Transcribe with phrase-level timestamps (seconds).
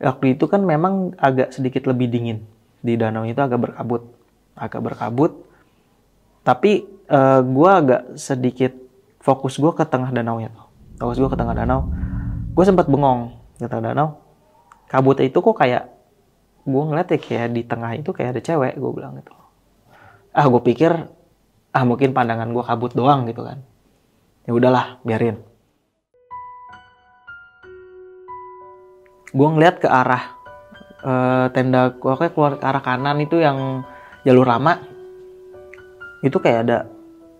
[0.00, 2.38] waktu itu kan memang agak sedikit lebih dingin.
[2.84, 4.02] Di danau itu agak berkabut.
[4.56, 5.32] Agak berkabut.
[6.46, 8.72] Tapi uh, gue agak sedikit
[9.18, 10.62] fokus gue ke tengah danau itu
[10.96, 11.90] fokus gue ke tengah danau.
[12.56, 14.08] Gue sempat bengong ke tengah danau.
[14.86, 15.90] Kabutnya itu kok kayak
[16.66, 19.32] gue ngeliat ya kayak di tengah itu kayak ada cewek gue bilang gitu.
[20.32, 20.92] Ah gue pikir
[21.74, 23.60] ah mungkin pandangan gue kabut doang gitu kan.
[24.46, 25.42] Ya udahlah biarin
[29.36, 30.32] gue ngeliat ke arah
[31.04, 33.84] uh, tenda gue kayak keluar ke arah kanan itu yang
[34.24, 34.80] jalur lama
[36.24, 36.78] itu kayak ada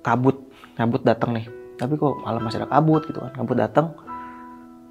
[0.04, 0.36] kabut
[0.76, 1.48] kabut datang nih.
[1.76, 3.96] Tapi kok malam masih ada kabut gitu kan kabut datang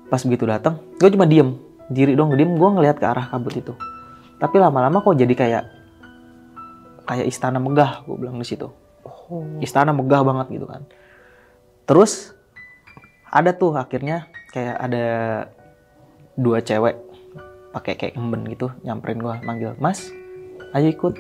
[0.10, 1.58] pas begitu datang gue cuma diem
[1.90, 3.74] diri dong diem gue ngeliat ke arah kabut itu.
[4.42, 5.64] Tapi lama-lama kok jadi kayak
[7.06, 8.66] kayak istana megah gue bilang di situ.
[9.06, 9.42] Oh.
[9.62, 10.86] istana megah banget gitu kan.
[11.86, 12.34] Terus
[13.30, 15.06] ada tuh akhirnya kayak ada
[16.36, 16.96] dua cewek
[17.76, 20.12] pakai kayak emben gitu nyamperin gue manggil mas
[20.72, 21.16] ayo ikut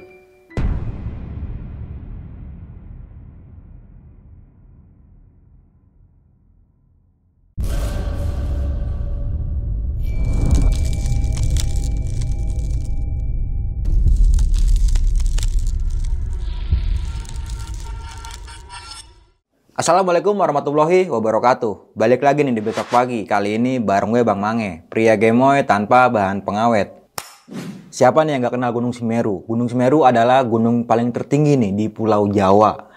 [19.76, 22.00] Assalamualaikum warahmatullahi wabarakatuh.
[22.00, 23.28] Balik lagi nih di besok pagi.
[23.28, 26.95] Kali ini bareng gue Bang Mange, pria gemoy tanpa bahan pengawet.
[27.92, 29.44] Siapa nih yang gak kenal Gunung Semeru?
[29.44, 32.88] Gunung Semeru adalah gunung paling tertinggi nih di Pulau Jawa.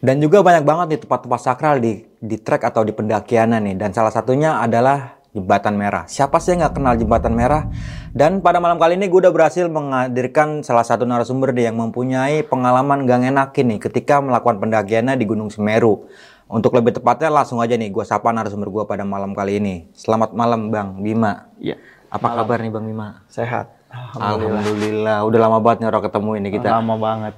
[0.00, 3.76] Dan juga banyak banget nih tempat-tempat sakral di di trek atau di pendakianan nih.
[3.76, 6.08] Dan salah satunya adalah Jembatan Merah.
[6.08, 7.68] Siapa sih yang nggak kenal Jembatan Merah?
[8.16, 12.40] Dan pada malam kali ini gue udah berhasil menghadirkan salah satu narasumber deh yang mempunyai
[12.48, 16.08] pengalaman gak enak ini ketika melakukan pendakiannya di Gunung Semeru.
[16.48, 19.92] Untuk lebih tepatnya langsung aja nih gue sapa narasumber gue pada malam kali ini.
[19.92, 21.52] Selamat malam Bang Bima.
[21.60, 21.76] Iya.
[22.08, 22.36] Apa malam.
[22.48, 23.08] kabar nih Bang Bima?
[23.28, 23.76] Sehat.
[23.92, 24.62] Alhamdulillah.
[24.64, 25.18] Alhamdulillah.
[25.28, 26.68] Udah lama banget nih orang ketemu ini kita.
[26.72, 27.34] Lama banget.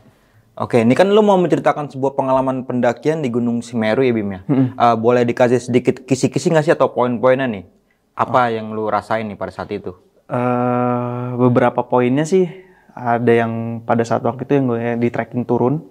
[0.58, 4.40] Oke, ini kan lu mau menceritakan sebuah pengalaman pendakian di Gunung Semeru ya Bim ya.
[4.50, 4.74] Hmm.
[4.74, 7.77] Uh, boleh dikasih sedikit kisi-kisi nggak sih atau poin-poinnya nih?
[8.18, 8.52] Apa oh.
[8.52, 9.94] yang lu rasain nih pada saat itu?
[10.26, 12.50] Uh, beberapa poinnya sih
[12.98, 15.86] ada yang pada saat waktu itu yang gue di trekking turun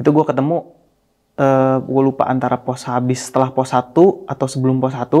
[0.00, 0.72] itu gue ketemu
[1.36, 3.92] uh, gue lupa antara pos habis setelah pos 1
[4.26, 5.12] atau sebelum pos 1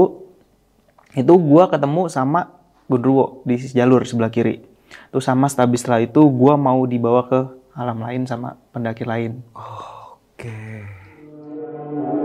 [1.20, 2.56] itu gue ketemu sama
[2.86, 4.64] Gundruwo di jalur sebelah kiri
[5.12, 7.40] itu sama habis setelah itu gue mau dibawa ke
[7.76, 12.24] alam lain sama pendaki lain oh, oke okay.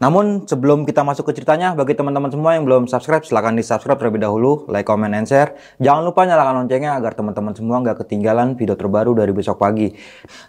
[0.00, 4.00] Namun sebelum kita masuk ke ceritanya, bagi teman-teman semua yang belum subscribe, silahkan di subscribe
[4.00, 5.52] terlebih dahulu, like, comment, and share.
[5.76, 9.92] Jangan lupa nyalakan loncengnya agar teman-teman semua nggak ketinggalan video terbaru dari besok pagi.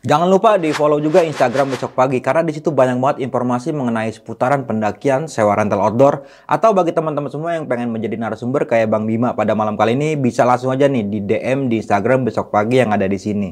[0.08, 4.16] Jangan lupa di follow juga Instagram besok pagi, karena di situ banyak banget informasi mengenai
[4.16, 9.04] seputaran pendakian, sewa rental outdoor, atau bagi teman-teman semua yang pengen menjadi narasumber kayak Bang
[9.04, 12.80] Bima pada malam kali ini, bisa langsung aja nih di DM di Instagram besok pagi
[12.80, 13.52] yang ada di sini.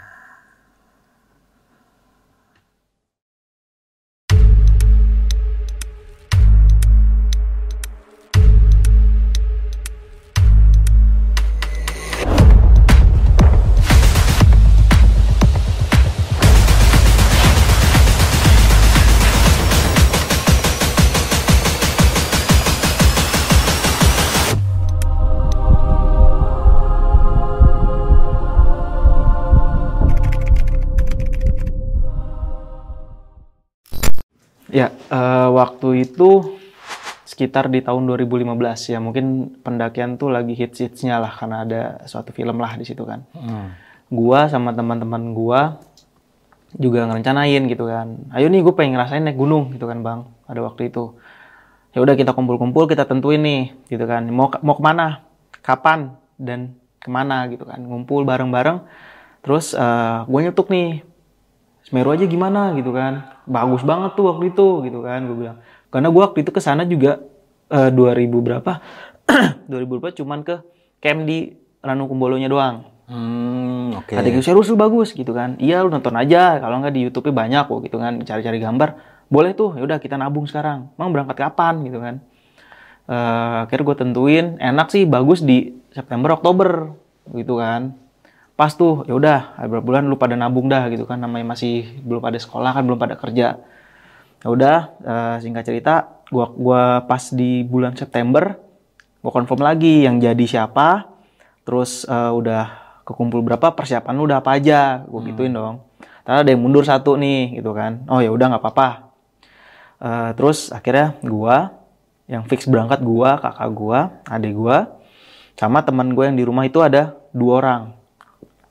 [34.71, 36.57] Ya, uh, waktu itu
[37.27, 42.59] sekitar di tahun 2015 ya mungkin pendakian tuh lagi hits-hitsnya lah karena ada suatu film
[42.59, 43.23] lah di situ kan.
[43.35, 43.75] Hmm.
[44.11, 45.79] Gua sama teman-teman gua
[46.79, 48.31] juga ngerencanain gitu kan.
[48.31, 50.19] Ayo nih gue pengen ngerasain naik gunung gitu kan bang.
[50.47, 51.15] Ada waktu itu.
[51.91, 54.23] Ya udah kita kumpul-kumpul kita tentuin nih gitu kan.
[54.31, 55.27] Mau mau ke mana,
[55.59, 57.83] kapan dan ke mana gitu kan.
[57.83, 58.87] Ngumpul bareng-bareng.
[59.43, 61.03] Terus uh, eh, gue nyetuk nih
[61.91, 63.43] Semeru aja gimana gitu kan.
[63.43, 65.59] Bagus banget tuh waktu itu gitu kan gue bilang.
[65.91, 67.19] Karena gue waktu itu ke sana juga
[67.67, 68.79] uh, 2000 berapa?
[69.67, 70.55] 2000 berapa cuman ke
[71.03, 71.51] camp di
[71.83, 72.87] Ranu Kumbolonya doang.
[73.11, 74.07] Hmm, oke.
[74.07, 74.23] Okay.
[74.23, 75.59] kata gue seru bagus gitu kan.
[75.59, 78.23] Iya lu nonton aja kalau nggak di YouTube banyak kok gitu kan.
[78.23, 78.89] Cari-cari gambar.
[79.27, 80.95] Boleh tuh ya udah kita nabung sekarang.
[80.95, 81.83] Emang berangkat kapan?
[81.83, 82.23] gitu kan.
[83.11, 86.95] Uh, akhirnya gue tentuin enak sih bagus di September Oktober
[87.35, 87.99] gitu kan
[88.61, 92.21] pas tuh ya udah beberapa bulan lu pada nabung dah gitu kan namanya masih belum
[92.21, 93.57] pada sekolah kan belum pada kerja.
[94.37, 98.53] Ya udah uh, singkat cerita gua gua pas di bulan September
[99.21, 101.09] gue confirm lagi yang jadi siapa
[101.65, 102.69] terus uh, udah
[103.01, 105.81] kekumpul berapa persiapan lu udah apa aja gue gituin dong.
[106.21, 108.05] Karena ada yang mundur satu nih gitu kan.
[108.13, 108.89] Oh ya udah nggak apa-apa.
[109.97, 111.55] Uh, terus akhirnya gue
[112.29, 113.99] yang fix berangkat gue kakak gue
[114.29, 114.77] adik gue
[115.57, 118.00] sama teman gue yang di rumah itu ada dua orang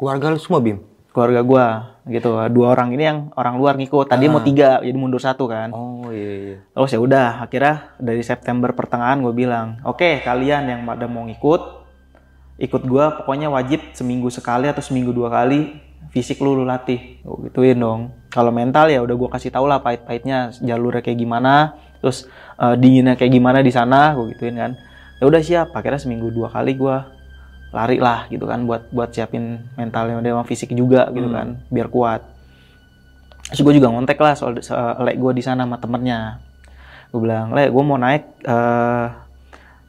[0.01, 0.81] Keluarga lu semua Bim?
[1.11, 1.67] keluarga gue
[2.17, 5.75] gitu dua orang ini yang orang luar ngikut tadi mau tiga jadi mundur satu kan
[5.75, 6.57] Oh iya iya.
[6.75, 11.63] Terus ya udah, akhirnya dari September pertengahan gue bilang, oke kalian yang pada mau ngikut,
[12.63, 15.79] ikut gue pokoknya wajib seminggu sekali atau seminggu dua kali
[16.11, 17.23] fisik lu, lu latih.
[17.23, 18.11] Gue gituin dong.
[18.31, 22.27] Kalau mental ya udah gue kasih tau lah pahit-pahitnya, jalurnya kayak gimana, terus
[22.59, 24.73] eh, dinginnya kayak gimana di sana, gue gituin kan.
[25.23, 26.97] Ya udah siap, akhirnya seminggu dua kali gue
[27.71, 32.23] lari lah gitu kan buat buat siapin mentalnya sama fisik juga gitu kan biar kuat.
[33.51, 36.39] Terus gue juga ngontek lah soal soal lek gue di sana sama temennya.
[37.11, 39.07] Gue bilang, lek gue mau naik eh,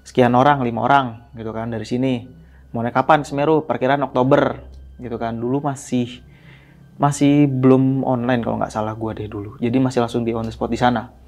[0.01, 1.05] sekian orang, lima orang
[1.37, 2.25] gitu kan dari sini.
[2.73, 3.65] Mau naik kapan Semeru?
[3.69, 4.61] Perkiraan Oktober
[4.97, 5.37] gitu kan.
[5.37, 6.25] Dulu masih
[6.97, 9.57] masih belum online kalau nggak salah gue deh dulu.
[9.61, 11.20] Jadi masih langsung di on the spot di sana.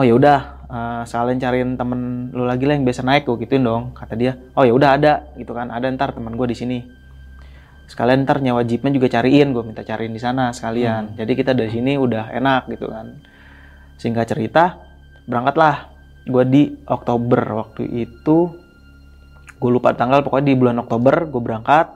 [0.00, 3.60] Oh ya udah, eh, sekalian cariin temen lu lagi lah yang biasa naik gue gituin
[3.60, 3.92] dong.
[3.92, 5.68] Kata dia, oh ya udah ada gitu kan.
[5.68, 6.80] Ada ntar teman gue di sini.
[7.84, 11.20] Sekalian ntar nyawa jeepnya juga cariin gue minta cariin di sana sekalian.
[11.20, 13.20] Jadi kita dari sini udah enak gitu kan.
[14.00, 14.80] Singkat cerita
[15.28, 15.92] berangkatlah.
[16.24, 18.56] Gue di Oktober waktu itu
[19.60, 21.92] gue lupa tanggal pokoknya di bulan Oktober gue berangkat.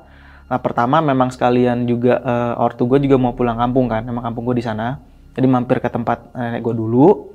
[0.53, 4.45] Nah pertama memang sekalian juga eh, ortu gue juga mau pulang kampung kan memang kampung
[4.53, 5.01] gue di sana.
[5.33, 7.34] Jadi mampir ke tempat nenek gue dulu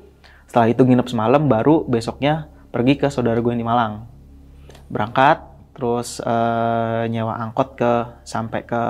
[0.49, 4.09] setelah itu nginep semalam baru besoknya pergi ke saudara gue yang di Malang.
[4.89, 5.45] Berangkat
[5.77, 7.93] terus eh, nyewa angkot ke
[8.25, 8.81] sampai ke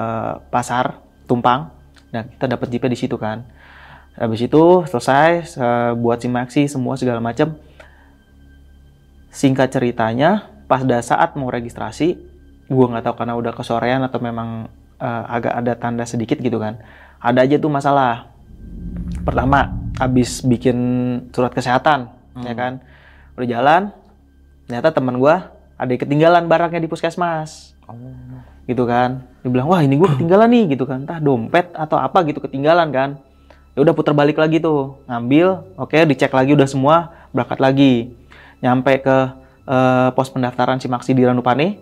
[0.47, 1.67] pasar Tumpang.
[2.15, 3.43] Dan kita dapat jeepnya di situ kan.
[4.15, 7.59] Habis itu selesai eh, buat simaksi semua segala macam
[9.35, 12.17] singkat ceritanya pas dah saat mau registrasi
[12.71, 16.79] gua nggak tahu karena udah kesorean atau memang eh, agak ada tanda sedikit gitu kan.
[17.19, 18.31] Ada aja tuh masalah.
[19.27, 20.77] Pertama habis bikin
[21.35, 22.09] surat kesehatan
[22.41, 22.79] ya kan?
[23.35, 23.81] Udah jalan
[24.65, 27.71] ternyata teman gua ada yang ketinggalan barangnya di puskesmas.
[28.67, 29.23] Gitu kan?
[29.41, 31.07] Dia bilang wah ini gue ketinggalan nih gitu kan.
[31.07, 33.09] Entah dompet atau apa gitu ketinggalan kan.
[33.73, 34.99] Ya udah putar balik lagi tuh.
[35.07, 37.93] Ngambil oke dicek lagi udah semua berangkat lagi.
[38.59, 39.17] Nyampe ke
[39.71, 41.79] eh, pos pendaftaran Simaksi di Ranupane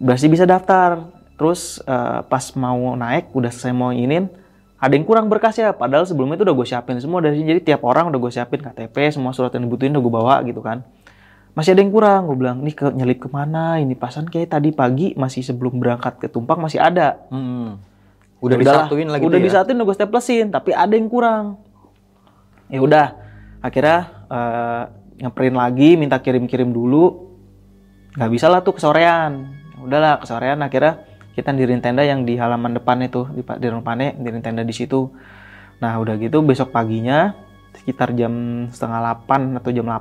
[0.00, 1.04] berarti bisa daftar.
[1.36, 4.32] Terus eh, pas mau naik udah selesai mau inginin
[4.84, 7.56] ada yang kurang berkasnya padahal sebelumnya itu udah gue siapin semua dari sini.
[7.56, 10.60] Jadi tiap orang udah gue siapin KTP semua surat yang dibutuhin udah gue bawa gitu
[10.60, 10.84] kan.
[11.56, 13.80] Masih ada yang kurang gue bilang nih ke nyelip ke mana?
[13.80, 17.16] Ini pasan kayak tadi pagi masih sebelum berangkat ke Tumpang masih ada.
[17.32, 17.80] Hmm.
[18.44, 19.46] Udah Udahlah, disatuin lagi udah tuh ya?
[19.48, 21.64] disatuin udah gue staplesin tapi ada yang kurang.
[22.68, 23.06] Ya udah
[23.64, 23.98] akhirnya
[24.28, 24.84] eh,
[25.24, 27.32] ngeprint lagi minta kirim-kirim dulu.
[28.20, 29.48] Nggak bisa lah tuh kesorean.
[29.48, 34.14] Ya udahlah kesorean akhirnya kita dirin tenda yang di halaman depan itu di di Pane
[34.22, 35.10] dirin tenda di situ
[35.82, 37.34] nah udah gitu besok paginya
[37.74, 39.98] sekitar jam setengah 8 atau jam 8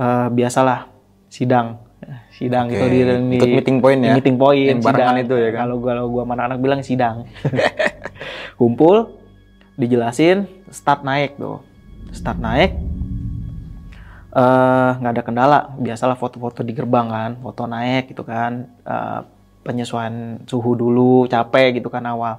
[0.00, 0.88] eh, biasalah
[1.28, 1.84] sidang
[2.32, 4.12] sidang Oke, itu di, di ikut meeting point ya?
[4.16, 5.16] meeting point sidang.
[5.20, 5.60] itu ya kan?
[5.68, 7.28] kalau gua kalau gua anak-anak bilang sidang
[8.60, 9.20] kumpul
[9.76, 11.60] dijelasin start naik tuh
[12.12, 12.72] start naik
[14.36, 19.20] eh nggak ada kendala biasalah foto-foto di gerbang kan foto naik gitu kan Eh,
[19.66, 22.38] penyesuaian suhu dulu capek gitu kan awal.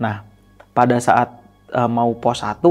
[0.00, 0.24] Nah
[0.72, 1.36] pada saat
[1.68, 2.64] eh, mau pos 1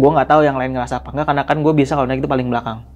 [0.00, 2.30] gue nggak tahu yang lain ngerasa apa enggak karena kan gue biasa kalau naik itu
[2.30, 2.88] paling belakang.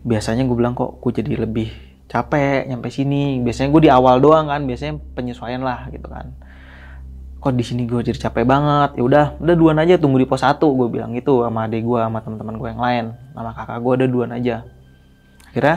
[0.00, 1.68] Biasanya gue bilang kok gue jadi lebih
[2.08, 3.44] capek nyampe sini?
[3.44, 6.32] Biasanya gue di awal doang kan biasanya penyesuaian lah gitu kan.
[7.40, 8.96] Kok di sini gue jadi capek banget?
[8.96, 12.00] Ya udah udah duaan aja tunggu di pos 1 gue bilang gitu sama adik gue
[12.00, 13.04] sama teman-teman gue yang lain
[13.36, 14.56] sama kakak gue ada duaan aja.
[15.52, 15.76] Akhirnya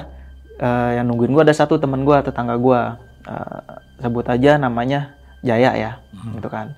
[0.63, 2.82] eh, yang nungguin gue ada satu teman gue tetangga gue
[3.27, 3.62] eh,
[4.00, 5.91] sebut aja namanya Jaya ya
[6.39, 6.72] gitu kan.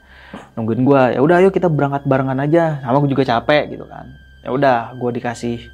[0.57, 2.81] Nungguin gue ya udah ayo kita berangkat barengan aja.
[2.81, 4.09] Sama gue juga capek gitu kan.
[4.41, 5.69] Ya udah gue dikasih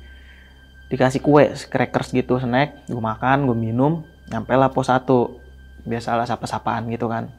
[0.91, 2.83] dikasih kue crackers gitu snack.
[2.91, 5.07] Gue makan gue minum nyampe lah pos 1
[5.87, 7.31] biasalah sapa-sapaan gitu kan.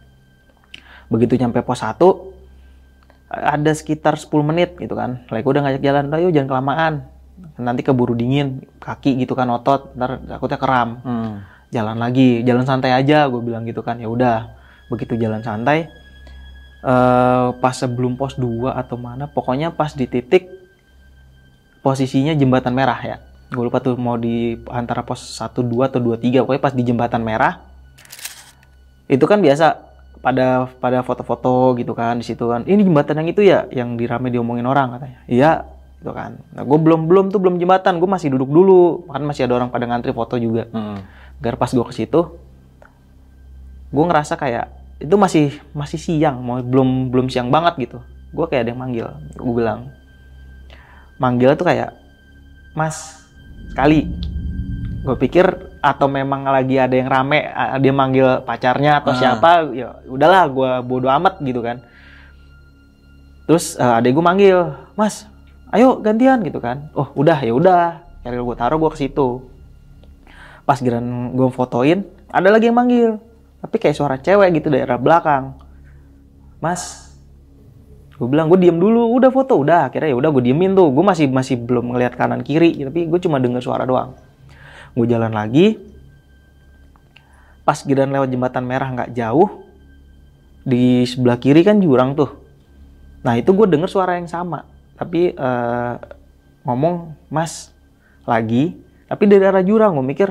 [1.12, 2.00] Begitu nyampe pos 1
[3.28, 5.20] ada sekitar 10 menit gitu kan.
[5.28, 7.11] Lagi udah ngajak jalan ayo jangan kelamaan
[7.56, 10.90] nanti keburu dingin kaki gitu kan otot ntar takutnya keram.
[11.02, 11.34] Hmm.
[11.72, 13.96] jalan lagi jalan santai aja gue bilang gitu kan.
[13.96, 14.52] Ya udah
[14.92, 15.88] begitu jalan santai
[16.82, 20.50] eh pas sebelum pos 2 atau mana pokoknya pas di titik
[21.80, 23.16] posisinya jembatan merah ya.
[23.48, 26.82] Gue lupa tuh mau di antara pos 1 2 atau 2 3 pokoknya pas di
[26.84, 27.64] jembatan merah
[29.08, 32.62] itu kan biasa pada pada foto-foto gitu kan di situ kan.
[32.68, 35.18] Ini jembatan yang itu ya yang dirame diomongin orang katanya.
[35.26, 35.50] Iya
[36.02, 36.42] gitu kan.
[36.50, 39.70] Nah gue belum belum tuh belum jembatan, gue masih duduk dulu, kan masih ada orang
[39.70, 40.66] pada ngantri foto juga.
[40.74, 40.98] Hmm.
[41.38, 42.20] Gar pas gue ke situ,
[43.94, 44.66] gue ngerasa kayak
[44.98, 47.98] itu masih masih siang, mau belum belum siang banget gitu.
[48.34, 49.06] Gue kayak ada yang manggil,
[49.38, 49.94] gue bilang
[51.22, 51.94] manggil tuh kayak
[52.74, 53.22] Mas
[53.70, 54.10] sekali.
[55.06, 55.46] Gue pikir
[55.82, 57.46] atau memang lagi ada yang rame,
[57.82, 59.18] dia manggil pacarnya atau Ah.
[59.18, 61.82] siapa, ya udahlah gue bodo amat gitu kan.
[63.50, 64.58] Terus eh, adek gue manggil,
[64.94, 65.26] Mas,
[65.72, 66.92] ayo gantian gitu kan.
[66.92, 69.42] Oh udah ya udah, akhirnya gue taruh gue ke situ.
[70.62, 73.18] Pas giliran gue fotoin, ada lagi yang manggil,
[73.58, 75.58] tapi kayak suara cewek gitu daerah belakang.
[76.62, 77.10] Mas,
[78.14, 81.02] gue bilang gue diem dulu, udah foto, udah akhirnya ya udah gue diemin tuh, gue
[81.02, 84.14] masih masih belum ngelihat kanan kiri, tapi gue cuma dengar suara doang.
[84.94, 85.82] Gue jalan lagi,
[87.66, 89.66] pas giliran lewat jembatan merah nggak jauh,
[90.62, 92.30] di sebelah kiri kan jurang tuh.
[93.26, 94.62] Nah itu gue denger suara yang sama,
[95.02, 95.94] tapi eh,
[96.62, 97.74] ngomong Mas
[98.22, 98.78] lagi,
[99.10, 100.30] tapi dari arah jurang gue mikir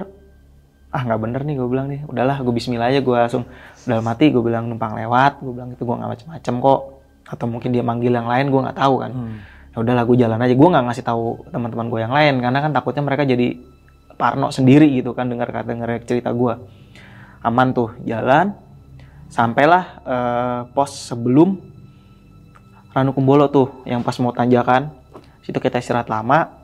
[0.91, 3.43] ah nggak bener nih gue bilang nih, udahlah gue Bismillah aja gue langsung
[3.83, 6.81] dalam hati gue bilang numpang lewat, gue bilang itu gue nggak macem-macem kok,
[7.27, 9.11] atau mungkin dia manggil yang lain gue nggak tahu kan.
[9.11, 9.39] Hmm.
[9.71, 12.71] Ya udahlah gue jalan aja, gue nggak ngasih tahu teman-teman gue yang lain karena kan
[12.75, 13.55] takutnya mereka jadi
[14.19, 16.59] parno sendiri gitu kan dengar kata dengar cerita gue.
[17.39, 18.51] Aman tuh jalan,
[19.31, 21.70] sampailah eh, pos sebelum
[22.91, 24.91] Ranu Kumbolo tuh yang pas mau tanjakan
[25.41, 26.59] situ kita istirahat lama.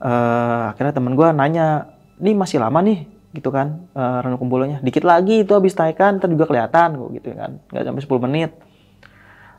[0.00, 1.90] Eh akhirnya temen gue nanya
[2.22, 3.06] nih masih lama nih?
[3.34, 4.78] Gitu kan eh, Ranu Kumbolonya.
[4.80, 7.50] Dikit lagi itu habis naikan ntar juga kelihatan kok gitu kan.
[7.70, 8.50] Nggak sampai 10 menit.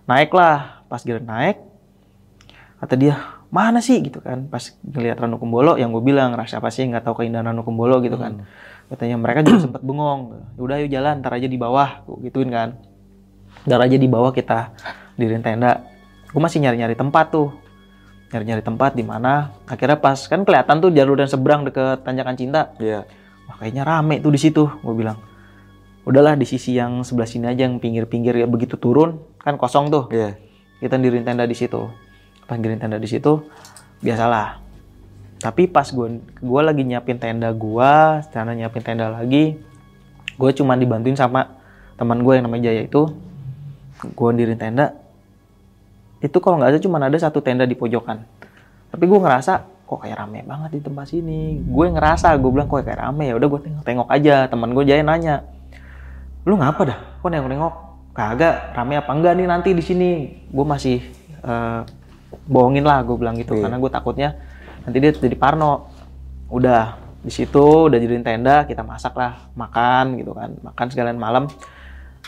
[0.08, 0.84] Naiklah.
[0.92, 1.58] Pas giliran naik
[2.84, 3.16] kata dia
[3.52, 4.00] mana sih?
[4.00, 4.48] Gitu kan.
[4.48, 6.88] Pas ngeliat Ranu Kumbolo yang gue bilang rasa apa sih?
[6.88, 8.48] Nggak tahu keindahan Ranu Kumbolo gitu kan.
[8.88, 10.40] Katanya mereka juga sempat bengong.
[10.56, 12.80] Udah yuk jalan ntar aja di bawah gue gituin kan.
[13.68, 14.72] Ntar aja di bawah kita
[15.22, 15.86] dirin tenda.
[16.34, 17.54] Gue masih nyari-nyari tempat tuh.
[18.34, 19.54] Nyari-nyari tempat di mana.
[19.70, 22.74] Akhirnya pas kan kelihatan tuh jalur dan seberang deket tanjakan cinta.
[22.82, 23.06] Iya.
[23.46, 25.20] wah kayaknya rame tuh di situ gue bilang.
[26.08, 30.10] Udahlah di sisi yang sebelah sini aja yang pinggir-pinggir ya begitu turun kan kosong tuh.
[30.10, 30.40] Iya.
[30.82, 31.92] kita dirin tenda di situ.
[32.50, 33.46] Pas dirin tenda di situ
[34.02, 34.58] biasalah.
[35.42, 39.58] Tapi pas gue gua lagi nyiapin tenda gua sekarang nyiapin tenda lagi
[40.38, 41.54] gue cuman dibantuin sama
[42.02, 43.14] teman gue yang namanya Jaya itu.
[44.18, 45.01] Gue dirin tenda
[46.22, 48.22] itu kalau nggak ada cuman ada satu tenda di pojokan.
[48.94, 51.60] Tapi gue ngerasa kok kayak rame banget di tempat sini.
[51.66, 54.46] Gue ngerasa gue bilang kok kayak rame ya udah gue tengok-tengok aja.
[54.46, 55.36] Teman gue Jaya nanya
[56.46, 57.00] lu ngapa dah?
[57.20, 57.74] Kok nengok-nengok?
[58.14, 60.10] Kagak rame apa enggak nih nanti di sini?
[60.54, 61.02] Gue masih
[61.42, 61.82] eh,
[62.46, 63.58] bohongin lah gue bilang gitu.
[63.58, 63.68] Iya.
[63.68, 64.30] karena gue takutnya
[64.86, 65.90] nanti dia jadi parno.
[66.54, 70.54] Udah di situ udah jadiin tenda kita masak lah makan gitu kan.
[70.62, 71.50] Makan sekalian malam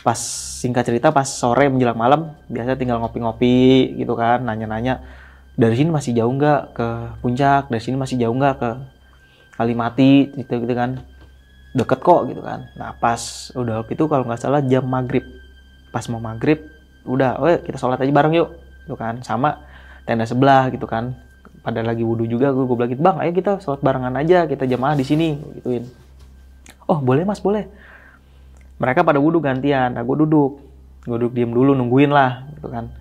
[0.04, 0.20] pas
[0.60, 5.00] singkat cerita pas sore menjelang malam biasa tinggal ngopi-ngopi gitu kan nanya-nanya
[5.54, 6.88] dari sini masih jauh nggak ke
[7.22, 7.70] puncak?
[7.70, 8.70] Dari sini masih jauh nggak ke
[9.54, 10.34] Kalimati?
[10.34, 10.98] Gitu gitu kan.
[11.78, 12.70] Deket kok gitu kan.
[12.74, 15.22] Nah pas udah itu kalau nggak salah jam maghrib.
[15.94, 16.58] Pas mau maghrib
[17.06, 18.50] udah oh kita sholat aja bareng yuk
[18.86, 19.22] gitu kan.
[19.22, 19.62] Sama
[20.10, 21.14] tenda sebelah gitu kan.
[21.62, 24.68] Pada lagi wudhu juga gue gue bilang gitu bang ayo kita sholat barengan aja kita
[24.68, 25.86] jamaah di sini gituin.
[26.90, 27.70] Oh boleh mas boleh
[28.84, 29.96] mereka pada wudhu gantian.
[29.96, 30.60] Nah gue duduk.
[31.08, 32.92] Gue duduk diem dulu nungguin lah gitu kan.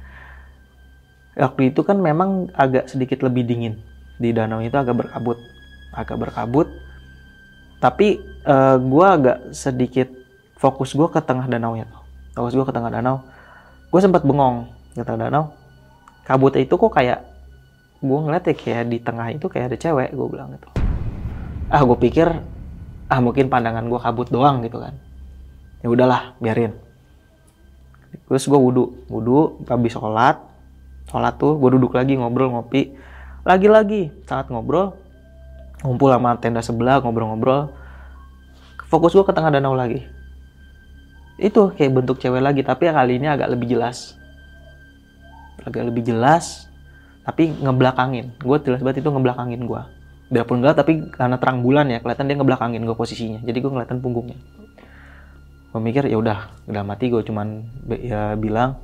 [1.35, 3.83] Waktu itu kan memang agak sedikit lebih dingin.
[4.23, 5.43] Di danau itu agak berkabut.
[5.91, 6.71] Agak berkabut.
[7.83, 10.07] Tapi eh, gue agak sedikit
[10.55, 11.91] fokus gue ke tengah danau ya.
[12.39, 13.27] Fokus gue ke tengah danau.
[13.91, 15.51] Gue sempat bengong ke tengah danau.
[16.23, 17.27] Kabutnya itu kok kayak
[17.99, 20.71] gue ngeliat ya kayak di tengah itu kayak ada cewek gue bilang gitu.
[21.67, 22.31] Ah gue pikir
[23.11, 24.95] ah mungkin pandangan gue kabut doang gitu kan
[25.83, 26.73] ya udahlah biarin.
[28.31, 30.39] Terus gue wudhu wudhu habis sholat.
[31.11, 32.95] Sholat tuh gue duduk lagi ngobrol ngopi.
[33.43, 34.95] Lagi-lagi saat ngobrol
[35.83, 37.75] ngumpul sama tenda sebelah ngobrol-ngobrol.
[38.87, 40.07] Fokus gue ke tengah danau lagi.
[41.37, 44.15] Itu kayak bentuk cewek lagi tapi kali ini agak lebih jelas.
[45.67, 46.71] Agak lebih jelas
[47.27, 48.31] tapi ngebelakangin.
[48.39, 49.83] Gue jelas banget itu ngebelakangin gue
[50.33, 53.45] biarpun gelap tapi karena terang bulan ya kelihatan dia ngebelakangin gue posisinya.
[53.45, 54.39] Jadi gue kelihatan punggungnya
[55.73, 58.77] gue mikir ya udah udah mati gue cuman ya bilang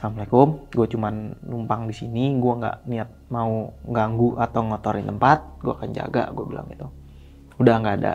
[0.00, 5.74] assalamualaikum gue cuman numpang di sini gue nggak niat mau ganggu atau ngotorin tempat gue
[5.74, 6.88] akan jaga gue bilang gitu.
[7.60, 8.14] Udah nggak ada.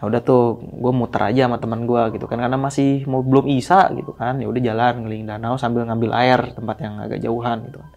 [0.00, 3.44] Ya udah tuh gue muter aja sama teman gue gitu kan karena masih mau belum
[3.52, 4.40] isa gitu kan.
[4.40, 7.90] Ya udah jalan ngeliling danau sambil ngambil air tempat yang agak jauhan gitu kan.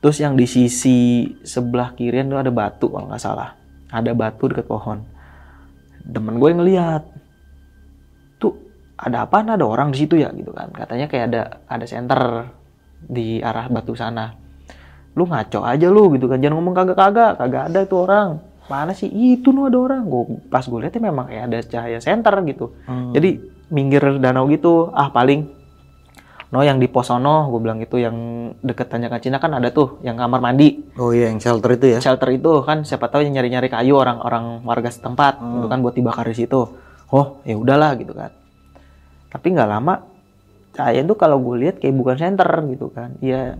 [0.00, 3.58] Terus yang di sisi sebelah kirian tuh ada batu kalau nggak salah.
[3.90, 5.02] Ada batu dekat pohon.
[6.06, 7.02] Temen gue ngeliat
[9.00, 10.28] ada apa ada orang di situ ya?
[10.30, 10.68] Gitu kan.
[10.70, 12.20] Katanya kayak ada ada center
[13.00, 14.36] di arah batu sana.
[15.16, 16.36] Lu ngaco aja lu gitu kan.
[16.38, 18.28] Jangan ngomong kagak kagak kagak ada itu orang.
[18.70, 20.06] Mana sih itu nu ada orang?
[20.06, 22.70] Gue pas gue lihatnya memang kayak ada cahaya senter gitu.
[22.86, 23.10] Hmm.
[23.10, 23.40] jadi
[23.72, 24.92] minggir danau gitu.
[24.94, 25.48] Ah paling
[26.50, 28.14] no yang di posono gue bilang itu yang
[28.58, 30.82] deket tanjakan Cina kan ada tuh yang kamar mandi.
[30.98, 31.98] Oh iya, yang shelter itu ya.
[32.02, 35.62] shelter itu kan siapa tahu yang nyari-nyari kayu orang-orang warga setempat Hmm.
[35.62, 36.60] gitu kan buat dibakar di situ.
[37.10, 38.30] Oh ya udahlah gitu kan
[39.30, 39.94] tapi nggak lama
[40.74, 43.14] cahaya itu kalau gue lihat kayak bukan senter gitu kan.
[43.22, 43.58] Ya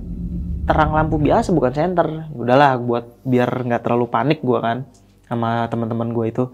[0.67, 2.07] terang lampu biasa bukan senter.
[2.07, 4.87] Ya udahlah buat biar nggak terlalu panik gue kan
[5.27, 6.45] sama teman-teman gue itu.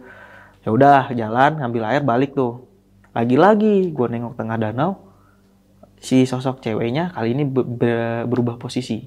[0.65, 2.69] Ya udah jalan ngambil air balik tuh.
[3.17, 5.01] Lagi-lagi gue nengok tengah danau
[5.97, 9.01] si sosok ceweknya kali ini be- be- berubah posisi.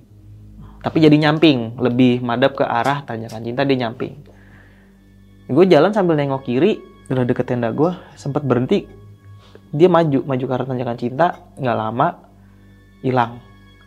[0.80, 4.18] Tapi jadi nyamping lebih madep ke arah tanjakan cinta dia nyamping.
[5.50, 8.86] Gue jalan sambil nengok kiri udah deket tenda gue sempat berhenti
[9.70, 12.08] dia maju maju ke arah tanjakan cinta nggak lama
[13.06, 13.40] hilang.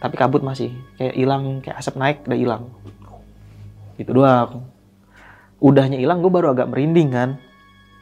[0.03, 0.75] Tapi kabut masih.
[0.99, 2.63] Kayak hilang kayak asap naik udah hilang.
[3.99, 4.67] Gitu doang.
[5.63, 7.31] Udahnya hilang gue baru agak merinding kan.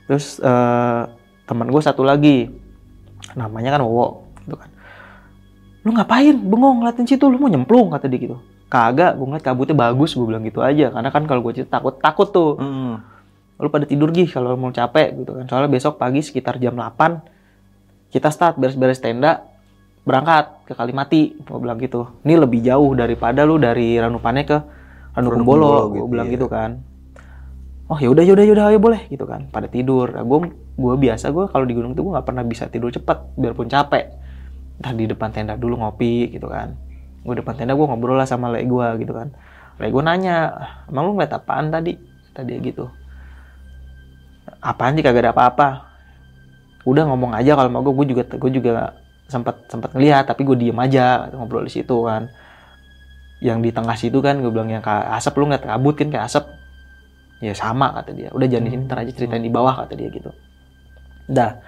[0.08, 1.02] Terus eh,
[1.44, 2.48] teman gue satu lagi.
[3.36, 4.70] Namanya kan Wowo gitu kan.
[5.84, 6.36] Lu ngapain?
[6.36, 7.28] Bengong ngeliatin situ?
[7.28, 7.92] Lu mau nyemplung?
[7.92, 8.36] kata dia gitu.
[8.72, 10.88] Kagak gue ngeliat kabutnya bagus gue bilang gitu aja.
[10.88, 12.52] Karena kan kalau gue cerita takut takut tuh.
[12.60, 12.96] Hmm.
[13.60, 15.44] lu pada tidur gih kalau mau capek gitu kan.
[15.44, 17.39] Soalnya besok pagi sekitar jam 8
[18.10, 19.46] kita start beres-beres tenda
[20.02, 21.38] berangkat ke Kalimati.
[21.38, 22.10] Gue bilang gitu.
[22.26, 24.78] Ini lebih jauh daripada lu dari Ranupane ke Ranupane
[25.14, 26.34] Ranu Kumbolo gue gitu, bilang iya.
[26.38, 26.70] gitu kan.
[27.90, 29.50] Oh yaudah yaudah yaudah ayo boleh gitu kan.
[29.50, 30.14] Pada tidur.
[30.14, 33.34] Nah, gue gue biasa gue kalau di gunung tuh gue nggak pernah bisa tidur cepat
[33.34, 34.10] biarpun capek.
[34.78, 36.74] Entah di depan tenda dulu ngopi gitu kan.
[37.26, 39.34] Gue depan tenda gue ngobrol lah sama lek gue gitu kan.
[39.82, 40.36] Lek gue nanya
[40.86, 41.98] emang lu ngeliat apaan tadi?
[42.30, 42.86] Tadi gitu.
[44.62, 45.02] Apaan sih?
[45.02, 45.89] Kagak ada apa-apa
[46.88, 48.96] udah ngomong aja kalau mau gue gue juga gue juga
[49.28, 52.32] sempat sempat ngeliat tapi gue diem aja ngobrol di situ kan.
[53.40, 56.24] Yang di tengah situ kan gue bilang yang kayak asap lu ngeliat kabut kan kayak
[56.28, 56.44] asap
[57.40, 58.28] ya sama kata dia.
[58.32, 60.30] Udah jangan di sini ntar aja ceritain di bawah kata dia gitu.
[61.28, 61.60] Dah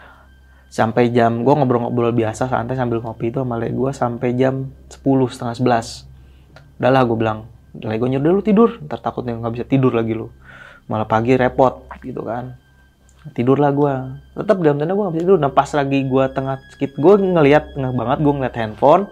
[0.73, 5.53] sampai jam gue ngobrol-ngobrol biasa santai sambil ngopi itu sama gue sampai jam 10 setengah
[5.61, 7.39] 11 udahlah gue bilang
[7.77, 10.33] lek gue nyuruh lu tidur ntar takutnya nggak bisa tidur lagi lu.
[10.89, 12.62] Malah pagi repot gitu kan
[13.31, 13.95] tidurlah gue
[14.35, 15.39] tetap dalam tenda gue nggak bisa tidur.
[15.39, 19.05] Nah pas lagi gue tengah skip gue ngelihat tengah banget gue ngeliat handphone.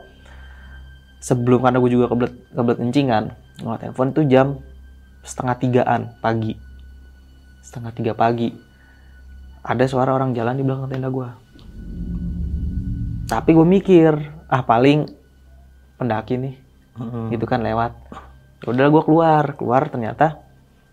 [1.21, 3.25] Sebelum karena gue juga kebelet kebelet kencing kan
[3.63, 4.59] ngeliat handphone tuh jam
[5.23, 6.59] setengah tigaan pagi.
[7.63, 8.51] Setengah tiga pagi.
[9.61, 11.29] Ada suara orang jalan di belakang tenda gue
[13.31, 14.13] tapi gue mikir
[14.51, 15.07] ah paling
[15.95, 16.55] pendaki nih.
[16.99, 17.31] Hmm.
[17.31, 17.95] gitu kan lewat.
[18.67, 20.43] Udah gue keluar keluar ternyata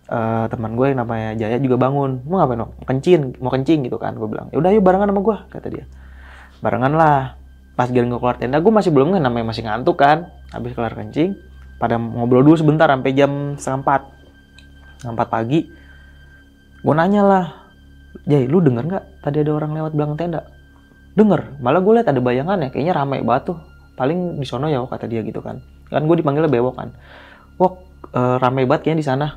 [0.07, 2.23] eh, teman gue yang namanya Jaya juga bangun.
[2.23, 4.47] Mau ngapain mau kencing mau kencing gitu kan gue bilang.
[4.55, 5.85] Ya udah yuk barengan sama gue kata dia.
[6.63, 7.35] Barengan lah.
[7.77, 10.31] Pas giring gue keluar tenda gue masih belum kan namanya masih ngantuk kan.
[10.49, 11.37] Habis kelar kencing
[11.77, 14.01] pada ngobrol dulu sebentar sampai jam setengah empat.
[14.97, 15.59] Setengah empat pagi
[16.77, 17.45] gue nanya lah
[18.25, 19.03] Jay lu denger nggak?
[19.21, 20.41] Tadi ada orang lewat belakang tenda.
[21.13, 21.61] Denger.
[21.61, 23.59] Malah gue lihat ada bayangannya kayaknya ramai banget tuh.
[23.97, 25.61] Paling di sono ya kata dia gitu kan.
[25.89, 26.89] Kan gue dipanggilnya bewok kan.
[27.61, 27.73] Wok
[28.13, 29.27] eh, ramai banget kayaknya di sana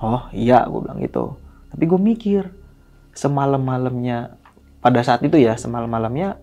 [0.00, 1.36] oh iya gue bilang gitu
[1.70, 2.42] tapi gue mikir
[3.14, 4.38] semalam malamnya
[4.82, 6.38] pada saat itu ya semalam malamnya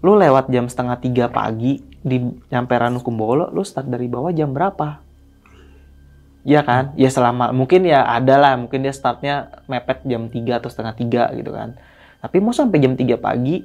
[0.00, 2.16] lu lewat jam setengah tiga pagi di
[2.48, 5.10] nyampe Ranu Kumbolo lu start dari bawah jam berapa
[6.40, 6.96] Iya kan?
[6.96, 11.22] Ya selama mungkin ya ada lah, mungkin dia startnya mepet jam 3 atau setengah tiga
[11.36, 11.76] gitu kan.
[12.24, 13.60] Tapi mau sampai jam 3 pagi,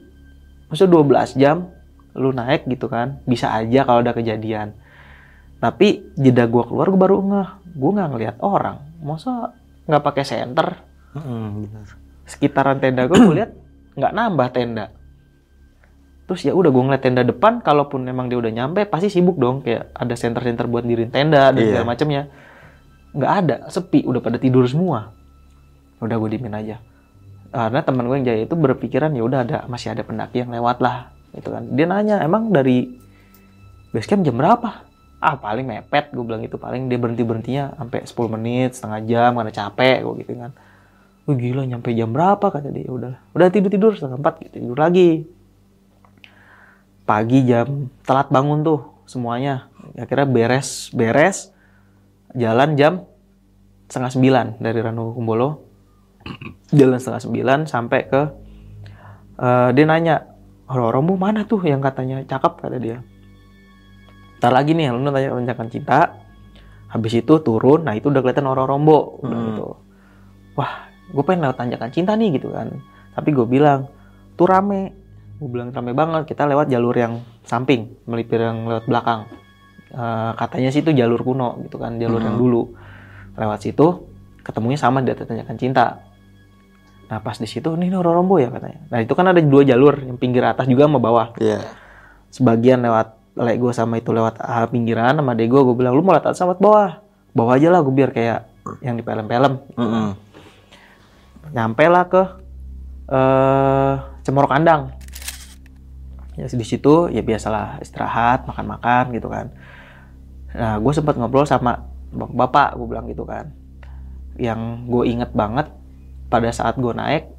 [0.67, 1.71] maksud 12 jam
[2.15, 4.75] lu naik gitu kan, bisa aja kalau ada kejadian.
[5.63, 8.81] Tapi jeda gua keluar gua baru ngeh, gua nggak ngelihat orang.
[9.03, 9.53] Masa
[9.85, 10.67] nggak pakai senter?
[11.13, 11.87] Hmm, benar.
[12.25, 13.51] Sekitaran tenda gua gua lihat
[13.95, 14.85] nggak nambah tenda.
[16.25, 19.61] Terus ya udah gua ngeliat tenda depan, kalaupun memang dia udah nyampe pasti sibuk dong,
[19.61, 21.69] kayak ada center-center buat dirin tenda dan Iya.
[21.69, 22.23] segala macamnya.
[23.15, 25.13] Nggak ada, sepi, udah pada tidur semua.
[26.01, 26.81] Udah gue diemin aja.
[27.53, 30.83] Karena teman gue yang jaya itu berpikiran ya udah ada masih ada pendaki yang lewat
[30.83, 31.63] lah, gitu kan.
[31.71, 32.99] Dia nanya, emang dari
[33.95, 34.83] base camp jam berapa?
[35.25, 36.61] Ah paling mepet, gue bilang gitu.
[36.61, 40.51] Paling dia berhenti berhentinya sampai 10 menit, setengah jam, karena capek, gue gitu kan.
[41.25, 42.85] Wih gila nyampe jam berapa kata dia.
[42.85, 45.25] Udah, udah tidur tidur setengah empat, gitu, tidur lagi.
[47.09, 49.73] Pagi jam telat bangun tuh semuanya.
[49.97, 51.49] Akhirnya beres beres
[52.37, 52.93] jalan jam
[53.89, 55.49] setengah sembilan dari Ranu Kumbolo
[56.77, 58.21] jalan setengah sembilan sampai ke
[59.39, 60.15] eh, dia nanya
[60.65, 62.97] Rombo mana tuh yang katanya cakep kata dia
[64.37, 65.99] ntar lagi nih lu nanya tanyakan cinta
[66.87, 69.47] habis itu turun nah itu udah kelihatan orang Rombo bilang Hmm.
[69.51, 69.67] gitu
[70.53, 70.73] wah
[71.05, 72.71] gue pengen lewat tanjakan cinta nih gitu kan
[73.13, 73.87] tapi gue bilang
[74.35, 74.91] tuh rame
[75.35, 79.27] gue bilang rame banget kita lewat jalur yang samping melipir yang lewat belakang
[79.95, 82.41] Eh, katanya sih itu jalur kuno gitu kan, jalur yang Mhm.
[82.43, 82.67] dulu.
[83.39, 84.03] Lewat situ
[84.43, 86.03] ketemunya sama di tanyakan cinta.
[87.07, 88.91] Nah pas di situ nih Rorombo ya katanya.
[88.91, 91.31] Nah itu kan ada dua jalur, yang pinggir atas juga sama bawah.
[91.39, 91.63] Iya.
[92.27, 96.01] Sebagian lewat lek gue sama itu lewat ah, pinggiran sama adek gue, gue bilang lu
[96.01, 97.03] mau lewat atas sama bawah.
[97.35, 98.47] Bawah aja lah gue biar kayak
[98.79, 99.59] yang di film-film.
[99.75, 100.07] Mm-mm.
[101.51, 102.23] Nyampe lah ke
[103.11, 103.93] eh
[104.23, 104.95] Cemoro Kandang.
[106.35, 109.51] Ya di situ ya biasalah istirahat, makan-makan gitu kan.
[110.55, 113.51] Nah gue sempat ngobrol sama bapak, gue bilang gitu kan.
[114.39, 115.67] Yang gue inget banget
[116.31, 117.31] pada saat gue naik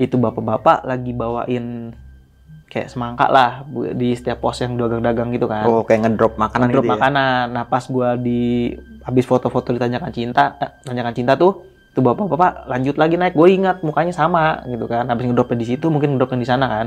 [0.00, 1.92] itu bapak-bapak lagi bawain
[2.72, 5.68] kayak semangka lah di setiap pos yang dagang-dagang gitu kan.
[5.68, 6.92] Oh, kayak ngedrop makanan Ngedrop gitu ya?
[6.96, 7.44] makanan.
[7.52, 8.72] Nah pas gua di
[9.04, 13.36] habis foto-foto ditanyakan cinta, eh, tanyakan cinta tuh, tuh bapak-bapak lanjut lagi naik.
[13.36, 15.04] Gue ingat mukanya sama gitu kan.
[15.04, 16.86] Habis ngedropnya di situ, mungkin ngedropnya di sana kan.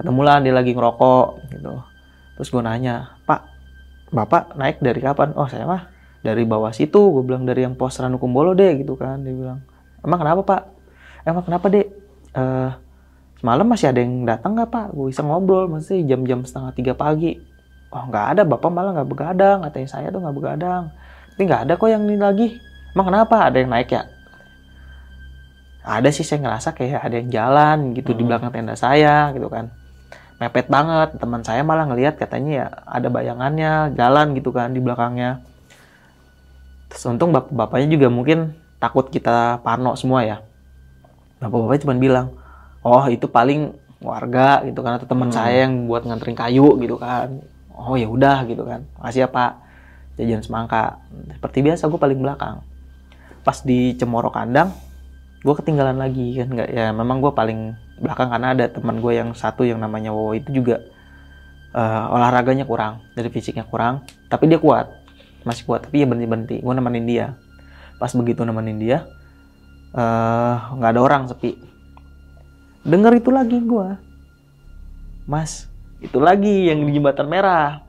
[0.00, 1.74] Ketemulah dia lagi ngerokok gitu.
[2.40, 3.40] Terus gue nanya, Pak,
[4.16, 5.36] bapak naik dari kapan?
[5.36, 5.92] Oh saya mah
[6.24, 7.12] dari bawah situ.
[7.12, 9.20] Gue bilang dari yang pos Ranukumbolo deh gitu kan.
[9.20, 9.60] Dia bilang,
[10.00, 10.62] emang kenapa Pak?
[11.28, 11.86] Emang kenapa dek?
[12.32, 12.70] Eh
[13.42, 14.86] semalam masih ada yang datang nggak Pak?
[14.94, 17.42] Gue bisa ngobrol, masih jam-jam setengah tiga pagi.
[17.90, 19.58] Oh nggak ada, bapak malah nggak begadang.
[19.66, 20.94] Katanya saya tuh nggak begadang.
[21.34, 22.48] Tapi nggak ada kok yang ini lagi.
[22.94, 23.50] Emang kenapa?
[23.50, 24.06] Ada yang naik ya?
[25.82, 28.30] Ada sih saya ngerasa kayak ada yang jalan gitu di Hmm.
[28.30, 29.74] belakang tenda saya gitu kan.
[30.38, 31.18] Mepet banget.
[31.18, 35.42] Teman saya malah ngelihat katanya ya ada bayangannya jalan gitu kan di belakangnya.
[36.94, 40.38] Terus untung bapak-bapaknya juga mungkin takut kita parno semua ya.
[41.42, 42.26] Bapak-bapaknya cuma bilang,
[42.82, 45.36] oh itu paling warga gitu kan atau teman Hmm.
[45.38, 47.42] saya yang buat nganterin kayu gitu kan.
[47.72, 48.84] Oh ya udah gitu kan.
[48.98, 49.52] Makasih ya Pak.
[50.18, 51.00] Jajan semangka.
[51.38, 52.60] Seperti biasa gue paling belakang.
[53.42, 54.70] Pas di Cemoro Kandang,
[55.42, 59.34] gue ketinggalan lagi kan nggak ya memang gue paling belakang karena ada teman gue yang
[59.34, 60.78] satu yang namanya Wowo itu juga
[61.74, 64.86] eh, olahraganya kurang dari fisiknya kurang tapi dia kuat
[65.42, 67.26] masih kuat tapi ya berhenti berhenti gue nemenin dia
[67.98, 68.98] pas begitu nemenin dia
[69.98, 71.58] eh, nggak ada orang sepi
[72.82, 73.88] denger itu lagi gue
[75.24, 75.66] mas
[75.98, 77.86] itu lagi yang di jembatan merah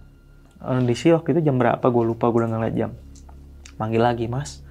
[0.59, 2.91] Orang di Siok itu jam berapa gue lupa gue udah ngeliat jam
[3.75, 4.63] manggil lagi mas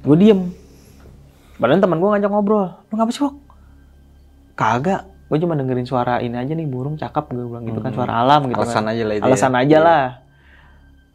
[0.00, 0.52] gue diem
[1.56, 2.70] Padahal teman gue ngajak ngobrol.
[2.86, 3.34] Lu ngapa sih, Wok?
[4.54, 5.10] Kagak.
[5.26, 7.24] Gue cuma dengerin suara ini aja nih, burung cakep.
[7.28, 7.98] Gue bilang gitu kan, Hmm.
[7.98, 8.94] suara alam gitu Alasan kan.
[8.94, 9.58] aja lah itu Alasan ya.
[9.58, 10.04] aja lah.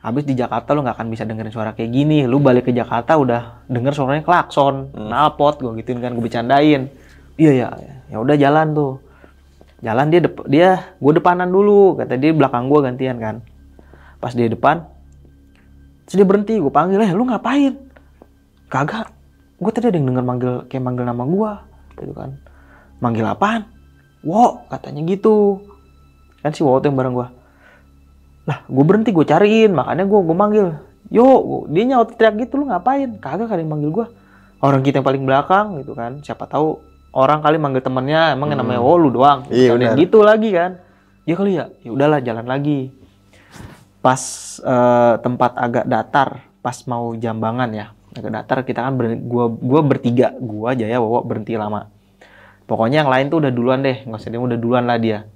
[0.03, 2.27] Habis di Jakarta lu nggak akan bisa dengerin suara kayak gini.
[2.27, 5.07] Lu balik ke Jakarta udah denger suaranya klakson, Hmm.
[5.07, 6.91] nalpot, gue gituin kan, gue bercandain.
[7.33, 7.69] Iya ya,
[8.13, 8.93] ya udah jalan tuh.
[9.83, 13.35] Jalan dia dep- dia gue depanan dulu, kata dia belakang gue gantian kan.
[14.23, 14.87] Pas dia depan,
[16.07, 17.75] terus dia berhenti, gue panggil, eh lu ngapain?
[18.71, 19.11] Kagak,
[19.59, 21.51] gue tadi ada yang denger manggil kayak manggil nama gue,
[21.99, 22.39] gitu kan.
[23.03, 23.67] Manggil apaan?
[24.23, 25.59] Wo, katanya gitu.
[26.39, 27.27] Kan si Wo yang bareng gue.
[28.47, 30.67] Lah, gue berhenti, gue cariin, makanya gue gue manggil.
[31.11, 33.19] Yo, dia nyaut teriak gitu, lu ngapain?
[33.19, 34.05] Kagak yang manggil gue.
[34.63, 36.23] Orang kita yang paling belakang gitu kan.
[36.23, 38.99] Siapa tahu orang kali manggil temennya, emang yang namanya Hmm.
[38.99, 39.39] Lu doang.
[39.53, 39.95] Iya, benar.
[39.95, 40.81] gitu lagi kan.
[41.23, 42.91] Ya kali ya, ya udahlah jalan lagi.
[44.03, 44.19] Pas
[44.59, 49.79] eh, tempat agak datar, pas mau jambangan ya, agak datar kita kan ber, gua gua
[49.79, 51.87] bertiga, gua Jaya Wowo berhenti lama.
[52.67, 55.27] Pokoknya yang lain tuh udah duluan deh, nggak usah dia udah duluan lah dia.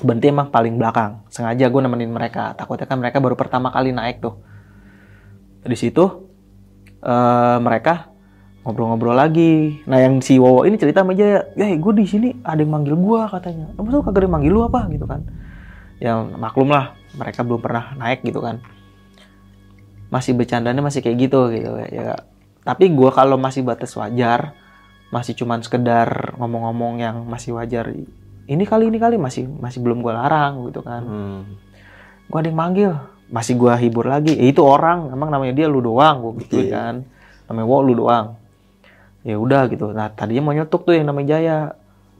[0.00, 1.22] Berhenti emang paling belakang.
[1.30, 2.52] Sengaja gue nemenin mereka.
[2.58, 4.42] Takutnya kan mereka baru pertama kali naik tuh.
[5.64, 6.04] Di situ
[7.04, 8.13] eh mereka
[8.64, 9.84] ngobrol-ngobrol lagi.
[9.84, 12.96] Nah yang si Wowo ini cerita sama Jaya, ya gue di sini ada yang manggil
[12.96, 13.68] gua katanya.
[13.76, 15.20] Lu tuh kagak ada yang manggil lu apa gitu kan?
[16.00, 18.64] Ya maklum lah, mereka belum pernah naik gitu kan.
[20.08, 22.16] Masih bercandanya masih kayak gitu gitu ya.
[22.64, 24.56] Tapi gua kalau masih batas wajar,
[25.12, 27.92] masih cuman sekedar ngomong-ngomong yang masih wajar.
[28.44, 31.40] Ini kali ini kali masih masih belum gua larang gitu kan Hmm.
[32.28, 32.92] gua ada yang manggil
[33.32, 36.76] masih gua hibur lagi eh, itu orang emang namanya dia lu doang gua gituin Iya.
[36.76, 36.94] kan
[37.48, 38.36] namanya wo lu doang
[39.24, 41.58] ya udah gitu nah tadinya mau nyetuk tuh yang namanya Jaya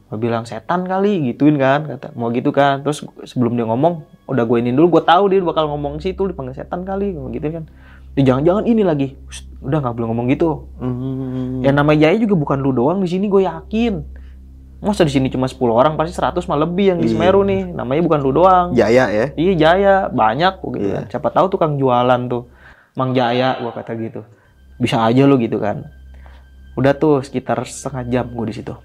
[0.05, 4.43] gua bilang setan kali gituin kan kata mau gitu kan terus sebelum dia ngomong udah
[4.43, 7.65] gue ini dulu gue tahu dia bakal ngomong situ dipanggil setan kali gitu kan
[8.13, 9.07] "Ya, jangan-jangan ini lagi
[9.61, 11.61] udah nggak boleh ngomong gitu Hmm.
[11.61, 13.93] yang namanya Jaya juga bukan lu doang di sini gue yakin
[14.77, 17.17] masa di sini cuma 10 orang pasti 100 mah lebih yang di Iya.
[17.17, 19.25] Semeru nih namanya bukan lu doang Jaya ya.
[19.33, 20.93] Iya Jaya banyak gitu Iya.
[20.95, 21.03] kan.
[21.09, 22.45] Siapa tahu tukang jualan tuh
[22.93, 24.21] Mang Jaya gua kata gitu.
[24.77, 25.89] Bisa aja lu gitu kan.
[26.75, 28.75] Udah tuh sekitar setengah jam gua di situ.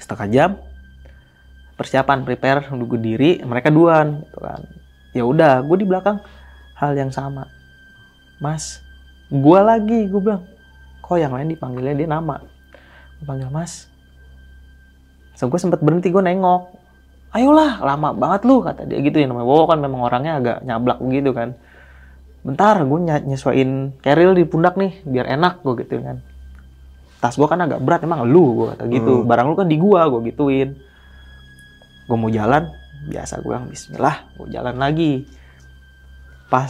[0.00, 0.50] Setengah jam
[1.76, 4.60] persiapan prepare nunggu diri mereka duaan gitu kan.
[5.14, 6.18] Ya udah gue di belakang
[6.74, 7.46] hal yang sama.
[8.42, 8.82] Mas,
[9.30, 10.42] gua lagi gua bilang.
[11.04, 12.40] Kok yang lain dipanggilnya dia nama.
[13.20, 13.86] Gua panggil Mas.
[15.34, 16.86] So gue sempet berhenti gue nengok.
[17.34, 21.02] ayolah lama banget lu kata dia gitu ya namanya Wowo kan memang orangnya agak nyablak
[21.02, 21.58] begitu kan
[22.46, 26.22] bentar gue nyesuaiin keril di pundak nih biar enak gue gitu kan
[27.24, 29.24] tas gue kan agak berat emang lu gue kata gitu.
[29.24, 29.28] Hmm.
[29.32, 30.76] barang lu kan di gua gue gituin.
[32.04, 32.68] Gue mau jalan
[33.08, 35.24] biasa gue bilang Bismillah gue jalan lagi.
[36.52, 36.68] Pas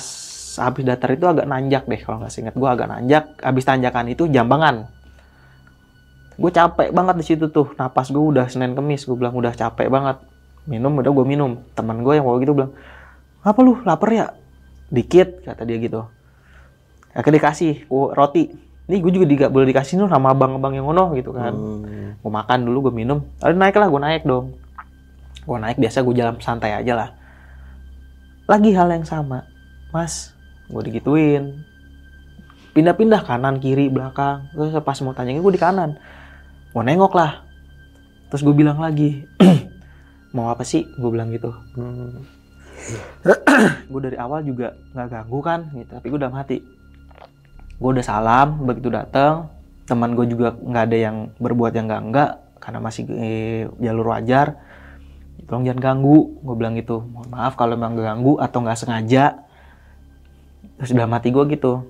[0.55, 3.35] habis datar itu agak nanjak deh kalau nggak seingat gue agak nanjak.
[3.43, 4.87] Habis tanjakan itu jambangan
[6.39, 7.75] gue capek banget di situ tuh.
[7.75, 10.23] Napas gue udah senin kemis gue bilang udah capek banget.
[10.71, 11.67] Minum udah gue minum.
[11.75, 12.71] Teman gue yang bawa gitu bilang
[13.43, 14.27] apa lu lapar ya?
[14.87, 16.07] Dikit kata dia gitu.
[17.11, 21.33] Akhirnya dikasih roti ini gue juga tidak boleh dikasih nih sama abang-abang yang ngono gitu
[21.33, 21.53] kan.
[21.57, 22.21] Hmm.
[22.21, 23.25] gue makan dulu gue minum.
[23.41, 24.57] Lalu naik lah gue naik dong.
[25.45, 27.09] Gue naik biasa gue jalan santai aja lah.
[28.45, 29.49] Lagi hal yang sama
[29.89, 30.37] mas.
[30.69, 31.65] Gue digituin.
[32.77, 34.53] Pindah-pindah kanan kiri belakang.
[34.53, 35.97] Terus pas mau tanya gue di kanan
[36.75, 37.47] gue nengok lah.
[38.29, 39.23] Terus gue bilang lagi
[40.35, 40.83] mau apa sih?
[40.99, 41.55] Gue bilang gitu.
[41.79, 42.27] Hmm.
[43.91, 45.91] gue dari awal juga nggak ganggu kan gitu.
[45.95, 46.59] Tapi gue udah mati
[47.85, 49.53] gue udah salam begitu datang
[49.85, 52.31] teman gue juga nggak ada yang berbuat yang nggak enggak
[52.65, 54.57] karena masih eh, jalur wajar.
[55.45, 57.05] Tolong jangan ganggu gue bilang gitu.
[57.05, 59.45] Mohon maaf kalau emang ganggu atau nggak sengaja.
[60.81, 61.85] Terus udah mati gue gitu.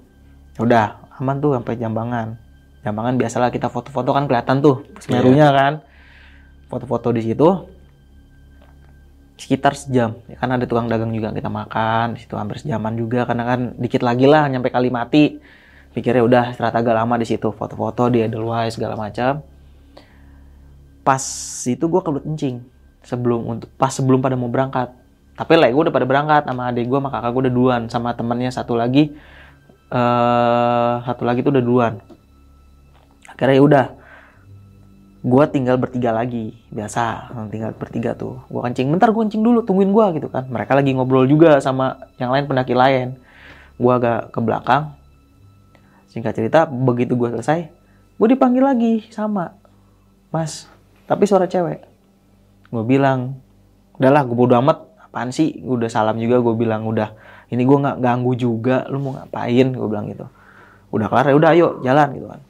[0.59, 2.35] Udah aman tuh sampai jambangan.
[2.83, 5.72] Jambangan biasalah kita foto-foto kan kelihatan tuh semerunya kan.
[6.66, 7.70] Foto-foto di situ.
[9.38, 10.18] Sekitar sejam.
[10.26, 13.61] Ya kan ada tukang dagang juga kita makan di situ hampir sejaman juga karena kan
[13.78, 15.38] dikit lagi lah nyampe Kalimati
[15.94, 17.54] pikirnya udah istirahat agak lama di situ.
[17.54, 19.46] Foto-foto di Edelweiss segala macam.
[21.07, 21.22] Pas
[21.64, 22.57] itu gue kebelet kencing.
[23.07, 24.90] Sebelum untuk pas sebelum pada mau berangkat.
[25.38, 28.11] Tapi lah gue udah pada berangkat sama adik gue sama kakak gue udah duluan sama
[28.18, 29.14] temennya satu lagi.
[29.94, 31.92] Eh satu lagi tuh udah duluan.
[33.30, 33.87] Akhirnya ya udah.
[35.24, 38.42] Gue tinggal bertiga lagi biasa tinggal bertiga tuh.
[38.50, 40.50] Gue kencing bentar gue kencing dulu tungguin gue gitu kan.
[40.50, 43.16] Mereka lagi ngobrol juga sama yang lain pendaki lain.
[43.78, 45.03] Gue agak ke belakang
[46.14, 47.66] singkat cerita begitu gue selesai
[48.14, 49.59] gue dipanggil lagi sama.
[50.31, 50.70] Mas
[51.05, 51.85] tapi suara cewek.
[52.70, 53.38] Gue bilang
[53.98, 54.79] udahlah gue bodo amat.
[55.11, 55.62] Apaan sih?
[55.62, 56.40] Udah salam juga.
[56.40, 57.14] Gue bilang udah
[57.50, 58.87] ini gue nggak ganggu juga.
[58.88, 59.66] Lu mau ngapain?
[59.74, 60.27] Gue bilang gitu.
[60.94, 62.40] Udah kelar ya udah ayo jalan gitu kan.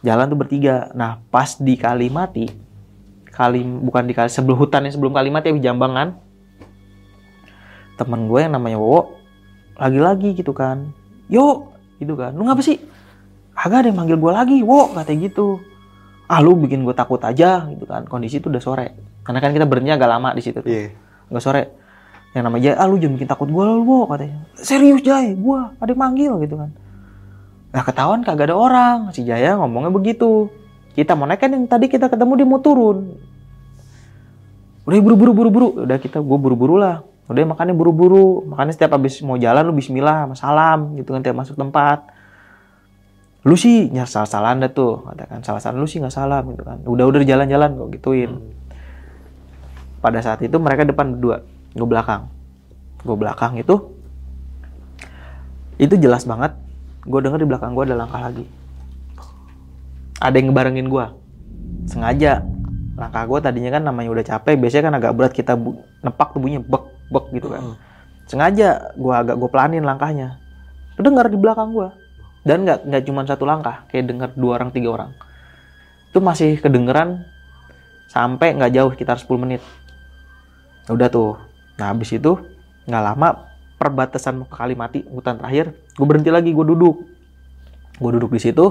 [0.00, 0.88] Jalan tuh bertiga.
[0.96, 2.48] Nah, pas di Kalimati,
[3.28, 6.16] kali bukan di kali sebelum hutan yang sebelum Kalimati habis Jambangan,
[8.00, 9.12] temen gue yang namanya Wowo
[9.76, 10.92] lagi-lagi gitu kan.
[11.28, 11.69] Yo,
[12.00, 12.32] gitu kan.
[12.32, 12.80] Lu ngapa sih?
[13.52, 15.60] Agak ada yang manggil gue lagi, Wo, katanya gitu.
[16.24, 18.08] Ah, lu bikin gue takut aja gitu kan.
[18.08, 18.96] Kondisi itu udah sore.
[19.20, 20.64] Karena kan kita berhenti agak lama di situ.
[20.64, 20.96] Iya.
[21.28, 21.62] Agak sore.
[22.32, 24.48] Yang namanya Jaya, ah lu jangan bikin takut gue lu, Wo, katanya.
[24.56, 26.72] Serius, Jay, gue ada yang manggil gitu kan.
[27.70, 28.98] Nah ketahuan kagak ada orang.
[29.12, 30.50] Si Jaya ngomongnya begitu.
[30.96, 33.14] Kita mau naik kan yang tadi kita ketemu dia mau turun.
[34.88, 35.68] Udah buru-buru buru-buru.
[35.86, 37.06] Udah kita gue buru-buru lah.
[37.30, 38.42] Udah makannya buru-buru.
[38.50, 42.10] Makanya setiap habis mau jalan lu bismillah salam gitu kan tiap masuk tempat.
[43.46, 45.06] Lu sih nyar salah-salahan dah tuh.
[45.06, 46.82] Katakan salah-salahan lu sih nggak salam gitu kan.
[46.82, 48.30] Udah-udah jalan-jalan kok gituin.
[50.02, 51.46] Pada saat itu mereka depan berdua.
[51.72, 52.26] Gue belakang.
[53.06, 54.00] Gue belakang itu
[55.80, 56.52] itu jelas banget
[57.08, 58.44] gue denger di belakang gue ada langkah lagi
[60.20, 61.04] ada yang ngebarengin gue
[61.88, 62.44] sengaja
[63.00, 66.40] langkah gue tadinya kan namanya udah capek biasanya kan agak berat kita bu- nepak tuh
[66.44, 67.76] bunyinya bek bek gitu kan.
[68.30, 70.38] Sengaja gue agak gue pelanin langkahnya.
[71.00, 71.88] Denger di belakang gue
[72.40, 75.10] dan nggak nggak cuma satu langkah kayak denger dua orang tiga orang.
[76.08, 77.28] Itu masih kedengeran
[78.10, 79.62] sampai nggak jauh sekitar 10 menit.
[80.90, 81.38] Udah tuh.
[81.78, 82.40] Nah habis itu
[82.88, 83.46] nggak lama
[83.78, 86.96] perbatasan mau ke Kalimati hutan terakhir gue berhenti lagi gue duduk.
[88.00, 88.66] Gue duduk di situ.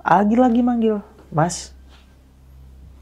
[0.00, 0.96] Lagi lagi manggil
[1.28, 1.76] mas.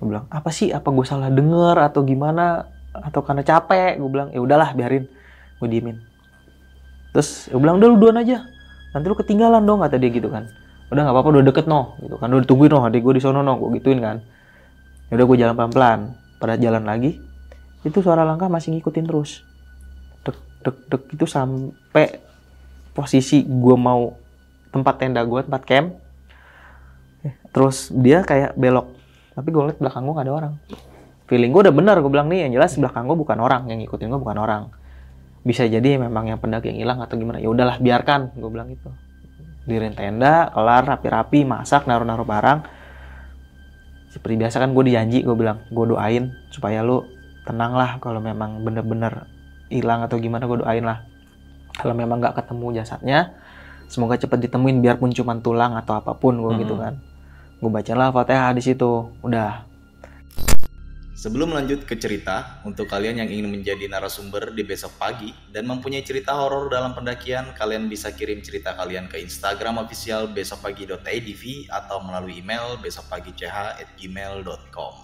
[0.03, 0.75] Gue bilang apa sih?
[0.75, 5.11] Apa gue salah denger atau gimana atau karena capek gue bilang ya udahlah biarin
[5.59, 5.99] gue diemin.
[7.11, 8.47] Terus gue bilang udah lu duluan aja
[8.95, 10.47] nanti lu ketinggalan dong kata dia gitu kan.
[10.95, 12.31] Udah nggak apa-apa udah deket no gitu kan.
[12.31, 14.23] Udah tungguin no adik gue di sono no gue gituin kan.
[15.11, 16.01] Ya udah gue jalan pelan-pelan.
[16.39, 17.19] Pada jalan lagi
[17.83, 19.43] itu suara langkah masih ngikutin terus.
[20.23, 22.23] Dek dek dek itu sampai
[22.95, 24.15] posisi gue mau
[24.71, 25.89] tempat tenda gue tempat camp.
[27.27, 28.87] Eh, terus dia kayak belok.
[29.35, 30.55] Tapi gue liat belakang gue gak ada orang
[31.25, 34.09] feeling gue udah bener gue bilang nih yang jelas belakang gue bukan orang yang ngikutin
[34.09, 34.63] gue bukan orang.
[35.45, 38.33] Bisa jadi memang yang pendaki yang hilang atau gimana ya udahlah biarkan.
[38.37, 38.89] Gue bilang gitu.
[39.65, 42.59] Dirin tenda kelar rapi-rapi masak naruh-naruh barang.
[44.13, 47.03] Seperti biasa kan gue dijanji gue bilang gue doain supaya lu
[47.45, 49.27] tenang lah kalau memang bener-bener
[49.69, 51.03] hilang atau gimana gue doain lah.
[51.75, 53.35] Kalau memang nggak ketemu jasadnya
[53.91, 56.83] semoga cepat ditemuin biarpun cuma tulang atau apa pun gue gitu Hmm.
[56.85, 56.95] kan.
[57.59, 59.11] Gue bacalah fatihah di situ.
[59.21, 59.67] Udah
[61.15, 66.03] Sebelum lanjut ke cerita, untuk kalian yang ingin menjadi narasumber di besok pagi dan mempunyai
[66.03, 72.43] cerita horor dalam pendakian, kalian bisa kirim cerita kalian ke Instagram official besokpagi.idv atau melalui
[72.43, 74.95] email besokpagi.ch@gmail.com.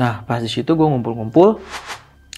[0.00, 1.60] Nah, pas di situ gue ngumpul-ngumpul,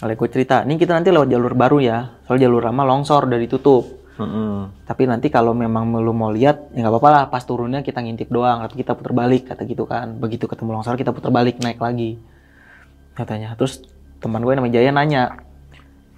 [0.03, 3.39] kali gue cerita, ini kita nanti lewat jalur baru ya, soal jalur lama longsor udah
[3.39, 3.98] ditutup.
[4.19, 4.83] Mm-mm.
[4.83, 7.25] Tapi nanti kalau memang lu mau lihat, ya nggak apa-apa lah.
[7.31, 10.19] Pas turunnya kita ngintip doang, tapi kita putar balik kata gitu kan.
[10.19, 12.19] Begitu ketemu longsor kita putar balik naik lagi.
[13.15, 13.55] Katanya.
[13.55, 13.87] Terus
[14.19, 15.39] teman gue namanya Jaya nanya,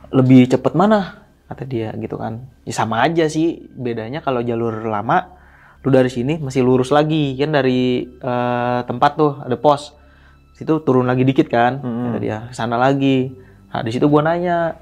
[0.08, 1.28] lebih cepet mana?
[1.44, 2.48] Kata dia gitu kan.
[2.64, 3.68] Ya sama aja sih.
[3.68, 5.36] Bedanya kalau jalur lama,
[5.84, 9.92] lu dari sini masih lurus lagi kan dari eh, tempat tuh ada pos.
[10.56, 12.48] Situ turun lagi dikit kan, kata dia.
[12.48, 13.32] Ke sana lagi.
[13.72, 14.76] Nah di situ gue nanya,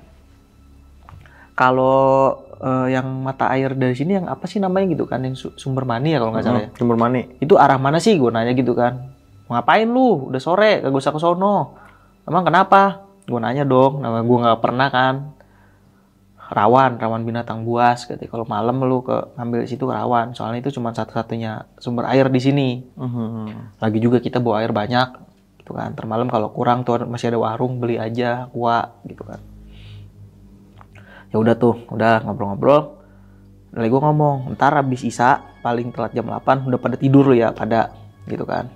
[1.55, 5.55] kalau eh, yang mata air dari sini yang apa sih namanya gitu kan yang su-
[5.55, 6.71] sumber mani ya kalau nggak salah ya?
[6.75, 7.21] Sumber mani.
[7.39, 8.19] itu arah mana sih?
[8.19, 9.15] Gue nanya gitu kan.
[9.49, 10.29] Ngapain lu?
[10.29, 11.79] Udah sore gak usah ke sono.
[12.29, 13.09] Emang kenapa?
[13.25, 15.15] Gue nanya dong nama gue nggak pernah kan.
[16.49, 20.33] Rawan rawan binatang buas gitu kalau malam lu ke ngambil di situ rawan.
[20.33, 22.69] Soalnya itu cuma satu-satunya sumber air di sini.
[22.97, 23.81] Mhm.
[23.81, 25.09] lagi juga kita bawa air banyak
[25.61, 25.93] gitu kan.
[25.93, 29.58] Termalam kalau kurang tuh masih ada warung beli aja kuah gitu kan
[31.29, 32.99] ya udah tuh udah ngobrol-ngobrol.
[33.69, 37.93] Lalu gue ngomong ntar habis isa paling telat jam 8 udah pada tidur ya pada
[38.25, 38.73] gitu kan.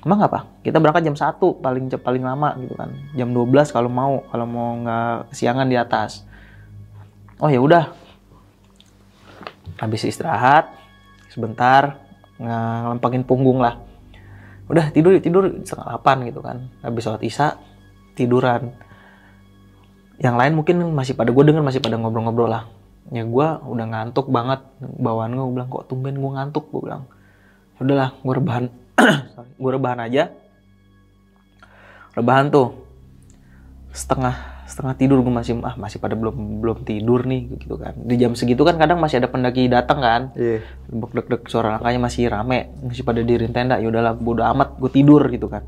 [0.00, 2.88] Emang apa kita berangkat jam 1 paling paling lama gitu kan.
[3.12, 6.24] Jam 12 kalau mau kalau mau nggak kesiangan di atas.
[7.36, 7.92] Oh ya udah.
[9.80, 10.72] Habis istirahat
[11.28, 12.00] sebentar
[12.40, 13.76] ngelempangin punggung lah.
[14.72, 16.56] Udah tidur tidur setengah delapan gitu kan.
[16.80, 17.60] Habis sholat isya
[18.16, 18.72] tiduran
[20.20, 22.68] yang lain mungkin masih pada gue denger masih pada ngobrol-ngobrol lah.
[23.08, 26.68] Ya gue udah ngantuk banget bawaan gue bilang kok tumben gue ngantuk?
[26.68, 27.08] Gue bilang
[27.74, 28.64] "Ya udahlah gue rebahan.
[29.60, 30.28] Gue rebahan aja.
[32.12, 32.84] Rebahan tuh.
[33.96, 37.96] Setengah setengah tidur gue masih ah masih pada belum belum tidur nih gitu kan.
[37.96, 40.22] Di jam segitu kan kadang masih ada pendaki datang kan.
[40.36, 40.60] Iya.
[40.92, 43.80] deg deg deg suara langkahnya masih rame masih pada diri tenda.
[43.80, 45.64] Ya udahlah bodo amat gue tidur gitu kan.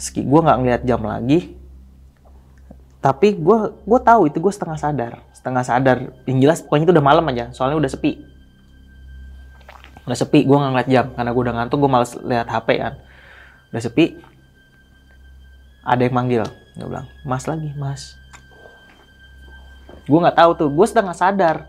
[0.00, 1.61] Ski gue nggak ngeliat jam lagi
[3.02, 5.12] tapi gue gue tahu itu gue setengah sadar.
[5.34, 5.96] Setengah sadar.
[6.22, 7.50] Yang jelas pokoknya itu udah malam aja.
[7.50, 8.22] Soalnya udah sepi.
[10.06, 11.06] Udah sepi gue nggak ngeliat jam.
[11.10, 12.94] Karena gue udah ngantuk gue males lihat hp kan.
[13.74, 14.22] Udah sepi.
[15.82, 16.46] Ada yang manggil.
[16.78, 18.14] Dia bilang mas lagi mas.
[20.06, 20.68] Gue nggak tahu tuh.
[20.70, 21.66] Gue setengah sadar.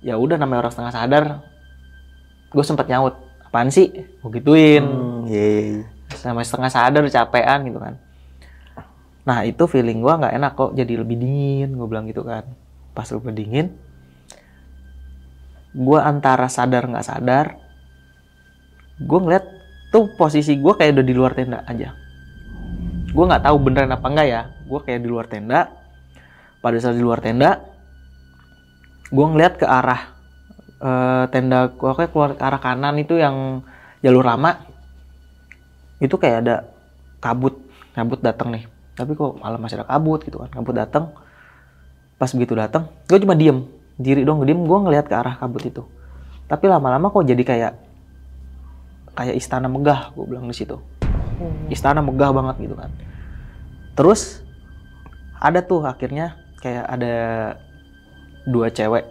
[0.00, 1.24] Ya udah namanya orang setengah sadar
[2.50, 3.20] gue sempat nyaut.
[3.44, 3.92] Apaan sih?
[4.24, 4.80] Gue gituin.
[4.80, 5.44] Hmm, Iya.
[5.44, 5.84] iya, iya.
[6.16, 7.94] sama setengah sadar capean gitu kan
[9.20, 12.48] nah itu feeling gua nggak enak kok jadi lebih dingin gue bilang gitu kan.
[12.96, 13.66] Pas lebih dingin
[15.76, 17.46] gua antara sadar nggak sadar
[19.00, 19.44] gue ngeliat
[19.94, 21.94] tuh posisi gua kayak udah di luar tenda aja.
[23.10, 25.70] Gue nggak tahu beneran apa enggak ya gue kayak di luar tenda.
[26.60, 27.64] Pada saat di luar tenda
[29.10, 30.12] gue ngeliat ke arah
[30.80, 33.64] eh, tenda gue kayak keluar ke arah kanan itu yang
[34.04, 34.60] jalur lama.
[36.00, 36.56] Itu kayak ada
[37.20, 37.60] kabut
[37.92, 41.16] kabut datang nih tapi kok malam masih ada kabut gitu kan kabut datang
[42.20, 43.64] pas begitu datang gue cuma diem
[44.00, 44.64] diri dong diem.
[44.64, 45.84] Gue ngeliat ke arah kabut itu.
[46.48, 47.72] Tapi lama-lama kok jadi kayak
[49.12, 50.80] kayak istana megah gue bilang di situ.
[51.68, 52.88] Istana megah banget gitu kan.
[53.92, 54.40] Terus
[55.36, 57.14] ada tuh akhirnya kayak ada
[58.48, 59.04] dua cewek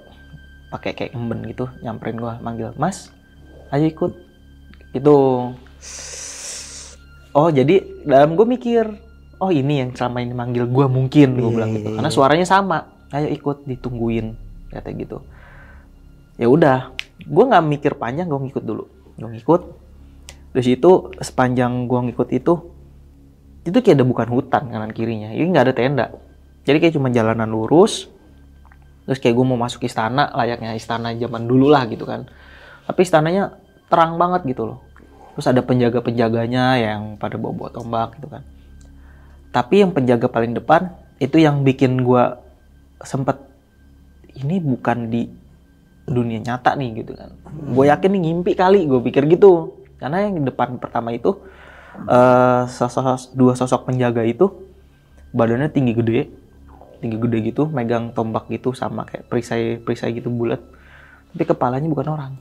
[0.73, 3.13] pakai kayak emben gitu nyamperin gua manggil mas
[3.69, 4.13] ayo ikut.
[4.93, 5.15] Itu
[7.37, 8.89] oh jadi dalam gue mikir
[9.39, 11.89] oh ini yang selama ini manggil gua mungkin gue Iya, bilang gitu.
[11.89, 12.15] iya, karena iya.
[12.15, 12.77] suaranya sama.
[13.09, 14.37] Ayo ikut ditungguin
[14.69, 15.25] kata gitu.
[16.37, 18.85] Ya udah gue nggak mikir panjang gue ngikut dulu.
[19.17, 19.61] Gue ngikut.
[20.53, 22.53] Di situ sepanjang gua ngikut itu
[23.65, 25.33] itu kayak ada bukan hutan kanan kirinya.
[25.33, 26.05] Ini nggak ada tenda.
[26.67, 28.11] Jadi kayak cuma jalanan lurus.
[29.09, 32.29] Terus kayak gue mau masuk istana layaknya istana zaman dulu lah gitu kan.
[32.85, 33.57] Tapi istananya
[33.89, 34.79] terang banget gitu loh.
[35.33, 38.45] Terus ada penjaga penjaganya yang pada bawa bawa tombak gitu kan
[39.49, 42.39] tapi yang penjaga paling depan itu yang bikin gua
[43.03, 43.39] sempet
[44.37, 45.27] ini bukan di
[46.09, 47.29] dunia nyata nih gitu kan.
[47.69, 49.77] Gue yakin nih ngimpi kali gue pikir gitu.
[50.01, 51.37] Karena yang depan pertama itu
[52.07, 54.47] eh sosok dua sosok penjaga itu
[55.35, 56.21] badannya tinggi gede
[57.03, 60.61] tinggi gede gitu megang tombak gitu sama kayak perisai perisai gitu bulat.
[61.35, 62.33] Tapi kepalanya bukan orang.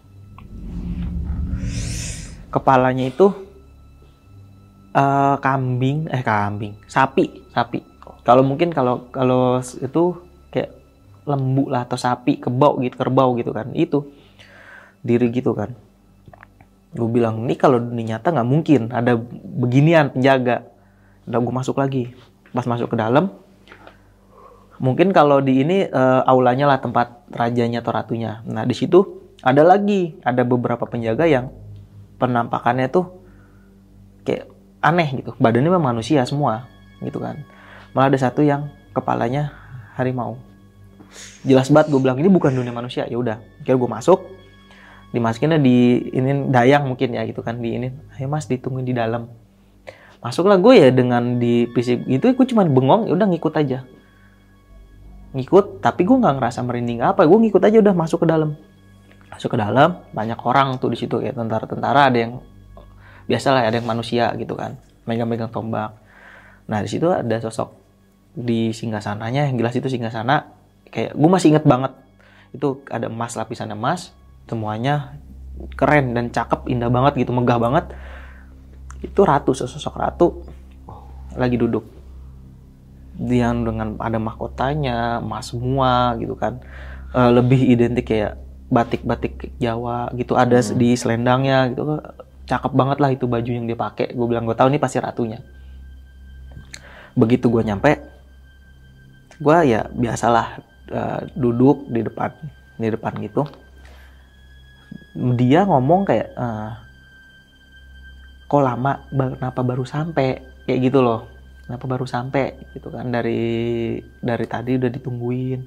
[2.48, 3.47] Kepalanya itu
[4.94, 7.80] eh kambing eh kambing sapi sapi.
[8.24, 10.02] Kalau mungkin kalau kalau itu
[10.52, 10.76] kayak
[11.24, 13.72] lembu lah atau sapi kebau gitu kerbau gitu kan.
[13.72, 14.12] Itu
[15.00, 15.72] diri gitu kan.
[16.92, 18.92] Gue bilang ini kalau dunia nyata nggak mungkin.
[18.92, 19.16] Ada
[19.60, 20.68] beginian penjaga.
[21.24, 22.12] Udah gue masuk lagi.
[22.52, 23.32] Pas masuk ke dalam
[24.78, 28.40] mungkin kalau di ini uh, aulanya lah tempat rajanya atau ratunya.
[28.46, 29.04] Nah di situ
[29.42, 31.50] ada lagi ada beberapa penjaga yang
[32.18, 33.06] penampakannya tuh
[34.26, 35.34] kayak aneh gitu.
[35.38, 36.66] Badannya memang manusia semua
[37.02, 37.42] gitu kan.
[37.94, 39.54] Malah ada satu yang kepalanya
[39.98, 40.38] harimau.
[41.42, 43.06] Jelas banget gue bilang ini bukan dunia manusia.
[43.08, 44.22] Ya udah kira gue masuk.
[45.08, 47.88] Dimasukinnya di ini dayang mungkin ya gitu kan di ini.
[48.18, 49.30] Ayo mas ditungguin di dalam.
[50.18, 53.86] Masuklah gue ya dengan di PC itu gue cuma bengong ya udah ngikut aja.
[55.32, 57.24] Ngikut tapi gue nggak ngerasa merinding apa.
[57.24, 58.58] Gue ngikut aja udah masuk ke dalam.
[59.32, 62.42] Masuk ke dalam banyak orang tuh di situ ya tentara-tentara ada yang
[63.28, 65.96] biasa lah ada yang manusia gitu kan megang-megang tombak.
[66.68, 67.72] Nah di situ ada sosok
[68.36, 70.52] di singgah sananya yang jelas itu singgah sana
[70.88, 71.92] kayak gue masih inget banget.
[72.52, 74.12] Itu ada emas lapisan emas
[74.48, 75.16] semuanya
[75.76, 77.92] keren dan cakep indah banget gitu megah banget.
[79.04, 80.28] Itu ratu sesosok ratu
[81.36, 81.84] lagi duduk.
[83.18, 86.60] Dia dengan ada mahkotanya emas semua gitu kan.
[87.12, 88.36] E, lebih identik kayak
[88.68, 90.76] batik-batik Jawa gitu ada hmm.
[90.76, 92.04] di selendangnya gitu
[92.48, 94.16] cakep banget lah itu baju yang dia pakai.
[94.16, 95.38] Gue bilang gue tahu ini pasti ratunya.
[97.12, 98.18] Begitu gue nyampe
[99.38, 100.58] gue ya biasalah
[100.90, 102.30] uh, duduk di depan
[102.74, 103.46] di depan gitu.
[105.38, 106.70] Dia ngomong kayak uh,
[108.48, 111.28] kok lama kenapa baru sampai kayak gitu loh.
[111.68, 113.12] Kenapa baru sampai gitu kan.
[113.12, 115.60] Dari dari tadi udah ditungguin.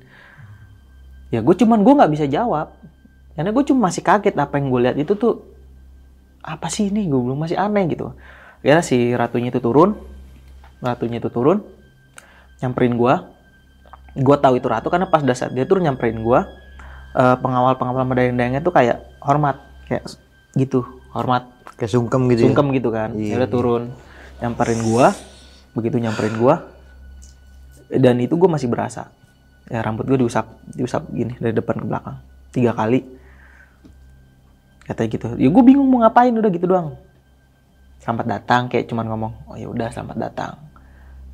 [1.31, 2.73] Ya gue cuman gue nggak bisa jawab.
[3.37, 4.97] Karena gue cuma masih kaget apa yang gue lihat.
[4.99, 5.50] Itu tuh
[6.41, 7.05] apa sih ini?
[7.07, 8.13] Gue belum masih aneh gitu.
[8.65, 9.97] Ya si ratunya itu turun.
[10.81, 11.61] Ratunya itu turun
[12.61, 13.13] nyamperin gue
[14.11, 16.39] gue tahu itu ratu karena pas dasar dia turun nyamperin gue
[17.15, 20.05] uh, pengawal pengawal medayang-dayangnya tuh kayak hormat kayak
[20.55, 21.47] gitu hormat.
[21.75, 22.47] Kayak sungkem gitu ya?
[22.47, 22.73] sungkem ya?
[22.77, 23.09] gitu kan.
[23.17, 23.55] Iya, udah iya.
[23.55, 23.83] turun
[24.39, 25.07] nyamperin gua.
[25.71, 26.55] Begitu nyamperin gua
[27.91, 29.11] dan itu gua masih berasa.
[29.71, 32.17] Ya rambut gua diusap diusap gini dari depan ke belakang.
[32.51, 33.03] Tiga kali
[34.85, 35.27] katanya gitu.
[35.37, 36.97] Ya gue bingung mau ngapain udah gitu doang.
[38.01, 40.53] Selamat datang kayak cuman ngomong oh ya udah selamat datang.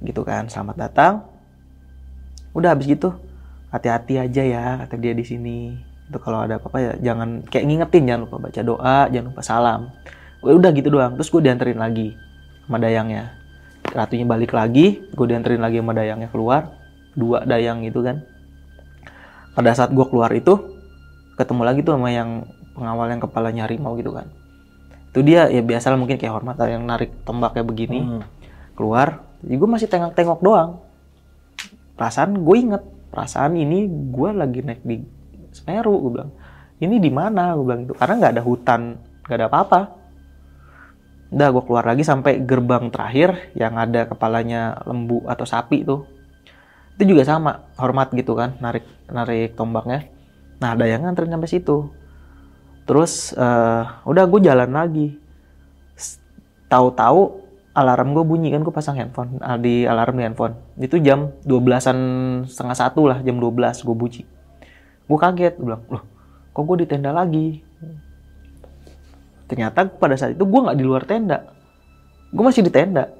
[0.03, 1.13] Gitu kan selamat datang.
[2.51, 3.15] Udah habis gitu
[3.71, 5.79] hati-hati aja ya kata dia di sini.
[6.07, 9.81] Itu kalau ada apa-apa ya jangan kayak ngingetin jangan lupa baca doa jangan lupa salam.
[10.43, 11.15] Udah gitu doang.
[11.15, 12.15] Terus gue dianterin lagi
[12.67, 13.31] sama dayangnya.
[13.87, 16.75] Ratunya balik lagi gue dianterin lagi sama dayangnya keluar.
[17.17, 18.27] Dua dayang gitu kan.
[19.55, 20.53] Pada saat gue keluar itu
[21.39, 22.45] ketemu lagi tuh sama yang
[22.77, 24.29] pengawal yang kepalanya harimau gitu kan.
[25.09, 28.21] Itu dia ya biasa lah mungkin kayak hormat yang narik tombak kayak begini hmm.
[28.77, 30.81] keluar jadi gue masih tengok-tengok doang.
[31.97, 35.01] Perasaan gue inget perasaan ini gue lagi naik di
[35.53, 36.31] Semeru gue bilang.
[36.77, 37.53] Ini di mana?
[37.57, 38.81] Gue bilang itu karena nggak ada hutan
[39.25, 39.79] nggak ada apa-apa.
[41.27, 46.07] Udah gue keluar lagi sampai gerbang terakhir yang ada kepalanya lembu atau sapi tuh.
[46.97, 50.09] Itu juga sama hormat gitu kan narik narik tombaknya.
[50.57, 51.93] Nah ada yang nganterin sampai situ
[52.87, 55.19] terus uh, udah gue jalan lagi.
[56.71, 57.45] Tahu-tahu
[57.77, 60.55] alarm gue bunyi kan gue pasang handphone ah, di alarm di handphone.
[60.79, 61.97] Itu jam 12-an
[62.49, 64.23] setengah satu lah jam 12 gue bunyi
[65.07, 66.03] gue kaget gue bilang loh
[66.51, 67.61] kok gue di tenda lagi?
[69.47, 71.53] Ternyata pada saat itu gue nggak di luar tenda.
[72.33, 73.13] Gue masih di tenda.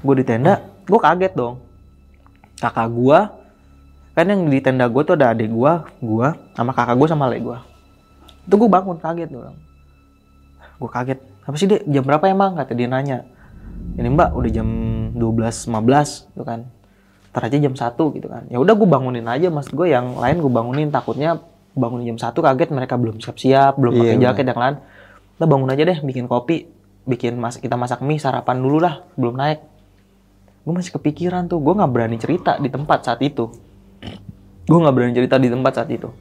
[0.00, 1.58] Gue di tenda gue kaget dong.
[2.56, 3.18] Kakak gue
[4.14, 5.72] kan yang di tenda gue tuh ada adik gue
[6.02, 7.58] gue sama kakak gue sama adik gue
[8.50, 9.54] itu gue bangun kaget dong
[10.82, 11.20] gue kaget
[11.50, 12.54] apa sih dek jam berapa emang?
[12.54, 13.26] Kata dia nanya.
[13.98, 14.68] Ini mbak udah jam
[15.18, 16.68] 12.15 gitu kan.
[17.34, 18.46] Ntar aja jam satu gitu kan.
[18.46, 19.66] Ya udah gue bangunin aja mas.
[19.66, 20.94] Gue yang lain gue bangunin.
[20.94, 21.42] Takutnya
[21.74, 24.76] bangunin jam satu kaget mereka belum siap-siap belum pakai iya, jaket yang lain
[25.38, 26.66] kita bangun aja deh bikin kopi
[27.06, 29.60] bikin mas kita masak mie sarapan dulu lah belum naik.
[30.62, 31.58] Gue masih kepikiran tuh.
[31.58, 33.48] Gue nggak berani cerita di tempat saat itu.
[34.68, 36.12] Gue nggak berani cerita di tempat saat itu.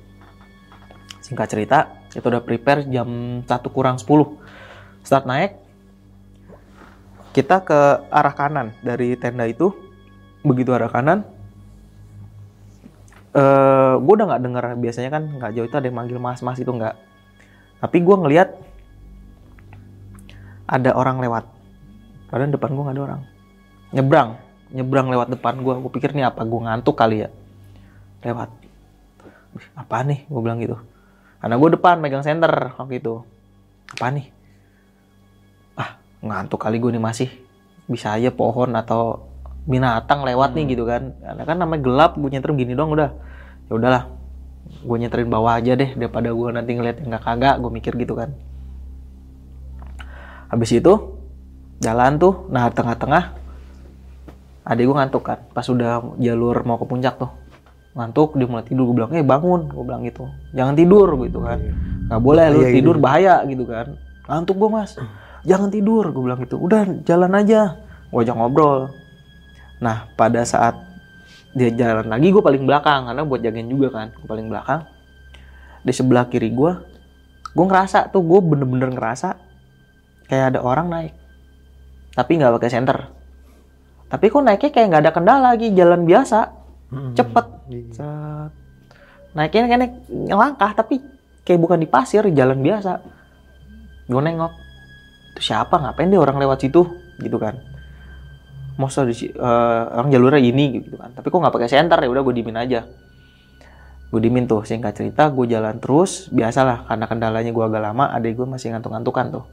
[1.21, 5.53] Singkat cerita itu udah prepare jam satu kurang 10 start naik
[7.29, 7.79] kita ke
[8.09, 8.73] arah kanan.
[8.81, 9.69] Dari tenda itu
[10.41, 11.21] begitu arah kanan
[13.37, 16.41] uh, eh, gue udah nggak dengar biasanya kan nggak jauh itu ada yang manggil mas
[16.41, 16.97] mas itu nggak.
[17.79, 18.49] Tapi gue ngelihat
[20.65, 21.45] ada orang lewat.
[22.33, 23.21] Padahal depan gue nggak ada orang.
[23.93, 24.29] Nyebrang
[24.69, 26.41] nyebrang lewat depan gue gue pikir nih apa?
[26.45, 27.29] Gue ngantuk kali ya.
[28.25, 28.49] Lewat.
[29.77, 30.25] Apa nih?
[30.25, 30.77] Gue bilang gitu
[31.39, 33.23] karena gue depan megang center waktu itu.
[33.95, 34.27] Apa nih?
[36.19, 37.29] Ngantuk kali gue nih masih.
[37.87, 39.31] Bisa aja pohon atau
[39.63, 40.57] binatang lewat hmm.
[40.59, 41.15] nih gitu kan.
[41.23, 43.09] Karena kan namanya gelap gue nyetir gini dong udah.
[43.71, 44.03] Ya udahlah
[44.69, 48.35] gue nyeterin bawah aja deh daripada gue nanti ngeliat yang kagak gue mikir gitu kan.
[50.51, 50.93] Habis itu
[51.79, 53.39] jalan tuh nah tengah-tengah
[54.67, 55.39] adik gue ngantuk kan.
[55.55, 57.31] Pas udah jalur mau ke puncak tuh
[57.99, 58.87] ngantuk dia mulai tidur.
[58.87, 59.67] Gue bilang eh bangun.
[59.67, 60.31] Gue bilang gitu.
[60.55, 61.59] Jangan tidur gitu kan.
[62.07, 63.03] Nggak boleh lu Iya, tidur gitu.
[63.03, 63.99] bahaya gitu kan.
[64.31, 64.95] Ngantuk gue mas.
[65.43, 66.55] Jangan tidur gue bilang gitu.
[66.55, 67.75] Udah jalan aja.
[68.07, 68.89] Gue ajak ngobrol.
[69.83, 70.79] Nah pada saat
[71.51, 73.11] dia jalan lagi gue paling belakang.
[73.11, 74.87] Karena buat jagain juga kan gue paling belakang.
[75.83, 76.71] Di sebelah kiri gue
[77.49, 79.35] gue ngerasa tuh gue bener-bener ngerasa
[80.31, 81.13] kayak ada orang naik.
[82.15, 82.99] Tapi nggak pakai senter.
[84.09, 86.58] Tapi kok naiknya kayak nggak ada kendala lagi jalan biasa
[86.89, 87.45] cepet.
[87.93, 88.51] Set.
[89.29, 89.93] naiknya kayak naik
[90.33, 90.97] langkah tapi
[91.45, 92.97] kayak bukan di pasir jalan biasa.
[94.09, 94.53] Gue nengok
[95.37, 95.77] itu siapa?
[95.77, 96.81] Ngapain dia orang lewat situ?
[97.21, 97.61] Gitu kan.
[98.75, 101.13] Masa di eh, orang jalurnya ini gitu kan.
[101.13, 102.01] Tapi kok nggak pakai senter?
[102.01, 102.89] Ya udah gue dimin aja.
[104.09, 106.27] Gue dimin tuh singkat cerita gue jalan terus.
[106.33, 109.45] Biasalah karena kendalanya gue agak lama adik gue masih ngantuk-ngantukan tuh.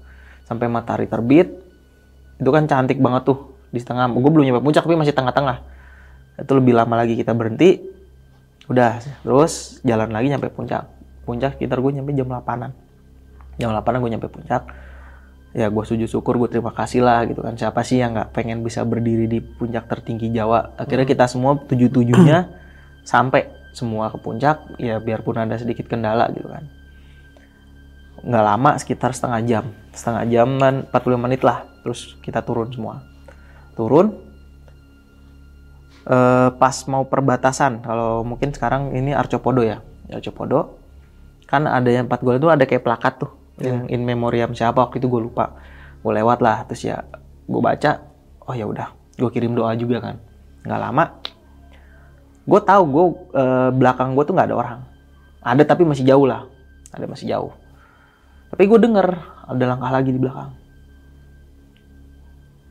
[0.48, 1.52] Sampai matahari terbit.
[2.40, 5.75] Itu kan cantik banget tuh di setengah gue belum nyampe puncak tapi masih tengah-tengah
[6.36, 7.80] itu lebih lama lagi kita berhenti.
[8.66, 10.88] Udah terus jalan lagi nyampe puncak.
[11.24, 12.86] Puncak sekitar gue nyampe jam 8an
[13.56, 14.62] jam 8an gue nyampe puncak.
[15.56, 17.56] Ya gue sujud syukur gue terima kasih lah gitu kan.
[17.56, 20.76] Siapa sih yang nggak pengen bisa berdiri di puncak tertinggi Jawa?
[20.76, 22.52] Akhirnya kita semua tujuh tujuhnya
[23.12, 24.76] sampai semua ke puncak.
[24.76, 26.68] Ya biarpun ada sedikit kendala gitu kan.
[28.20, 29.64] Nggak lama sekitar setengah jam.
[29.96, 31.64] Setengah jaman 45 menit lah.
[31.80, 33.00] Terus kita turun semua.
[33.72, 34.25] Turun
[36.06, 39.82] eh, pas mau perbatasan kalau mungkin sekarang ini Arcopodo ya.
[40.10, 40.78] Arcopodo
[41.46, 43.30] kan ada yang empat gol itu ada kayak plakat tuh
[43.62, 45.54] yang in memoriam siapa waktu itu gue lupa.
[46.02, 47.02] Gue lewat lah terus ya
[47.46, 48.02] gue baca
[48.46, 50.16] oh ya udah gue kirim doa juga kan.
[50.66, 51.04] Nggak lama
[52.46, 54.80] gue tahu gue eh, belakang gue tuh nggak ada orang.
[55.46, 56.46] Ada tapi masih jauh lah
[56.94, 57.52] ada masih jauh.
[58.50, 59.06] Tapi gue denger
[59.46, 60.65] ada langkah lagi di belakang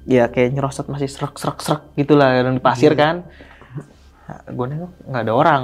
[0.06, 3.26] ya kayak nyerosot masih serak serak serak gitulah yang di pasir kan.
[4.26, 5.64] Nah, gue nengok nggak ada orang.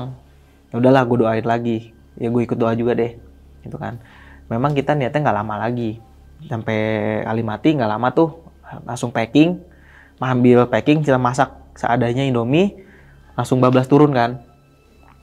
[0.74, 1.94] Ya udahlah gue doain lagi.
[2.18, 3.18] Ya gue ikut doa juga deh
[3.62, 4.02] gitu kan.
[4.50, 6.02] Memang kita niatnya nggak lama lagi.
[6.50, 6.78] Sampai
[7.22, 8.30] Kalimati nggak lama tuh
[8.86, 9.62] langsung packing.
[10.22, 12.78] Ambil packing kita masak seadanya Indomie
[13.34, 14.42] langsung bablas turun kan.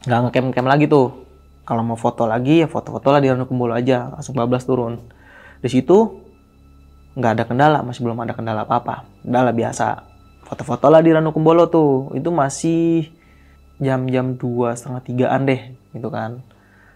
[0.07, 1.27] Nggak ngecam lagi tuh.
[1.69, 5.05] Kalau mau foto lagi ya foto-foto lah di Ranukumbolo aja langsung bablas turun.
[5.61, 6.28] Di situ
[7.19, 8.95] nggak ada kendala masih belum ada kendala apa apa
[9.27, 10.07] kendala biasa.
[10.47, 12.15] Foto-foto lah di Ranukumbolo tuh.
[12.15, 13.11] Itu masih
[13.83, 16.41] jam-jam dua setengah tigaan deh gitu kan.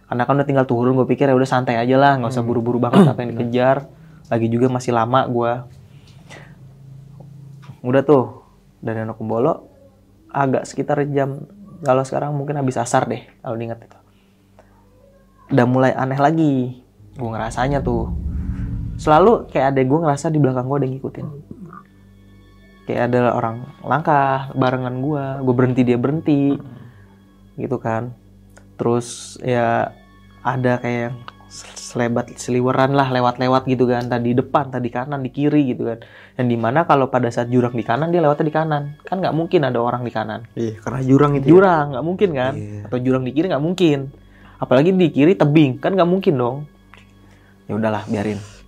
[0.07, 2.79] Karena kan udah tinggal turun gue pikir ya udah santai aja lah nggak usah buru-buru
[2.79, 3.91] banget apa yang dikejar.
[4.31, 5.53] Lagi juga masih lama gue
[7.83, 8.47] udah tuh
[8.79, 9.66] dari Ranukumbolo
[10.31, 11.51] agak sekitar jam
[11.83, 13.99] kalau sekarang mungkin habis asar deh kalau diingat itu.
[15.51, 16.79] Udah mulai aneh lagi
[17.12, 18.09] gue ngerasanya tuh
[19.03, 21.27] selalu kayak ada gue ngerasa di belakang gue ada yang ngikutin.
[22.87, 26.55] Kayak ada orang langkah barengan gue gue berhenti dia berhenti
[27.59, 28.15] gitu kan.
[28.79, 29.91] Terus ya
[30.47, 31.19] ada kayak
[31.53, 34.07] selebat seliweran lah lewat-lewat gitu kan.
[34.07, 35.99] Tadi depan tadi kanan di kiri gitu kan.
[36.39, 38.83] Yang di mana kalau pada saat jurang di kanan dia lewatnya di kanan.
[39.03, 40.47] Kan nggak mungkin ada orang di kanan.
[40.55, 41.51] Iya, karena jurang itu.
[41.51, 41.51] ya.
[41.59, 42.55] jurang nggak mungkin kan?
[42.55, 42.81] Iya.
[42.87, 43.99] atau jurang di kiri nggak mungkin.
[44.63, 46.57] Apalagi di kiri tebing kan nggak mungkin dong.
[47.67, 48.62] Ya udahlah biarin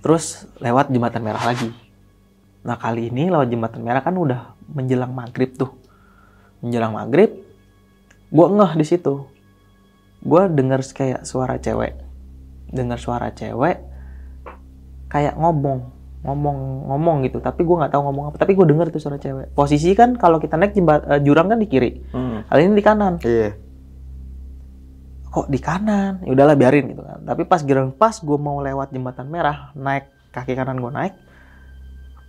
[0.00, 1.70] terus lewat jembatan merah lagi.
[2.64, 5.74] Nah kali ini lewat jembatan merah kan udah menjelang maghrib tuh.
[6.62, 7.42] Menjelang maghrib
[8.28, 9.24] gue ngeh di situ.
[10.22, 11.96] Gue dengar kayak suara cewek.
[12.68, 13.80] Dengar suara cewek
[15.08, 16.58] kayak ngomong ngomong
[16.90, 17.38] ngomong gitu.
[17.38, 18.36] Tapi gue nggak tahu ngomong apa.
[18.42, 19.54] Tapi gue dengar itu suara cewek.
[19.54, 21.90] Posisi kan kalau kita naik jembat, eh, jurang kan di kiri.
[22.10, 22.44] Hmm.
[22.50, 23.14] kali ini di kanan.
[23.22, 23.67] Iya.
[25.28, 26.24] Kok di kanan?
[26.24, 27.20] Ya udahlah biarin gitu kan.
[27.22, 31.14] Tapi pas giliran pas gue mau lewat jembatan merah naik kaki kanan gue naik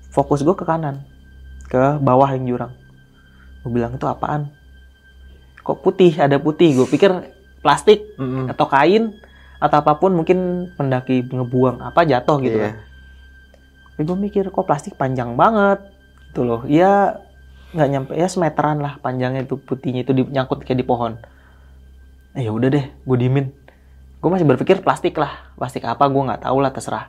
[0.09, 1.05] fokus gue ke kanan
[1.67, 2.73] ke bawah yang jurang.
[3.61, 4.49] Gue bilang itu apaan?
[5.61, 6.17] Kok putih?
[6.17, 6.73] Ada putih.
[6.73, 7.11] Gue pikir
[7.61, 8.49] plastik Mm-mm.
[8.49, 9.13] atau kain
[9.59, 12.65] atau apa pun mungkin pendaki ngebuang apa jatuh gitu Iya.
[12.71, 12.75] kan.
[13.95, 15.83] Tapi gue mikir kok plastik panjang banget?
[16.31, 16.63] Gitu loh.
[16.65, 17.19] Ya
[17.69, 21.21] nggak nyampe ya semeteran lah panjangnya itu putihnya itu nyangkut kayak di pohon
[22.37, 23.49] eh, ya udah deh gue dimin
[24.19, 25.47] gue masih berpikir plastik lah.
[25.55, 27.07] Plastik apa gue nggak tahu lah terserah.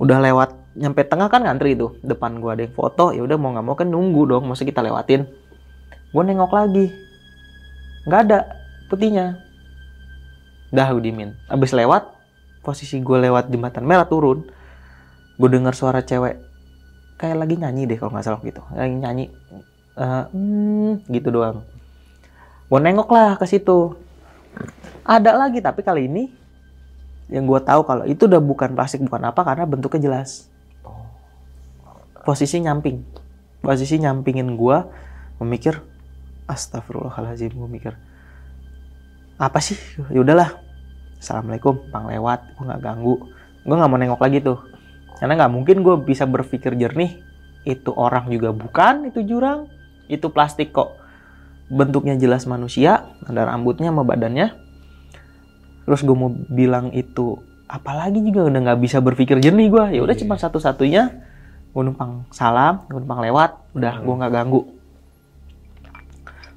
[0.00, 1.92] Udah lewat nyampe tengah kan ngantri itu.
[2.00, 4.80] Depan gue ada yang foto ya udah mau nggak mau kan nunggu dong masa kita
[4.80, 5.28] lewatin.
[6.08, 6.88] Gue nengok lagi.
[8.08, 8.38] Nggak ada
[8.88, 9.36] putihnya.
[10.72, 12.08] Dah gue dimin abis lewat
[12.64, 14.48] posisi gue lewat jembatan merah turun.
[15.36, 16.40] Gue dengar suara cewek
[17.20, 18.64] kayak lagi nyanyi deh kalau nggak salah gitu.
[18.72, 19.28] Lagi nyanyi
[19.92, 21.60] Eh, hmm, gitu doang.
[22.72, 23.92] Gue nengok lah ke situ
[25.02, 26.24] ada lagi tapi kali ini
[27.32, 30.46] yang gue tahu kalau itu udah bukan plastik bukan apa karena bentuknya jelas.
[32.22, 33.02] Posisi nyamping.
[33.62, 34.76] Posisi nyampingin gue
[35.42, 35.80] memikir
[36.46, 37.92] astagfirullahaladzim gue mikir
[39.40, 39.78] apa sih?
[40.12, 40.60] Ya udahlah.
[41.18, 43.14] Assalamualaikum bang lewat gue nggak ganggu.
[43.62, 44.58] Gue nggak mau nengok lagi tuh.
[45.18, 47.22] Karena nggak mungkin gue bisa berpikir jernih
[47.62, 49.70] itu orang juga bukan itu jurang
[50.10, 50.98] itu plastik kok
[51.72, 54.52] bentuknya jelas manusia ada rambutnya sama badannya.
[55.88, 60.12] Terus gue mau bilang itu apalagi juga udah nggak bisa berpikir jernih gue ya udah
[60.12, 60.20] Iya.
[60.20, 61.02] cuma satu-satunya
[61.72, 64.62] gue numpang salam gue numpang lewat udah gue nggak ganggu.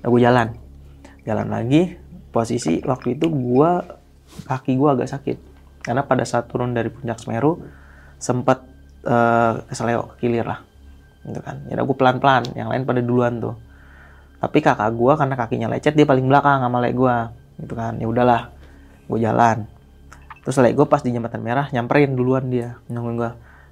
[0.04, 0.48] Udah gue jalan.
[1.24, 1.96] Jalan lagi
[2.36, 3.72] posisi waktu itu gue
[4.46, 5.38] kaki gue agak sakit.
[5.80, 7.64] Karena pada saat turun dari puncak Semeru
[8.20, 8.68] sempat
[9.08, 10.60] eh, keseleo kekilir lah.
[11.24, 11.64] Gitu kan.
[11.72, 13.65] Ya gue pelan pelan yang lain pada duluan tuh
[14.46, 17.16] tapi kakak gue karena kakinya lecet dia paling belakang sama lek gue
[17.66, 18.54] gitu kan ya udahlah
[19.10, 19.66] gue jalan.
[20.46, 23.32] Terus lek gue pas di jembatan merah nyamperin duluan dia nungguin gue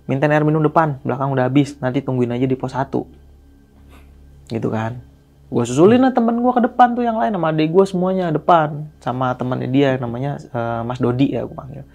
[0.09, 2.89] minta air minum depan belakang udah habis nanti tungguin aja di pos 1
[4.49, 4.97] gitu kan.
[5.53, 8.89] Gue susulin lah temen gue ke depan tuh yang lain sama adik gue semuanya depan
[8.97, 11.85] sama temannya dia yang namanya eh, Mas Dodi ya gue panggil.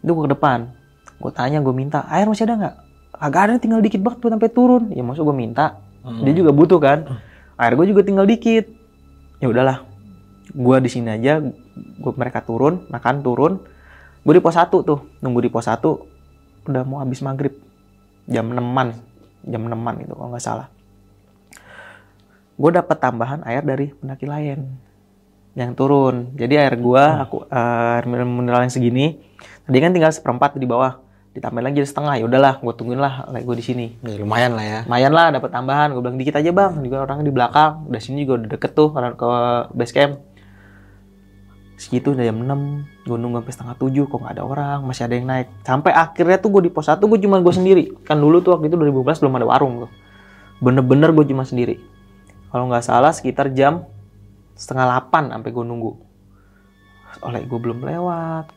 [0.00, 0.72] Itu gue ke depan.
[1.20, 2.74] Gue tanya gue minta air masih ada nggak?
[3.12, 4.88] Agak ada tinggal dikit banget tuh sampai turun.
[4.88, 5.76] Ya maksud gue minta.
[6.24, 7.04] Dia juga butuh kan
[7.62, 8.66] air gue juga tinggal dikit.
[9.38, 9.86] Ya udahlah.
[10.50, 13.62] Gue di sini aja gue mereka turun makan turun.
[14.26, 15.78] Gue di pos 1 tuh nunggu di pos 1
[16.66, 17.54] udah mau habis maghrib.
[18.26, 20.68] Jam 6an jam 6an gitu kalau nggak salah.
[22.54, 24.60] Gue dapat tambahan air dari pendaki lain
[25.52, 26.32] yang turun.
[26.36, 29.20] Jadi air gua aku eh, air mineral yang segini
[29.68, 30.98] tadi kan tinggal seperempat di bawah
[31.32, 32.14] ditambah lagi jadi setengah.
[32.20, 33.86] Ya udahlah gue tungguin lah like gue di sini.
[34.04, 34.80] Ya, lumayan lah ya.
[34.84, 35.88] lumayan lah dapat tambahan.
[35.96, 36.72] Gue bilang dikit aja bang.
[36.84, 37.88] Juga orang di belakang.
[37.88, 39.28] Udah sini juga udah deket tuh karena ke
[39.72, 40.12] base camp.
[41.80, 45.14] Segitu udah jam 6 gue nunggu sampai setengah tujuh kok nggak ada orang masih ada
[45.16, 45.48] yang naik.
[45.64, 47.84] Sampai akhirnya tuh gue di pos 1 gue cuma gue sendiri.
[48.04, 49.90] Kan dulu tuh waktu itu 2012 belum ada warung tuh.
[50.60, 51.80] Bener-bener gue cuma sendiri.
[52.52, 53.88] Kalau nggak salah sekitar jam
[54.52, 55.92] setengah 8 sampai gue nunggu.
[57.24, 58.52] Oleh gue belum lewat.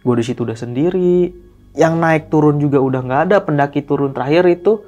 [0.00, 4.46] Gue di situ udah sendiri yang naik turun juga udah nggak ada pendaki turun terakhir
[4.50, 4.82] itu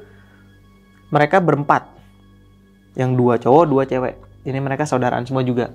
[1.12, 1.86] mereka berempat.
[2.98, 4.18] Yang dua cowok dua cewek.
[4.42, 5.70] Ini mereka saudaraan semua juga.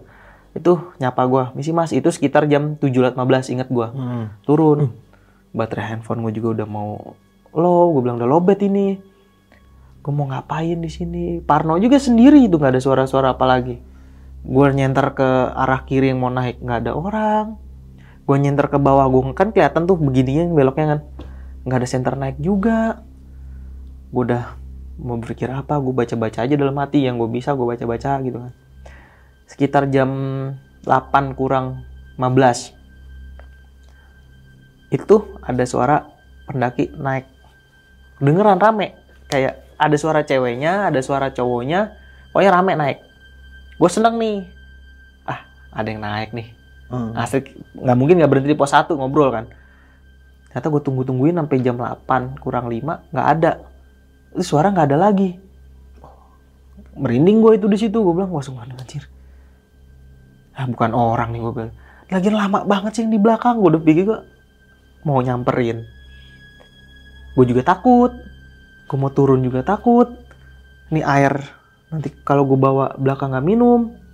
[0.52, 3.94] Itu nyapa gua misi mas itu sekitar jam 7.15 inget gua.
[3.94, 4.26] Hmm.
[4.44, 4.92] turun.
[5.56, 7.16] Baterai handphone gue juga udah mau
[7.56, 9.00] low gue bilang udah lobet ini.
[10.04, 11.40] Gue mau ngapain di sini?
[11.42, 13.80] Parno juga sendiri itu nggak ada suara-suara apa lagi.
[14.44, 17.67] Gue nyenter ke arah kiri yang mau naik nggak ada orang
[18.28, 21.00] gue nyenter ke bawah gue kan kelihatan tuh begininya beloknya kan.
[21.64, 23.00] Nggak ada center naik juga.
[24.12, 24.60] Gue udah
[25.00, 28.52] mau berpikir apa gue baca-baca aja dalam hati yang gue bisa gue baca-baca gitu kan.
[29.48, 30.12] Sekitar jam
[30.84, 31.88] 8 kurang
[32.20, 32.76] 15
[34.92, 36.04] itu ada suara
[36.52, 37.32] pendaki naik.
[38.20, 38.92] Dengeran rame.
[39.32, 41.96] Kayak ada suara ceweknya ada suara cowoknya
[42.36, 43.00] pokoknya rame naik.
[43.80, 44.44] Gue seneng nih.
[45.24, 46.57] Ah ada yang naik nih
[46.88, 47.12] Hmm.
[47.20, 47.52] asik.
[47.76, 49.46] Nggak mungkin nggak berhenti di pos 1 ngobrol kan.
[50.48, 53.52] Ternyata gue tunggu tungguin sampai jam 8 kurang 5 nggak ada.
[54.32, 55.36] Itu suara nggak ada lagi.
[56.98, 57.98] Merinding gue itu di situ.
[58.00, 59.04] Gue bilang wah sungguh anjir.
[60.56, 61.74] Ah bukan orang nih gue bilang.
[62.08, 63.60] Lagi lama banget sih yang di belakang.
[63.60, 64.20] Gue udah pikir gue
[65.04, 65.84] mau nyamperin.
[67.36, 68.16] Gue juga takut.
[68.88, 70.08] Gue mau turun juga takut.
[70.88, 71.36] Ini air.
[71.92, 74.07] Nanti kalau gue bawa belakang nggak minum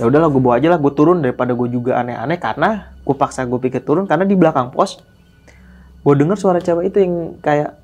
[0.00, 3.44] ya udahlah gue bawa aja lah gue turun daripada gue juga aneh-aneh karena gue paksa
[3.44, 5.04] gue pikir turun karena di belakang pos
[6.02, 7.82] gue denger suara cewek itu yang kayak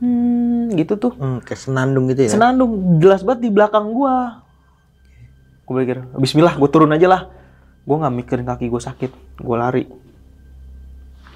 [0.00, 1.12] hmm gitu tuh.
[1.14, 2.30] Hmm, kayak senandung gitu ya.
[2.32, 4.14] senandung jelas banget di belakang gue
[5.64, 7.22] gue pikir Bismillah gue turun aja lah.
[7.84, 9.10] Gue nggak mikirin kaki gue sakit
[9.40, 9.84] gue lari.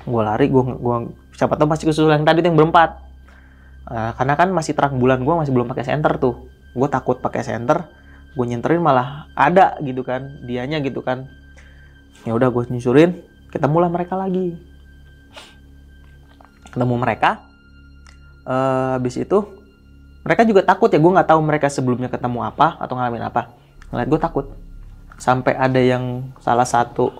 [0.04, 3.04] Gue lari gue gua siapa tahu masih kesusul yang tadi tuh yang berempat.
[3.88, 6.48] Eh, karena kan masih terang bulan gue masih belum pakai senter tuh.
[6.76, 7.88] Gue takut pakai senter
[8.36, 11.28] gue nyenterin malah ada gitu kan dianya gitu kan.
[12.26, 14.58] Ya udah gue nyusurin ketemulah mereka lagi.
[16.68, 17.44] Ketemu mereka
[18.48, 19.44] eh habis itu
[20.24, 23.52] mereka juga takut ya gue nggak tahu mereka sebelumnya ketemu apa atau ngalamin apa.
[23.92, 24.46] Ngeliat gue takut.
[25.18, 27.10] Sampai ada yang salah satu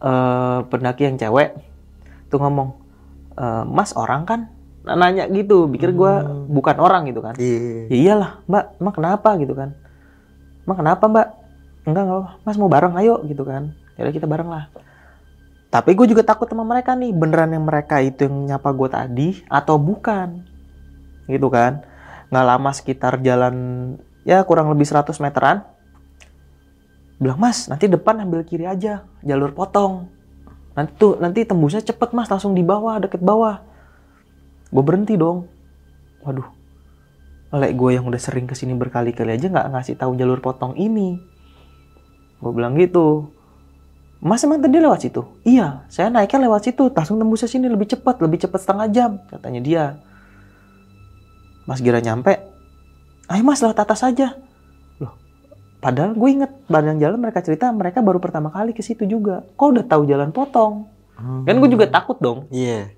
[0.00, 1.58] eh pendaki yang cewek
[2.32, 2.72] tuh ngomong
[3.36, 4.40] "Eh, mas orang kan?
[4.80, 6.12] Nah, nanya gitu pikir gue
[6.48, 7.36] bukan orang gitu kan.
[7.36, 7.92] Iya.
[7.92, 9.36] ya iyalah mbak emang kenapa?
[9.36, 9.76] gitu kan
[10.70, 11.28] emang kenapa mbak?
[11.82, 13.74] Enggak enggak mas mau bareng ayo gitu kan.
[13.98, 14.70] Ya udah kita bareng lah.
[15.66, 17.10] Tapi gue juga takut sama mereka nih.
[17.10, 20.46] Beneran yang mereka itu yang nyapa gue tadi atau bukan?
[21.26, 21.82] Gitu kan.
[22.30, 23.54] Nggak lama sekitar jalan
[24.22, 25.66] ya kurang lebih 100 meteran
[27.20, 30.06] bilang mas nanti depan ambil kiri aja jalur potong.
[30.78, 33.58] Nanti tuh nanti tembusnya cepet mas langsung di bawah deket bawah.
[34.70, 35.50] Gue berhenti dong.
[36.22, 36.59] Waduh
[37.50, 41.18] Lek gue yang udah sering ke sini berkali-kali aja nggak ngasih tahu jalur potong ini
[42.40, 43.34] gue bilang gitu
[44.20, 45.24] Mas emang tadi lewat situ?
[45.48, 49.10] Iya, saya naiknya lewat situ, langsung tembus ke sini lebih cepat, lebih cepat setengah jam,
[49.32, 49.84] katanya dia.
[51.64, 52.36] Mas Gira nyampe,
[53.32, 54.36] ayo mas lewat atas aja.
[55.00, 55.16] Loh,
[55.80, 59.40] padahal gue inget badan jalan mereka cerita mereka baru pertama kali ke situ juga.
[59.56, 60.84] Kok udah tahu jalan potong?
[61.16, 61.48] Hmm.
[61.48, 62.44] Kan gue juga takut dong.
[62.52, 62.92] Iya.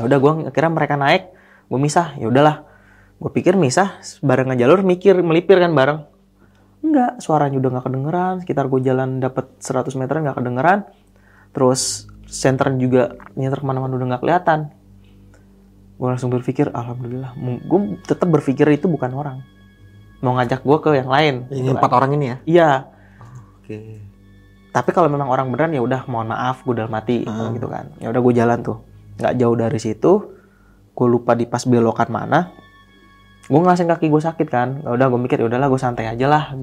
[0.00, 1.28] Ya udah gue kira mereka naik,
[1.68, 2.16] gue misah.
[2.16, 2.64] Ya udahlah,
[3.14, 6.00] gue pikir misah barengan jalur mikir melipir kan bareng.
[6.84, 8.34] Enggak, suaranya udah nggak kedengeran.
[8.44, 10.84] Sekitar gue jalan dapat 100 meter nggak kedengeran.
[11.56, 14.60] Terus center juga nyeter ke mana-mana udah nggak kelihatan.
[15.96, 17.32] Gue langsung berpikir, alhamdulillah.
[17.64, 19.38] Gue tetap berpikir itu bukan orang.
[20.20, 21.34] Mau ngajak gue ke yang lain.
[21.48, 21.76] Ini gitu kan.
[21.80, 22.36] empat orang ini ya?
[22.44, 22.70] Iya.
[23.62, 23.78] Oke.
[24.74, 27.54] Tapi kalau memang orang beneran ya udah mohon maaf, gue udah mati Hmm.
[27.54, 27.94] gitu kan.
[28.02, 28.82] Ya udah gue jalan tuh.
[29.22, 30.12] Nggak jauh dari situ,
[30.90, 32.50] gue lupa di pas belokan mana.
[33.44, 34.80] Gue ngerasain kaki gue sakit kan.
[34.80, 36.56] Ya udah gue mikir ya udahlah gue santai aja lah.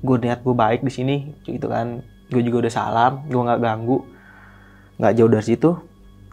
[0.00, 2.00] Gue niat gue baik di sini gitu kan.
[2.32, 4.00] Gue juga udah salam, gue nggak ganggu.
[4.96, 5.70] Nggak jauh dari situ,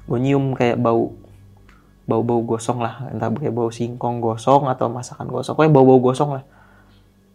[0.07, 1.11] gue nyium kayak bau
[2.07, 3.11] bau-bau gosong lah.
[3.11, 5.55] Entah kayak bau singkong gosong atau masakan gosong.
[5.55, 6.43] Pokoknya bau-bau gosong lah.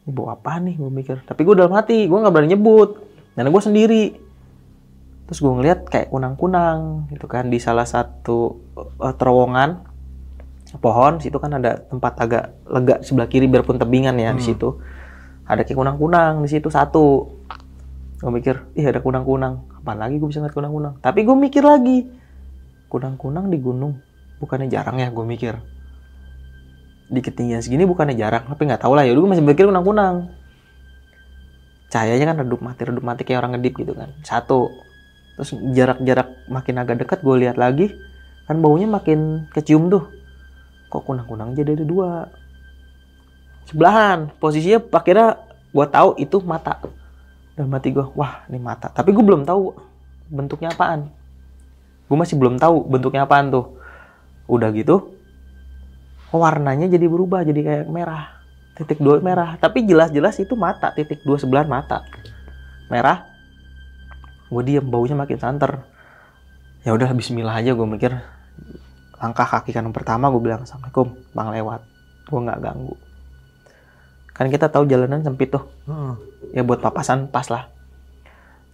[0.09, 1.17] Bau apa nih gue mikir.
[1.29, 2.97] Tapi gue dalam hati, gue nggak berani nyebut.
[3.37, 4.05] Dan gue sendiri.
[5.29, 8.57] Terus gue ngeliat kayak kunang-kunang gitu kan di salah satu
[9.05, 9.88] eh, terowongan
[10.77, 14.49] pohon situ kan ada tempat agak lega sebelah kiri biarpun tebingan ya di Hmm.
[14.53, 14.69] situ.
[15.49, 17.33] Ada kayak kunang-kunang di situ satu.
[18.21, 19.65] Gue mikir ih ada kunang-kunang.
[19.81, 20.95] Kapan lagi gue bisa ngeliat kunang-kunang?
[21.01, 22.05] Tapi gue mikir lagi
[22.93, 23.97] kunang-kunang di gunung
[24.45, 25.09] bukannya jarang ya?
[25.09, 25.57] Gue mikir.
[27.09, 29.09] Di ketinggian segini bukannya jarang tapi nggak tahu lah.
[29.09, 30.29] Ya dulu masih berpikir kunang-kunang.
[31.89, 34.13] Cahayanya kan redup mati redup mati kayak orang ngedip gitu kan.
[34.21, 34.69] Satu.
[35.41, 37.95] Terus jarak-jarak makin agak dekat gue lihat lagi
[38.45, 40.18] kan baunya makin kecium tuh
[40.89, 42.11] kok kunang-kunang jadi ada dua?
[43.69, 44.33] Sebelahan.
[44.41, 45.37] Posisinya akhirnya
[45.71, 46.81] gue tahu itu mata.
[47.55, 48.89] Dan mati gue wah ini mata.
[48.89, 49.77] Tapi gue belum tahu
[50.33, 51.13] bentuknya apaan.
[52.09, 53.77] Gue masih belum tahu bentuknya apaan tuh.
[54.49, 55.19] Udah gitu
[56.33, 58.37] warnanya jadi berubah jadi kayak merah.
[58.77, 59.57] Titik dua merah.
[59.57, 62.05] Tapi jelas-jelas itu mata titik dua sebelahan mata.
[62.93, 63.25] Merah.
[64.49, 65.83] Gue diem baunya makin santer.
[66.85, 68.13] Ya udah Bismillah aja gue mikir
[69.19, 71.81] langkah kaki kanan pertama gue bilang assalamualaikum bang lewat.
[72.31, 72.95] Gue nggak ganggu.
[74.35, 75.67] Kan kita tahu jalanan sempit tuh.
[75.91, 76.15] Hmm.
[76.55, 77.67] ya buat papasan pas lah.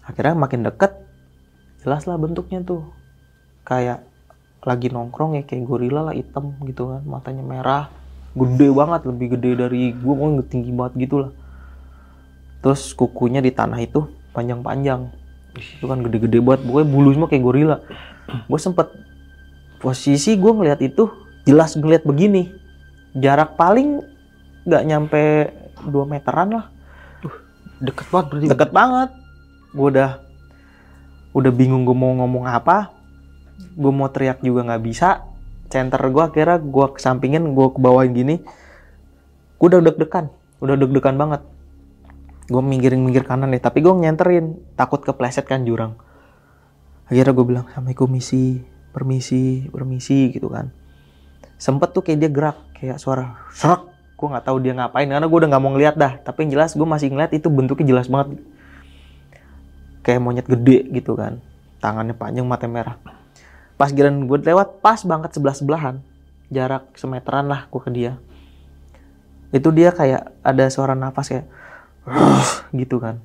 [0.04, 0.92] Akhirnya makin deket
[1.80, 2.84] jelas lah bentuknya tuh.
[3.64, 4.04] Kayak
[4.64, 7.84] lagi nongkrong ya kayak gorila lah hitam gitu kan matanya merah.
[8.36, 11.32] Gede banget lebih gede dari gue mau tinggi banget gitu lah.
[12.60, 14.04] Terus kukunya di tanah itu
[14.36, 15.08] panjang-panjang.
[15.56, 17.76] Itu kan gede-gede banget pokoknya bulu semua kayak gorila.
[18.50, 18.92] Gue sempet
[19.84, 21.12] posisi gue ngeliat itu
[21.44, 22.48] jelas ngeliat begini.
[23.12, 24.00] Jarak paling
[24.64, 25.22] nggak nyampe
[25.84, 26.66] 2 meteran lah.
[27.84, 28.46] Deket banget berarti.
[28.48, 29.10] deket banget.
[29.76, 30.10] Gue udah
[31.36, 32.96] udah bingung gue mau ngomong apa.
[33.76, 35.28] Gue mau teriak juga nggak bisa.
[35.68, 38.40] Center gue akhirnya gue kesampingin gue kebawain gini.
[39.60, 40.32] Gue udah deg-degan
[40.64, 41.44] udah deg-degan banget.
[42.48, 44.56] Gue minggirin-minggir kanan deh tapi gue nyenterin.
[44.80, 46.00] Takut kepleset kan jurang.
[47.04, 48.64] Akhirnya gue bilang assalamualaikum misi
[48.94, 50.70] permisi permisi gitu kan.
[51.58, 55.38] Sempet tuh kayak dia gerak kayak suara serak gue nggak tahu dia ngapain karena gue
[55.42, 56.22] udah nggak mau ngeliat dah.
[56.22, 58.38] Tapi yang jelas gue masih ngeliat itu bentuknya jelas banget.
[60.06, 61.42] Kayak monyet gede gitu kan.
[61.82, 62.94] Tangannya panjang mata merah.
[63.74, 65.96] Pas giliran gue lewat pas banget sebelah sebelahan
[66.54, 68.14] jarak semeteran lah gue ke dia.
[69.50, 71.46] Itu dia kayak ada suara nafas kayak
[72.80, 73.18] gitu kan.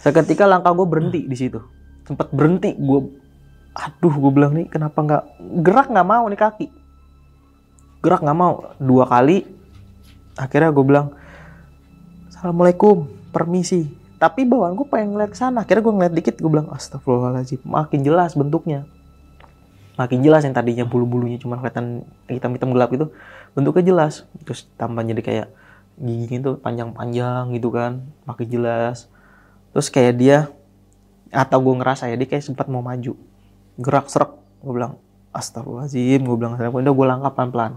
[0.00, 1.60] Seketika langkah gue berhenti di situ.
[2.06, 3.25] Sempat berhenti gue
[3.76, 5.24] aduh gue bilang nih kenapa nggak
[5.60, 6.66] gerak nggak mau nih kaki.
[8.00, 9.44] Gerak nggak mau dua kali.
[10.36, 11.12] Akhirnya gue bilang
[12.32, 13.92] assalamualaikum permisi.
[14.16, 15.68] Tapi bawaan gue pengen ngeliat sana.
[15.68, 17.60] Akhirnya gue ngeliat dikit gue bilang astagfirullahaladzim.
[17.68, 18.88] Makin jelas bentuknya.
[20.00, 23.12] Makin jelas yang tadinya bulu-bulunya cuma kelihatan hitam-hitam gelap itu
[23.52, 24.24] bentuknya jelas.
[24.44, 25.48] Terus tambah jadi kayak
[26.00, 29.12] giginya tuh panjang-panjang gitu kan makin jelas.
[29.76, 30.38] Terus kayak dia
[31.28, 33.35] atau gue ngerasa ya dia kayak sempat mau maju
[33.76, 34.32] gerak serak
[34.64, 34.96] gue bilang
[35.36, 37.72] astagfirullahaladzim gue bilang udah gue langkah pelan-pelan.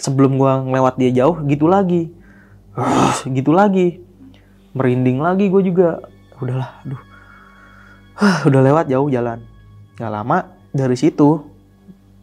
[0.00, 2.10] Sebelum gue ngelewat dia jauh gitu lagi.
[3.28, 4.00] Gitu lagi.
[4.74, 6.02] Merinding lagi gue juga.
[6.40, 7.02] Udahlah aduh.
[8.48, 9.44] Udah lewat jauh jalan.
[9.94, 11.46] Gak lama dari situ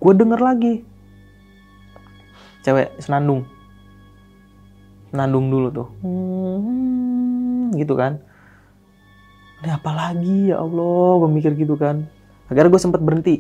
[0.02, 0.74] gue denger lagi.
[2.66, 3.46] Cewek senandung.
[5.14, 5.88] Senandung dulu tuh.
[6.02, 8.20] Hmm, gitu kan.
[9.62, 10.50] Ini apa lagi?
[10.50, 12.10] Ya Allah gue mikir gitu kan
[12.52, 13.36] akhirnya gue sempet berhenti.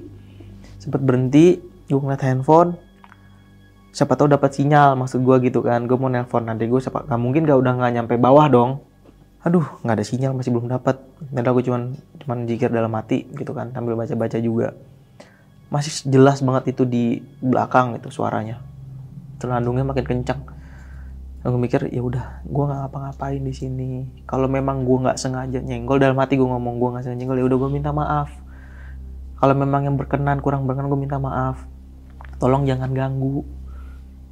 [0.79, 1.59] Sempet berhenti
[1.91, 2.79] gue ngeliat handphone.
[3.91, 5.83] Siapa tahu dapat sinyal maksud gue gitu kan.
[5.83, 8.71] Gue mau nelpon nanti gue siapa nggak mungkin gak udah nggak nyampe bawah dong.
[9.43, 11.03] Aduh nggak ada sinyal masih belum dapat.
[11.27, 14.79] Dan gue cuman cuman jikir dalam hati gitu kan sambil baca baca juga.
[15.67, 18.63] Masih jelas banget itu di belakang itu suaranya.
[19.43, 20.41] Telandungnya makin kencang
[21.41, 23.91] aku mikir ya udah gue nggak ngapa-ngapain di sini.
[24.29, 27.45] Kalau memang gue nggak sengaja nyenggol dalam hati gue ngomong gue nggak sengaja nyenggol ya
[27.49, 28.29] udah gue minta maaf
[29.41, 31.65] kalau memang yang berkenan kurang berkenan gue minta maaf.
[32.37, 33.41] Tolong jangan ganggu.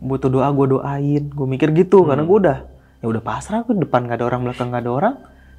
[0.06, 1.24] Butuh doa gue doain.
[1.34, 2.58] Gue mikir gitu karena gue udah
[3.02, 5.16] ya udah pasrah gue depan gak ada orang belakang gak ada orang.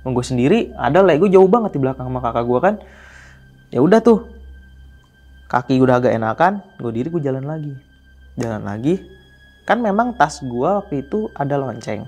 [0.07, 2.75] Gue sendiri ada lah gue jauh banget di belakang sama kakak gue kan.
[3.75, 4.31] Ya udah tuh.
[5.51, 7.75] Kaki udah agak enakan gue diri gue jalan lagi.
[8.39, 9.03] Jalan lagi.
[9.67, 12.07] Kan memang tas gue waktu itu ada lonceng.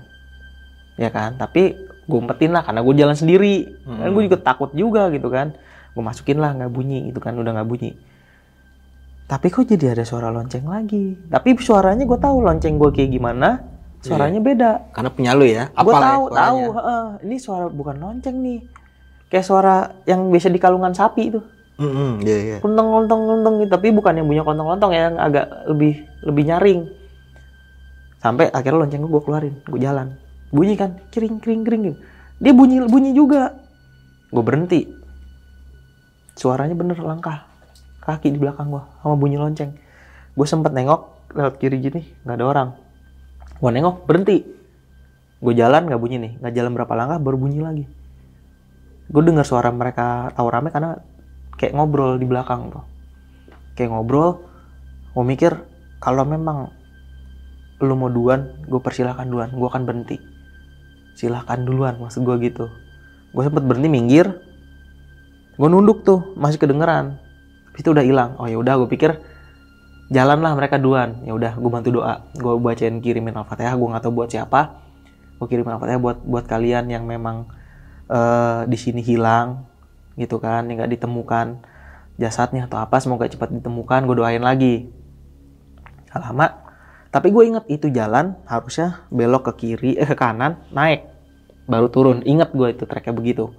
[0.95, 1.35] Ya kan?
[1.35, 1.75] Tapi
[2.07, 3.67] gue umpetin lah karena gue jalan sendiri.
[3.83, 5.51] Kan gue juga takut juga gitu kan
[5.93, 7.91] gue masukin lah nggak bunyi itu kan udah nggak bunyi.
[9.29, 11.15] Tapi kok jadi ada suara lonceng lagi?
[11.29, 13.61] Tapi suaranya gue tahu lonceng gue kayak gimana
[14.03, 14.71] suaranya beda.
[14.91, 15.71] Karena punya lu ya.
[15.71, 17.05] gue Apal ya tahu tahu heeh.
[17.23, 18.59] ini suara bukan lonceng nih.
[19.31, 19.75] Kayak suara
[20.05, 21.41] yang biasa di kalungan sapi itu.
[21.73, 22.57] Mm-mm, iya iya.
[22.61, 23.71] lontong lontong lontong gitu.
[23.73, 26.81] Tapi bukan yang punya lontong lontong yang agak lebih lebih nyaring.
[28.21, 30.13] Sampai akhirnya lonceng gue keluarin gue jalan.
[30.53, 31.99] Bunyi kan kering kering kering gitu
[32.43, 33.55] dia bunyi bunyi juga.
[34.33, 34.89] Gue berhenti
[36.33, 37.45] suaranya bener langkah
[38.03, 39.71] kaki di belakang gue sama bunyi lonceng.
[40.35, 42.69] Gue sempet nengok lewat kiri gini nggak ada orang.
[43.57, 44.43] Gue nengok berhenti.
[45.39, 46.31] Gue jalan nggak bunyi nih.
[46.43, 47.85] Nggak jalan berapa langkah baru bunyi lagi.
[49.07, 50.99] Gue dengar suara mereka tahu rame karena
[51.55, 52.83] kayak ngobrol di belakang tuh.
[53.79, 54.43] Kayak ngobrol
[55.13, 55.53] gue mikir
[56.03, 56.73] kalau memang
[57.79, 59.53] lu mau duluan gue persilahkan duluan.
[59.55, 60.19] Gue akan berhenti.
[61.15, 62.67] Silahkan duluan maksud gue gitu.
[63.31, 64.27] Gue sempet berhenti minggir
[65.53, 67.21] gue nunduk tuh masih kedengeran.
[67.77, 68.37] Itu udah hilang.
[68.41, 69.17] Oh ya udah gue pikir
[70.09, 71.21] jalanlah mereka duluan.
[71.25, 72.25] Ya udah gue bantu doa.
[72.33, 74.81] Gue bacain kirimin al-fatihah gue nggak tahu buat siapa.
[75.37, 77.49] Gue kirimin al-fatihah buat buat kalian yang memang
[78.09, 79.69] eh, di sini hilang
[80.13, 81.61] gitu kan yang nggak ditemukan
[82.17, 82.97] jasadnya atau apa.
[83.01, 84.89] Semoga cepat ditemukan gue doain lagi.
[86.13, 86.61] Lama
[87.13, 91.05] tapi gue inget itu jalan harusnya belok ke kiri eh ke kanan naik.
[91.69, 92.25] Baru turun.
[92.25, 93.53] Inget gue itu treknya begitu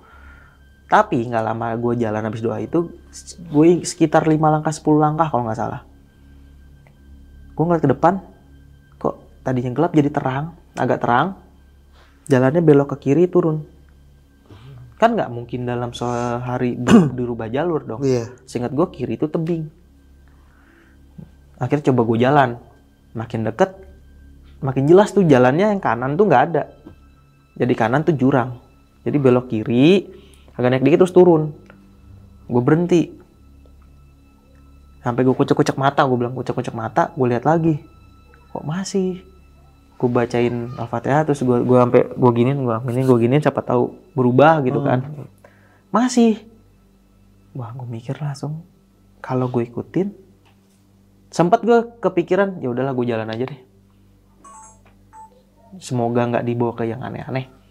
[0.85, 2.93] tapi nggak lama gue jalan habis doa itu
[3.49, 5.81] gue sekitar 5 langkah 10 langkah kalau nggak salah.
[7.57, 8.15] Gue ngeliat ke depan
[9.01, 11.41] kok tadinya gelap jadi terang agak terang.
[12.25, 13.65] Jalannya belok ke kiri turun.
[14.97, 16.77] Kan nggak mungkin dalam sehari
[17.17, 18.01] dirubah jalur dong.
[18.05, 18.33] Iya.
[18.45, 19.69] seingat gue kiri itu tebing.
[21.61, 22.51] Akhirnya coba gue jalan.
[23.15, 23.71] Makin deket
[24.65, 26.73] makin jelas tuh jalannya yang kanan tuh nggak ada.
[27.57, 28.61] Jadi kanan tuh jurang.
[29.05, 30.24] Jadi belok kiri
[30.55, 31.55] agak naik dikit terus turun.
[32.47, 33.11] Gue berhenti.
[35.03, 37.83] Sampai gue kucek-kucek mata gue bilang kucek-kucek mata gue lihat lagi.
[38.55, 39.21] Kok masih?
[39.99, 43.93] Gue bacain al-fatihah terus gue gue sampai gue giniin gue giniin gue giniin siapa tahu
[44.15, 45.05] berubah gitu kan.
[45.91, 46.41] Masih.
[47.55, 48.63] Wah gue mikir langsung
[49.19, 50.15] kalau gue ikutin
[51.35, 53.61] sempat gue kepikiran ya udahlah gue jalan aja deh.
[55.83, 57.64] Semoga nggak dibawa ke yang aneh-aneh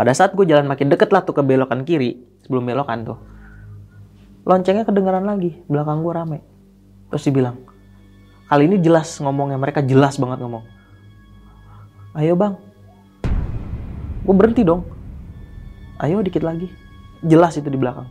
[0.00, 3.20] pada saat gue jalan makin deket lah tuh ke belokan kiri sebelum belokan tuh
[4.48, 6.38] loncengnya kedengeran lagi belakang gue rame.
[7.12, 7.60] Terus dibilang
[8.48, 10.64] kali ini jelas ngomongnya mereka jelas banget ngomong.
[12.16, 12.56] Ayo bang.
[14.24, 14.88] Gue berhenti dong.
[16.00, 16.72] Ayo dikit lagi.
[17.20, 18.08] Jelas itu di belakang.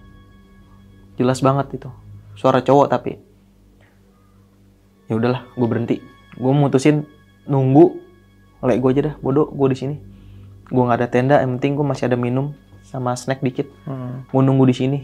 [1.18, 1.90] Jelas banget itu.
[2.38, 3.18] Suara cowok tapi.
[5.10, 5.98] Ya udahlah gue berhenti.
[6.38, 7.10] Gue mutusin
[7.50, 7.98] nunggu.
[8.62, 10.09] Oleh gue aja dah bodoh gue di sini
[10.70, 13.70] gue nggak ada tenda yang penting gue masih ada minum sama snack dikit.
[14.26, 15.00] Gue nunggu di sini.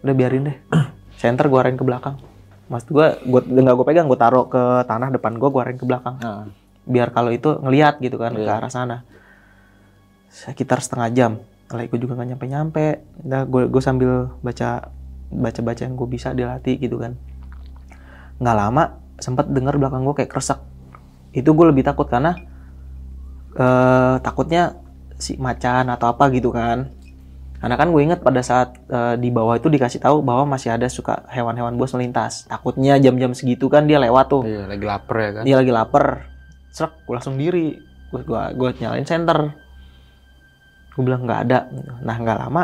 [0.00, 0.56] Udah biarin deh.
[1.20, 2.20] Center gue arahin ke belakang.
[2.68, 5.84] Mas gue gue nggak gue pegang gue taruh ke tanah depan gue gue arahin ke
[5.84, 6.16] belakang.
[6.18, 6.48] Nah,
[6.84, 8.56] biar kalau itu ngelihat gitu kan ke Iya.
[8.56, 8.96] arah sana.
[10.28, 11.32] Sekitar setengah jam.
[11.68, 12.84] Like gue juga nggak nyampe nyampe
[13.22, 14.92] nah gue gue sambil baca
[15.26, 17.16] baca baca yang gue bisa dilatih gitu kan.
[18.38, 18.84] Nggak lama
[19.16, 20.60] sempat dengar belakang gue kayak kresek
[21.32, 22.36] itu gue lebih takut karena
[23.56, 24.76] eh, takutnya
[25.16, 26.92] si macan atau apa gitu kan.
[27.56, 30.86] Karena kan gue inget pada saat eh, di bawah itu dikasih tahu bahwa masih ada
[30.92, 32.44] suka hewan-hewan buas melintas.
[32.46, 34.42] Takutnya jam-jam segitu kan dia lewat tuh.
[34.44, 35.42] Iya lagi lapar ya kan.
[35.48, 36.04] dia lagi lapar.
[36.70, 37.80] Serak gue langsung diri.
[38.12, 39.50] Gue gua, gua nyalain center
[40.96, 41.68] gue bilang nggak ada.
[42.04, 42.62] Nah nggak lama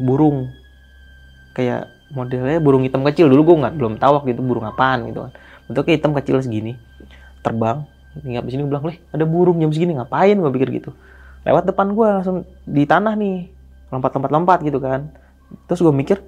[0.00, 0.52] burung.
[1.52, 3.32] Kayak modelnya burung hitam kecil.
[3.32, 5.32] Dulu gue nggak belum tahu waktu itu burung apaan gitu kan.
[5.68, 6.76] Bentuknya hitam kecil segini.
[7.40, 10.36] Terbang nginap di sini gue bilang leh ada burung jam segini ngapain?
[10.36, 10.92] Gue pikir gitu
[11.42, 12.36] lewat depan gue langsung
[12.66, 13.50] di tanah nih
[13.90, 15.10] lompat-lompat-lompat gitu kan.
[15.68, 16.18] Terus gue mikir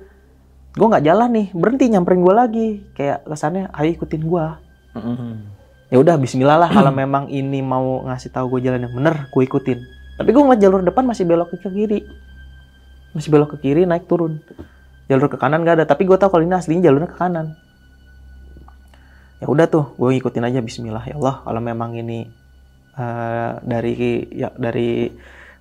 [0.74, 2.68] gue nggak jalan nih berhenti nyamperin gue lagi.
[2.98, 4.46] Kayak kesannya ayo ikutin gue
[5.92, 9.42] ya udah Bismillah lah kalau memang ini mau ngasih tahu gue jalan yang bener gue
[9.46, 9.78] ikutin.
[10.18, 12.02] Tapi gue ngeliat jalur depan masih belok ke kiri.
[13.14, 14.42] Masih belok ke kiri naik turun.
[15.06, 17.54] Jalur ke kanan gak ada tapi gue tahu kalau ini aslinya jalurnya ke kanan.
[19.38, 21.04] Ya udah tuh gue ngikutin aja Bismillah.
[21.06, 22.26] Ya Allah kalau memang ini
[22.98, 25.10] uh, dari ya dari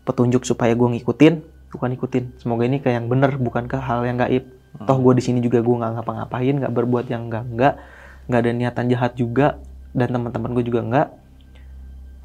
[0.04, 1.34] petunjuk supaya gue ngikutin
[1.74, 2.24] bukan ngikutin.
[2.38, 4.46] Semoga ini kayak yang bener bukan ke hal yang gaib?
[4.74, 4.90] Hmm.
[4.90, 7.74] toh gue di sini juga gue nggak ngapa-ngapain nggak berbuat yang enggak enggak
[8.26, 9.62] nggak ada niatan jahat juga
[9.94, 11.08] dan teman-teman gue juga enggak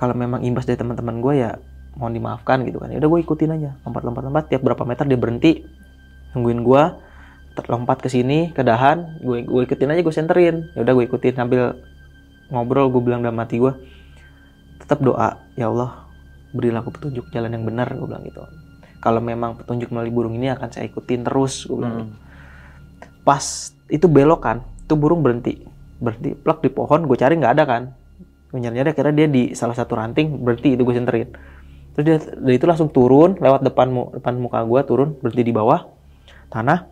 [0.00, 1.61] kalau memang imbas dari teman-teman gue ya
[1.98, 2.88] mohon dimaafkan gitu kan.
[2.94, 3.70] Ya udah gue ikutin aja.
[3.82, 5.66] Lompat-lompat lompat tiap berapa meter dia berhenti
[6.32, 6.82] nungguin gue
[7.59, 10.70] terlompat ke sini ke dahan gue gue ikutin aja gue senterin.
[10.72, 11.76] Ya udah gue ikutin sambil
[12.48, 13.74] ngobrol gue bilang dalam hati gue
[14.89, 16.09] tetap doa ya Allah
[16.57, 18.41] berilah aku petunjuk jalan yang benar gue bilang gitu.
[19.05, 23.20] Kalau memang petunjuk melalui burung ini akan saya ikutin terus gue bilang hmm.
[23.20, 23.45] pas
[23.93, 25.61] itu belok kan itu burung berhenti
[26.01, 27.82] berhenti plak di pohon gue cari nggak ada kan.
[28.49, 31.28] Gue nyari nyari akhirnya dia di salah satu ranting berhenti itu gue senterin.
[31.93, 35.84] Terus dia dari itu langsung turun lewat depan depan muka gue turun berhenti di bawah
[36.49, 36.89] tanah.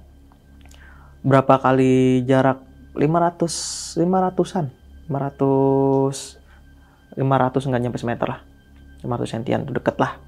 [1.24, 2.60] Berapa kali jarak?
[2.96, 4.66] 500 500-an
[5.12, 6.45] 500
[7.16, 8.40] 500 nggak nyampe semeter lah.
[9.00, 10.20] 500 sentian tuh deket lah.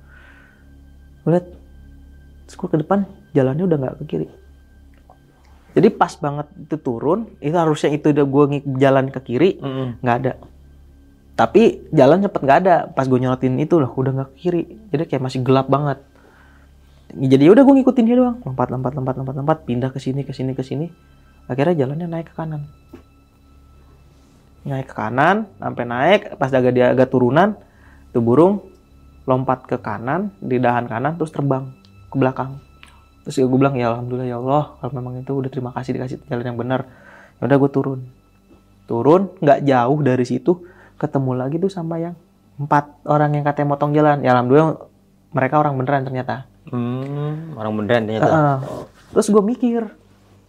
[1.22, 1.46] Gue liat
[2.48, 3.04] terus gue ke depan
[3.36, 4.28] jalannya udah nggak ke kiri.
[5.76, 8.44] Jadi pas banget itu turun itu harusnya itu udah gue
[8.80, 10.18] jalan ke kiri nggak mm -hmm.
[10.24, 10.32] ada.
[11.38, 12.76] Tapi jalan cepet nggak ada.
[12.88, 14.62] Pas gue nyorotin itu loh udah nggak ke kiri.
[14.90, 16.00] Jadi kayak masih gelap banget.
[17.12, 18.36] Jadi ya udah gue ngikutin dia doang.
[18.42, 20.88] Lompat lompat lompat lompat lompat pindah ke sini ke sini ke sini.
[21.48, 22.68] Akhirnya jalannya naik ke kanan
[24.66, 26.20] naik ke kanan sampai naik.
[26.40, 27.54] Pas agak dia agak turunan
[28.10, 28.64] tuh burung
[29.28, 31.68] lompat ke kanan di dahan kanan terus terbang
[32.08, 32.58] ke belakang.
[33.28, 36.44] Terus gue bilang ya alhamdulillah ya Allah kalau memang itu udah terima kasih dikasih jalan
[36.48, 36.88] yang benar.
[37.38, 38.00] Ya udah gue turun.
[38.88, 40.64] Turun nggak jauh dari situ
[40.96, 42.16] ketemu lagi tuh sama yang
[42.58, 44.24] empat orang yang katanya motong jalan.
[44.24, 44.80] Ya alhamdulillah
[45.36, 46.48] mereka orang beneran ternyata.
[46.72, 48.32] Hmm, orang beneran ternyata.
[48.32, 48.58] Uh,
[49.12, 49.82] terus gue mikir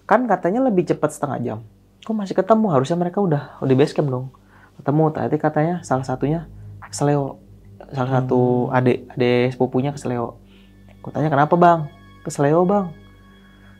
[0.09, 1.59] kan katanya lebih cepat setengah jam
[2.03, 2.67] kok masih ketemu?
[2.71, 4.25] Harusnya mereka udah di base camp dong.
[4.79, 6.47] Ketemu tadi katanya salah satunya
[6.89, 7.37] kesleo
[7.93, 8.19] salah hmm.
[8.25, 8.41] satu
[8.73, 10.41] adik adik sepupunya kesleo
[10.99, 11.87] gue tanya kenapa bang?
[12.27, 12.91] Kesleo bang.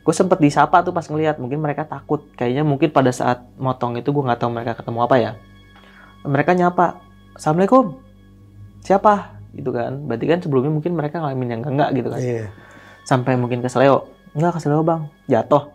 [0.07, 1.35] Gue sempet disapa tuh pas ngeliat.
[1.35, 2.23] Mungkin mereka takut.
[2.39, 5.31] Kayaknya mungkin pada saat motong itu gue nggak tahu mereka ketemu apa ya.
[6.23, 7.03] Mereka nyapa
[7.35, 7.99] assalamualaikum.
[8.79, 9.35] Siapa?
[9.51, 10.07] Gitu kan.
[10.07, 12.21] Berarti kan sebelumnya mungkin mereka ngalamin yang enggak gitu kan.
[12.23, 12.49] Yeah.
[13.03, 14.05] sampai mungkin ke Seleo
[14.37, 15.11] enggak ke Seleo bang.
[15.27, 15.67] Jatuh.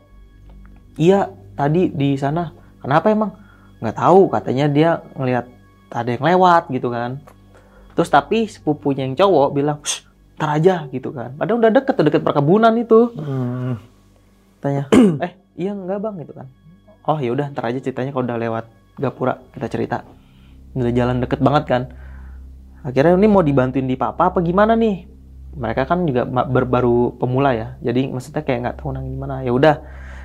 [0.97, 2.51] Iya tadi di sana
[2.83, 3.33] kenapa emang?
[3.81, 5.47] Nggak tahu katanya dia ngelihat
[5.95, 7.23] ada yang lewat gitu kan.
[7.95, 9.79] Terus tapi sepupunya yang cowok bilang
[10.35, 11.35] tar aja gitu kan.
[11.39, 13.15] Padahal udah deket deket perkebunan itu.
[13.15, 13.79] Hmm.
[14.59, 14.89] tanya
[15.25, 16.15] eh iya enggak bang?
[16.27, 16.47] Gitu kan.
[17.07, 18.65] Oh ya udah ntar aja ceritanya kalau udah lewat
[18.99, 19.99] gapura kita cerita.
[20.75, 21.83] Udah jalan deket banget kan.
[22.85, 25.07] Akhirnya ini mau dibantuin di papa apa gimana nih?
[25.55, 27.79] Mereka kan juga baru pemula ya.
[27.79, 29.47] Jadi maksudnya kayak nggak tahu nang gimana.
[29.47, 29.79] Ya udah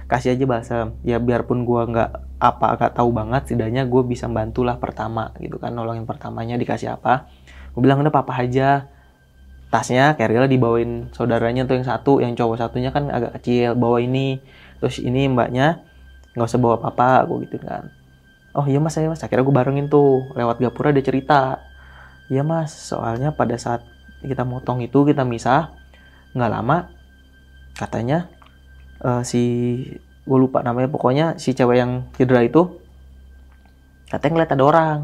[0.09, 4.79] kasih aja bahasa ya biarpun gua nggak apa nggak tahu banget setidaknya gue bisa bantulah
[4.79, 5.75] pertama gitu kan.
[5.75, 7.27] Nolongin pertamanya dikasih apa.
[7.75, 8.87] Gue bilang udah papa aja.
[9.69, 13.75] Tasnya carrier dibawain saudaranya tuh yang satu yang cowok satunya kan agak kecil.
[13.75, 14.39] Bawa ini.
[14.79, 15.83] Terus ini mbaknya
[16.33, 17.91] nggak usah bawa apa-apa gue gitu kan.
[18.55, 19.21] Oh iya mas saya mas.
[19.21, 20.31] Akhirnya gue barengin tuh.
[20.33, 21.59] Lewat gapura dia cerita.
[22.31, 23.83] Iya mas soalnya pada saat
[24.23, 25.75] kita motong itu kita misah
[26.33, 26.87] nggak lama
[27.75, 28.31] katanya
[29.03, 29.41] uh, si
[30.23, 30.91] gue lupa namanya.
[30.91, 32.69] Pokoknya si cewek yang cedera itu
[34.09, 34.99] katanya ngeliat ada orang.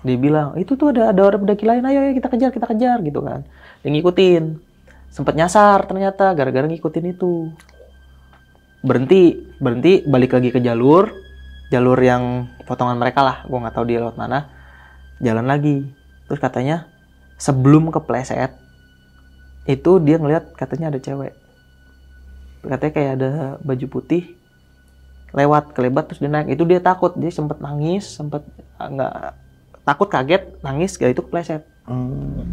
[0.00, 1.84] Dia bilang itu tuh ada ada orang pendaki lain.
[1.84, 3.44] Ayo, ayo kita kejar kita kejar gitu kan.
[3.84, 4.44] Yang ngikutin.
[5.10, 7.50] Sempet nyasar ternyata gara-gara ngikutin itu.
[8.80, 11.12] Berhenti berhenti balik lagi ke jalur
[11.70, 13.36] jalur yang potongan mereka lah.
[13.44, 14.48] Gue nggak tahu dia lewat mana.
[15.20, 15.84] Jalan lagi.
[16.26, 16.86] Terus katanya
[17.40, 18.52] sebelum kepleset
[19.68, 21.39] itu dia ngeliat katanya ada cewek
[22.60, 23.30] katanya kayak ada
[23.64, 24.36] baju putih
[25.30, 26.54] lewat kelebat terus dia naik.
[26.54, 28.42] Itu dia takut dia sempet nangis sempet
[28.76, 29.14] ah, nggak
[29.86, 31.62] takut kaget nangis kayak itu kepleset.
[31.88, 32.46] Hmm.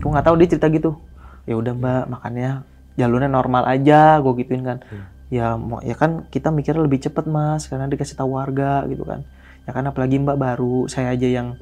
[0.00, 0.96] gue nggak tahu dia cerita gitu.
[1.44, 2.64] Ya udah mbak makanya
[2.96, 4.78] jalurnya normal aja gue gituin kan.
[4.84, 5.04] Hmm.
[5.30, 9.22] Ya mau ya kan kita mikir lebih cepet mas karena dikasih tahu warga gitu kan.
[9.68, 11.60] Ya kan apalagi mbak baru saya aja yang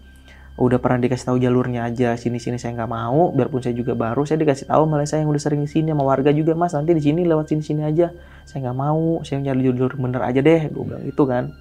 [0.59, 4.27] udah pernah dikasih tahu jalurnya aja sini sini saya nggak mau biarpun saya juga baru
[4.27, 6.99] saya dikasih tahu malah saya yang udah sering di sini sama warga juga mas nanti
[6.99, 8.11] di sini lewat sini sini aja.
[8.43, 11.55] Saya nggak mau saya nyari jalur bener aja deh gue bilang itu kan.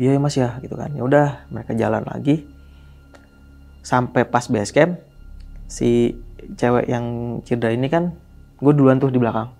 [0.00, 0.96] Iya ya mas ya gitu kan.
[0.96, 2.48] Ya udah mereka jalan lagi.
[3.84, 4.96] Sampai pas base camp
[5.68, 6.16] si
[6.56, 8.16] cewek yang cedera ini kan
[8.64, 9.52] gue duluan tuh di belakang.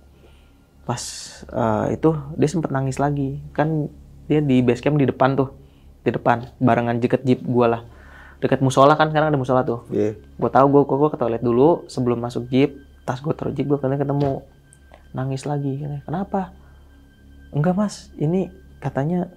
[0.88, 1.03] Pas
[1.45, 3.36] eh, itu dia sempet nangis lagi.
[3.53, 3.93] Kan
[4.32, 5.62] dia di base camp di depan tuh
[6.03, 7.83] di depan barengan deket jeep gue lah.
[8.43, 9.87] Deket musola kan sekarang ada musola tuh.
[9.95, 10.19] Iya.
[10.19, 12.75] gue tahu gue gue ke toilet dulu sebelum masuk jeep
[13.07, 14.43] tas gue taruh jeep gue katanya ketemu.
[15.13, 16.57] Nangis lagi Katanya, kenapa?
[17.53, 18.09] Enggak mas.
[18.17, 18.49] Ini
[18.81, 19.29] katanya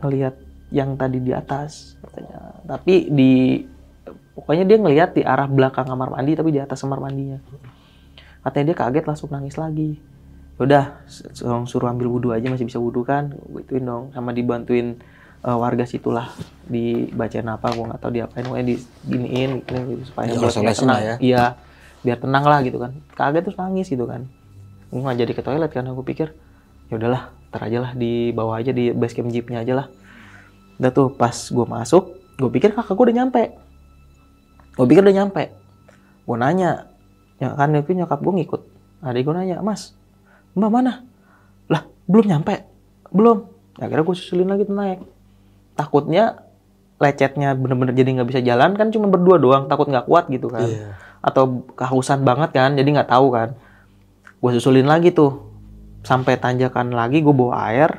[0.00, 0.38] ngelihat
[0.70, 2.62] yang tadi di atas katanya.
[2.64, 3.60] Tapi di
[4.38, 7.42] pokoknya dia ngelihat di arah belakang kamar mandi tapi di atas kamar mandinya.
[8.46, 9.98] Katanya dia kaget langsung nangis lagi.
[10.56, 11.04] Udah
[11.68, 13.34] suruh ambil wudhu aja masih bisa wudhu kan?
[13.50, 14.96] Gue ituin dong sama dibantuin
[15.46, 16.26] eh, warga situlah
[16.66, 21.00] dibacain apa gue nggak tahu diapain pokoknya diginiin gini, supaya Ya, buat dia lesin-lesin tenang
[21.00, 21.14] ya.
[21.22, 21.44] iya
[22.02, 22.92] biar tenang lah gitu kan.
[23.14, 24.26] Kaget terus nangis gitu kan.
[24.90, 26.34] Gue nggak jadi ke toilet kan aku pikir
[26.86, 29.86] ya udahlah ntar aja lah di bawah aja di base camp jeepnya aja lah.
[30.78, 33.42] Udah tuh pas gue masuk gue pikir kakak gue udah nyampe.
[34.76, 35.50] Gue pikir udah nyampe.
[36.26, 36.90] Gue nanya
[37.38, 38.62] ya kan itu nyokap gue ngikut.
[39.02, 39.94] Adik gue nanya mas
[40.54, 41.02] mbak mana?
[41.70, 42.66] Lah belum nyampe.
[43.10, 43.46] Belum.
[43.76, 45.00] Akhirnya gue susulin lagi tuh naik
[45.76, 46.42] takutnya
[46.96, 50.64] lecetnya bener-bener jadi nggak bisa jalan kan cuma berdua doang takut nggak kuat gitu kan.
[50.64, 50.96] Iya.
[51.26, 53.58] atau kehausan banget kan jadi nggak tahu kan.
[54.38, 55.42] Gue susulin lagi tuh
[56.06, 57.90] sampai tanjakan lagi gue bawa air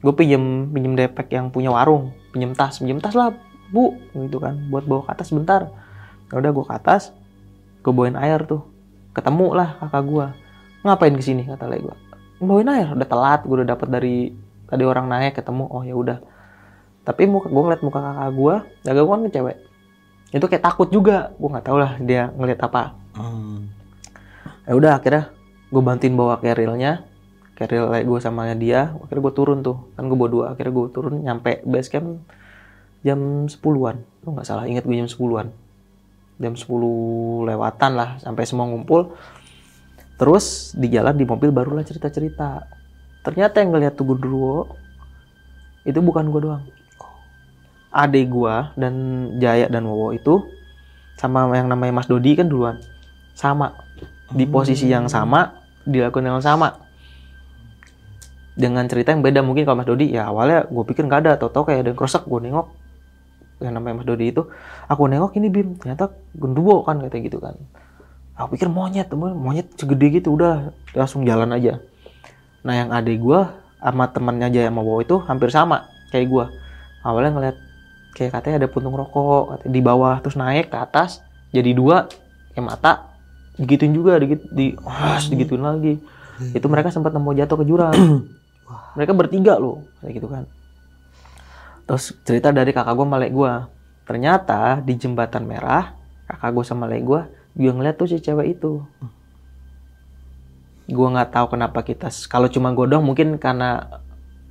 [0.00, 3.36] gue pinjem pinjem depek yang punya warung pinjem tas pinjem tas lah
[3.68, 5.68] bu gitu kan buat bawa ke atas bentar.
[6.32, 7.12] Ya udah gue ke atas
[7.84, 8.64] gue bawain air tuh.
[9.12, 10.26] Ketemu lah kakak gue
[10.80, 11.96] ngapain ke sini kata lagi gue
[12.40, 14.16] bawain air udah telat gue udah dapet dari
[14.66, 15.68] tadi orang naik ketemu.
[15.68, 16.18] Oh ya udah
[17.00, 19.56] tapi muka gue ngeliat muka kakak gue kakak gue kan cewek.
[20.30, 22.94] Itu kayak takut juga gue nggak tahu lah dia ngeliat apa.
[23.10, 23.66] Hmm.
[24.68, 25.34] ya udah akhirnya
[25.74, 27.02] gue bantuin bawa carrielnya
[27.58, 29.80] carriel like gue sama dia akhirnya gue turun tuh.
[29.96, 32.20] Kan gue bawa dua akhirnya gue turun nyampe base camp
[33.00, 35.48] jam 10-an lu nggak salah ingat gue jam 10-an
[36.36, 39.16] jam 10 lewatan lah sampai semua ngumpul.
[40.20, 42.68] Terus di jalan di mobil barulah cerita-cerita.
[43.24, 44.68] Ternyata yang ngeliat tuh Gundurwo
[45.84, 46.64] itu bukan gue doang
[47.90, 48.94] adik gue dan
[49.42, 50.46] Jaya dan Wowo itu
[51.18, 52.80] sama yang namanya Mas Dodi kan duluan.
[53.36, 53.76] Sama.
[54.30, 56.86] Di posisi yang sama dilakukan yang sama.
[58.54, 61.66] Dengan cerita yang beda mungkin kalau Mas Dodi ya awalnya gue pikir nggak ada tau-tau
[61.66, 62.70] kayak ada yang kerusak gue nengok.
[63.60, 64.42] Yang namanya Mas Dodi itu
[64.86, 67.58] aku nengok ini Bim ternyata genduwo kan katanya gitu kan.
[68.38, 71.82] Aku pikir monyet temen monyet segede gitu udah langsung jalan aja.
[72.64, 73.40] Nah yang adik gue
[73.80, 76.44] sama temannya aja sama Wowo itu hampir sama kayak gue
[77.04, 77.56] awalnya ngeliat
[78.20, 81.24] kayak katanya ada puntung rokok katanya di bawah terus naik ke atas
[81.56, 82.04] jadi dua
[82.52, 83.10] kayak mata
[83.60, 86.00] digituin juga digit, di oh, digituin lagi.
[86.56, 87.92] Itu mereka sempat mau jatuh ke jurang.
[88.96, 90.48] Mereka bertiga loh kayak gitu kan.
[91.84, 93.52] Terus cerita dari kakak gue sama lek gue
[94.08, 95.94] ternyata di jembatan merah
[96.26, 97.20] kakak gue sama lek gue
[97.58, 98.80] juga ngeliat tuh si cewek itu.
[100.88, 104.00] Gue nggak tahu kenapa kita kalau cuma gue doang mungkin karena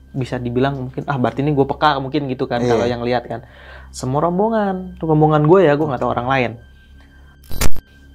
[0.10, 2.70] bisa dibilang mungkin ah berarti ini gue peka mungkin gitu kan Iya.
[2.74, 3.46] kalau yang lihat kan.
[3.94, 6.52] Semua rombongan tuh rombongan gue ya gue nggak tahu orang lain.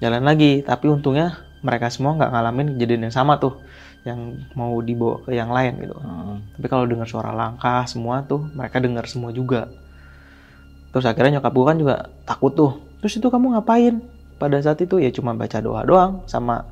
[0.02, 3.62] Jalan lagi tapi untungnya mereka semua nggak ngalamin kejadian yang sama tuh
[4.04, 5.96] yang mau dibawa ke yang lain gitu.
[5.96, 6.44] Hmm.
[6.60, 9.72] tapi kalau dengar suara langkah semua tuh mereka dengar semua juga.
[10.92, 11.94] Terus akhirnya nyokap gue kan juga
[12.28, 14.04] takut tuh terus itu kamu ngapain?
[14.36, 16.68] Pada saat itu ya cuma baca doa doang sama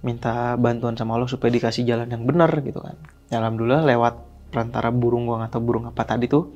[0.00, 2.96] minta bantuan sama Allah supaya dikasih jalan yang benar gitu kan.
[3.28, 6.52] Ya, alhamdulillah lewat perantara burung gua atau burung apa tadi tuh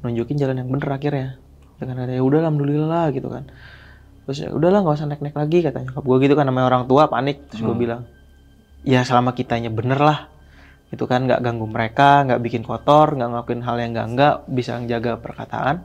[0.00, 1.28] nunjukin jalan yang bener akhirnya.
[1.76, 3.48] Dengan ada ya udah alhamdulillah gitu kan.
[4.24, 6.84] Terus ya udahlah nggak usah naik naik lagi katanya nyokap gue gitu kan namanya orang
[6.88, 7.44] tua panik.
[7.52, 7.82] Terus gue Hmm.
[7.82, 8.02] bilang
[8.84, 10.28] ya selama kitanya bener lah.
[10.92, 14.76] Itu kan nggak ganggu mereka nggak bikin kotor nggak ngelakuin hal yang nggak nggak bisa
[14.88, 15.84] jaga perkataan.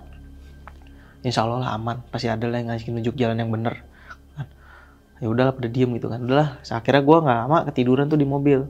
[1.26, 3.82] Insya Allah lah aman pasti ada lah yang ngasih nunjuk jalan yang bener.
[4.36, 4.48] Kan
[5.24, 6.20] ya udahlah pada diem gitu kan.
[6.22, 8.68] Udahlah akhirnya gue nggak lama ketiduran tuh di mobil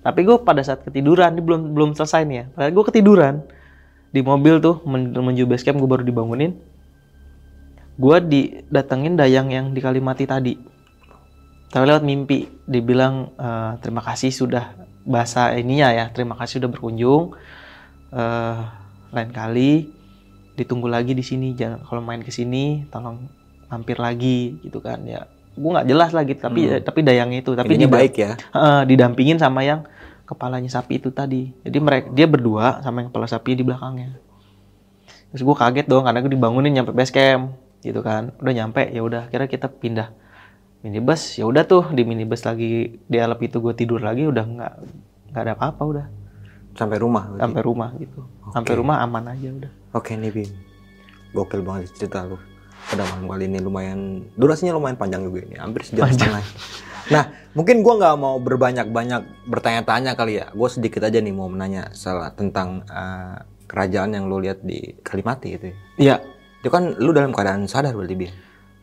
[0.00, 2.44] tapi gue pada saat ketiduran ini belum belum selesai nih ya.
[2.56, 3.34] Padahal gue ketiduran
[4.10, 6.56] di mobil tuh men- menuju base camp gue baru dibangunin.
[8.00, 10.54] Gue didatengin dayang yang di Kalimati tadi.
[11.70, 14.72] Tapi lewat mimpi dibilang eh, terima kasih sudah
[15.04, 17.36] bahasa ininya ya terima kasih sudah berkunjung.
[18.10, 18.60] Eh
[19.10, 19.90] lain kali
[20.54, 23.26] ditunggu lagi di sini jangan kalau main ke sini tolong
[23.70, 26.80] mampir lagi gitu kan ya gue nggak jelas lagi tapi Hmm.
[26.80, 28.30] tapi dayangnya itu tapi dida- baik ya.
[28.50, 29.82] Heeh, didampingin sama yang
[30.22, 31.50] kepalanya sapi itu tadi.
[31.60, 34.14] Jadi mereka dia berdua sama yang kepala sapi di belakangnya.
[35.28, 38.30] Terus gue kaget dong karena gue dibangunin nyampe base camp gitu kan.
[38.36, 40.10] Udah nyampe ya udah kira kita pindah
[40.80, 44.74] minibus ya udah tuh di minibus lagi di alap itu gue tidur lagi udah nggak
[45.28, 46.06] nggak ada apa-apa udah
[46.72, 47.26] Sampai rumah.
[47.26, 47.42] berarti.
[47.42, 48.20] sampai rumah gitu.
[48.48, 49.72] Sampai rumah aman aja udah.
[49.92, 50.50] Oke nih Bim.
[51.30, 52.38] Gokil banget cerita lu.
[52.88, 54.00] Pada malam kali ini lumayan
[54.34, 56.42] durasinya lumayan panjang juga ini, hampir sejam setengah.
[57.10, 60.46] Nah, mungkin gua nggak mau berbanyak-banyak bertanya-tanya kali ya.
[60.50, 63.36] Gue sedikit aja nih mau menanya salah tentang eh,
[63.66, 65.66] kerajaan yang lu lihat di Kalimati itu.
[65.66, 65.76] ya.
[65.98, 66.16] Iya,
[66.60, 68.26] Itu kan lu dalam keadaan sadar berarti Bi.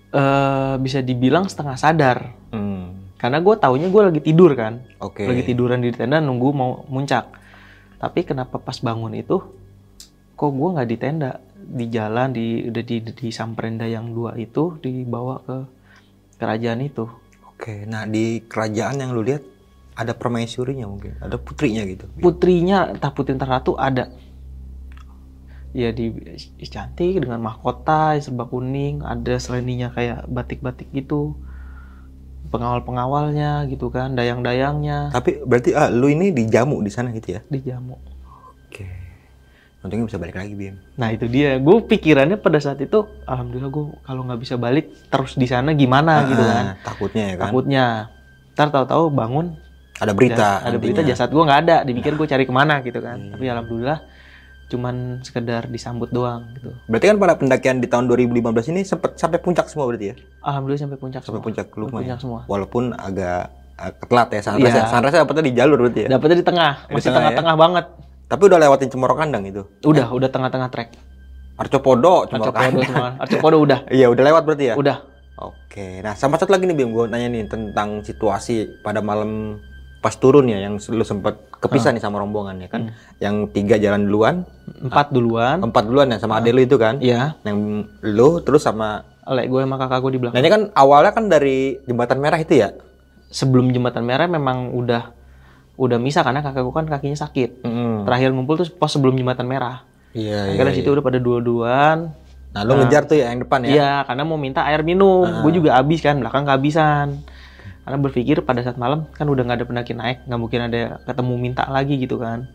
[0.07, 2.17] eh, bisa dibilang setengah sadar.
[2.51, 3.11] Hmm.
[3.15, 4.83] Karena gue taunya gue lagi tidur kan.
[4.99, 5.23] Oke.
[5.23, 7.27] Lagi tiduran di tenda nunggu mau muncak.
[7.97, 9.41] Tapi kenapa pas bangun itu,
[10.33, 14.79] kok gue nggak di tenda, di jalan, di udah di, di samperin yang dua itu
[14.79, 15.57] dibawa ke
[16.39, 17.05] kerajaan itu.
[17.51, 17.83] Oke.
[17.83, 19.43] Nah, di kerajaan yang lu lihat
[19.97, 22.05] ada permaisurinya mungkin, ada putrinya gitu.
[22.21, 24.13] Putrinya entah putri entah ratu ada.
[25.73, 31.33] Ya di ih, cantik dengan mahkota serba kuning, ada seleninya kayak batik-batik gitu.
[32.47, 37.41] Pengawal-pengawalnya gitu kan, dayang-dayangnya Tapi berarti ah, lu ini dijamu di sana gitu ya?
[37.51, 37.99] di jamu.
[37.99, 38.16] Oke.
[39.79, 40.75] Untungnya bisa balik lagi, Bim.
[40.95, 45.33] Nah itu dia, gue pikirannya pada saat itu, alhamdulillah gue kalau nggak bisa balik terus
[45.33, 47.43] di sana gimana gitu kan, Ah, takutnya ya kan.
[47.43, 47.85] takutnya.
[48.51, 49.53] Ntar tahu-tahu bangun,
[49.95, 50.49] Ada berita.
[50.59, 51.13] ada berita nantinya.
[51.15, 53.21] jasad gue nggak ada, dipikir gue cari ke mana gitu kan.
[53.29, 53.99] Tapi alhamdulillah,
[54.67, 56.73] cuman sekedar disambut doang gitu.
[56.85, 60.15] Berarti kan pada pendakian di tahun 2015 ini sempat sampai puncak semua berarti ya?
[60.41, 61.45] Alhamdulillah sampai puncak Sampai semua.
[61.45, 61.93] puncak lumayan.
[62.03, 62.39] puncak semua.
[62.45, 64.85] Walaupun agak agak telat ya sunrise ya.
[64.87, 66.09] Sunrise dapetnya di jalur berarti ya?
[66.09, 67.13] Dapetnya di tengah, masih tengah ya?
[67.29, 67.85] tengah-tengah banget.
[68.27, 69.63] Tapi udah lewatin Cemoro Kandang itu.
[69.83, 70.91] Udah, udah tengah-tengah trek.
[71.55, 73.15] Arcopodo, Cemoro Arcopodo Kandang.
[73.17, 74.75] Arcopodo udah, Iya, udah lewat berarti ya?
[74.75, 74.97] udah.
[75.37, 76.01] Oke.
[76.01, 79.61] Nah, sama satu lagi nih Bim, gue nanya nih tentang situasi pada malam
[79.97, 82.89] pas turun ya yang lu sempat kepisah nih sama rombongan ya kan.
[83.17, 84.35] Yang tiga jalan duluan,
[84.81, 85.57] Empat duluan.
[85.61, 86.97] empat duluan ya sama ade lu itu kan.
[86.97, 87.57] Iya, Yang
[88.01, 90.35] lu terus sama oleh gue sama kakak gue di belakang.
[90.35, 92.69] Nah, ini kan awalnya kan dari jembatan merah itu ya?
[93.27, 95.11] sebelum jembatan merah memang udah
[95.77, 97.61] udah misah karena kakak gue kan kakinya sakit.
[98.03, 99.85] Terakhir ngumpul tuh pos sebelum jembatan merah.
[100.17, 100.57] Iya, iya.
[100.57, 102.09] Karena situ udah pada dua-duaan.
[102.57, 103.69] Nah, lu ngejar tuh ya yang depan ya?
[103.69, 105.29] Iya, karena mau minta air minum.
[105.45, 107.21] Gue juga habis kan, belakang kehabisan.
[107.85, 111.33] Karena berpikir pada saat malam kan udah nggak ada pendaki naik, nggak mungkin ada ketemu
[111.37, 112.49] minta lagi gitu kan.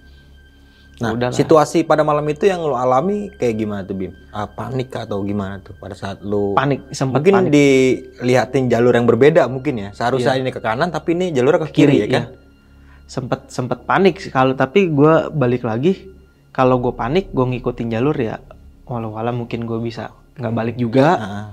[1.01, 4.13] Nah, udah situasi pada malam itu yang lu alami kayak gimana tuh, Bim?
[4.29, 7.51] Ah, panik atau gimana tuh pada saat lu panik, sempat mungkin panik.
[7.51, 9.89] dilihatin jalur yang berbeda mungkin ya.
[9.97, 12.25] Seharusnya ini ke kanan tapi ini jalurnya ke kiri, ya kan?
[13.13, 14.33] Sempet sempet panik sih.
[14.33, 16.09] kalau tapi gue balik lagi
[16.49, 18.41] kalau gue panik gue ngikutin jalur ya
[18.89, 21.47] walau walau mungkin gue bisa nggak balik juga Heeh.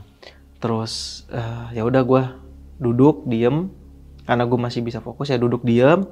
[0.64, 2.23] terus eh, ya udah gue
[2.80, 3.68] duduk diem
[4.23, 6.07] karena gue masih bisa fokus ya duduk diem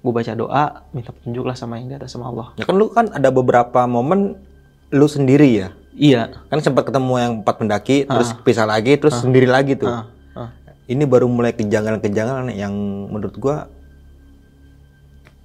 [0.00, 0.64] gue baca doa
[0.96, 3.84] minta petunjuk lah sama yang di atas sama Allah Ya kan lu kan ada beberapa
[3.84, 4.40] momen
[4.88, 5.68] lu sendiri ya.
[5.92, 9.90] iya Kan sempat ketemu yang empat pendaki, terus pisah lagi, terus sendiri lagi tuh.
[9.90, 10.06] Ah,
[10.38, 10.50] ah.
[10.86, 12.70] Ini baru mulai kejanggalan-kejanggalan yang
[13.10, 13.66] menurut gua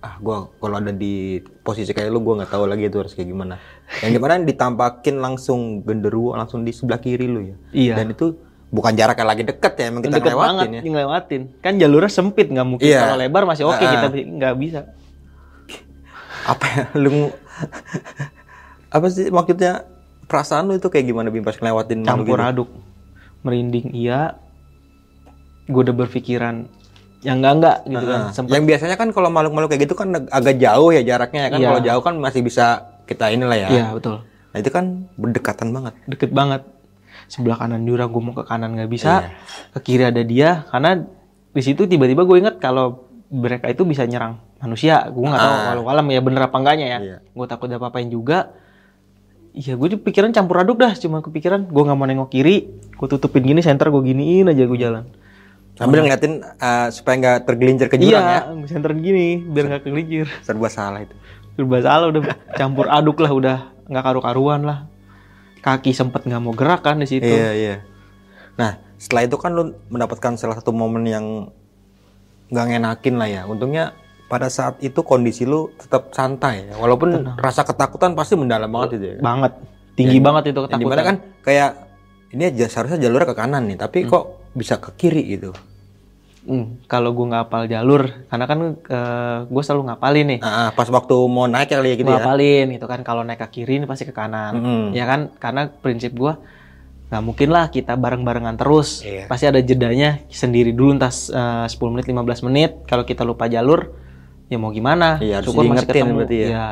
[0.02, 1.14] ah gua kalau ada di
[1.62, 3.62] posisi kayak lu gua nggak tahu lagi itu harus kayak gimana.
[4.00, 7.56] Yang di mana ditampakin langsung genderuwo langsung di sebelah kiri lu ya.
[7.72, 7.94] Iya.
[7.96, 8.34] Dan itu
[8.68, 10.82] bukan jaraknya lagi deket ya, emang kita deket lewatin banget ya.
[10.88, 13.00] ngelewatin kan jalurnya sempit nggak mungkin Iya.
[13.04, 14.10] kalau lebar masih oke Ah, kita ah.
[14.10, 14.82] bi- nggak bisa
[16.42, 17.30] Apa ya lu
[18.90, 19.84] apa sih maksudnya
[20.26, 22.48] perasaan lu itu kayak gimana Bim pas ngelewatin campur gitu?
[22.48, 22.70] aduk
[23.42, 24.40] merinding iya
[25.66, 26.72] gue udah berpikiran
[27.22, 30.08] yang enggak enggak gitu kan Nah, sempet yang biasanya kan kalau makhluk-makhluk kayak gitu kan
[30.12, 31.60] ag- agak jauh ya jaraknya ya kan.
[31.60, 31.68] Iya.
[31.68, 32.66] Kalau jauh kan masih bisa
[33.04, 33.68] kita inilah ya.
[33.70, 34.86] iya betul Nah, itu kan
[35.16, 35.94] berdekatan banget.
[36.06, 36.62] deket banget
[37.28, 39.30] sebelah kanan jurang gue mau ke kanan nggak bisa Iya.
[39.72, 41.00] ke kiri ada dia karena
[41.48, 45.64] di situ tiba-tiba gue inget kalau mereka itu bisa nyerang manusia gue nggak tahu Ah.
[45.72, 47.18] walau alam ya bener apa enggaknya ya Iya.
[47.24, 48.52] gue takut ada apa-apain juga
[49.52, 53.44] Iya gue pikiran campur aduk dah cuma kepikiran gue nggak mau nengok kiri gue tutupin
[53.46, 55.04] gini center gue giniin aja gue jalan
[55.80, 58.42] Sambil ngeliatin uh, supaya nggak tergelincir ke jurang ya.
[58.46, 61.16] iya center gini biar nggak kegelincir Serba salah itu.
[61.52, 62.22] serba salah udah
[62.56, 63.58] campur aduk lah udah
[63.92, 64.88] nggak karu-karuan lah
[65.62, 67.76] kaki sempet nggak mau gerak kan di situ Iya, iya.
[68.58, 71.50] Nah, setelah itu kan lu mendapatkan salah satu momen yang
[72.50, 73.42] nggak ngenakin lah ya.
[73.46, 73.94] Untungnya
[74.32, 76.76] pada saat itu kondisi lu tetap santai ya.
[76.80, 79.18] Walaupun rasa ketakutan pasti mendalam banget itu ya.
[79.20, 79.54] banget
[80.00, 81.70] tinggi banget itu ketakutan di mana kan kayak
[82.32, 85.52] ini aja seharusnya jalurnya ke kanan nih, tapi kok bisa ke kiri gitu.
[86.42, 88.60] Hmm, kalau gue nggak hafal jalur karena kan
[89.46, 92.18] gue selalu ngapalin nih Nah, pas waktu mau naik kali ya gitu ya.
[92.18, 94.84] ngapalin gitu kan kalau naik ke kiri ini pasti ke kanan Mm-mm.
[94.92, 96.34] ya kan karena prinsip gue
[97.08, 99.30] nggak mungkin lah kita bareng-barengan terus Iya.
[99.30, 103.94] pasti ada jedanya sendiri dulu entah eh, 10 menit 15 menit kalau kita lupa jalur
[104.50, 106.48] ya mau gimana Iya, harus syukur masih ketemu berarti ya.
[106.50, 106.68] ya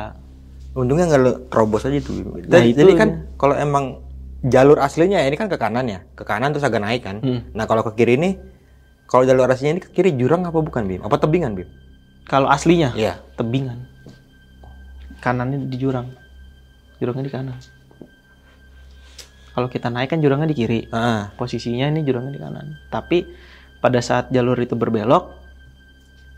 [0.72, 2.14] Untungnya nggak terobos aja tuh.
[2.42, 4.02] Nah, Jadi, itu jadi kan kalau emang
[4.40, 7.20] jalur aslinya ya ini kan ke kanan ya, ke kanan terus agak naik kan.
[7.20, 7.46] Hmm.
[7.52, 8.40] Nah kalau ke kiri ini,
[9.10, 11.00] kalau jalur aslinya ini ke kiri jurang apa bukan Bim?
[11.04, 11.68] Apa tebingan Bim?
[12.30, 12.94] kalau aslinya?
[12.94, 13.18] Iya.
[13.34, 13.90] tebingan.
[15.18, 16.14] Kanannya di jurang.
[17.02, 17.58] Jurangnya di kanan.
[19.50, 20.80] Kalau kita naik kan jurangnya di kiri.
[20.94, 22.78] Ah, posisinya ini jurangnya di kanan.
[22.86, 23.26] Tapi
[23.82, 25.34] pada saat jalur itu berbelok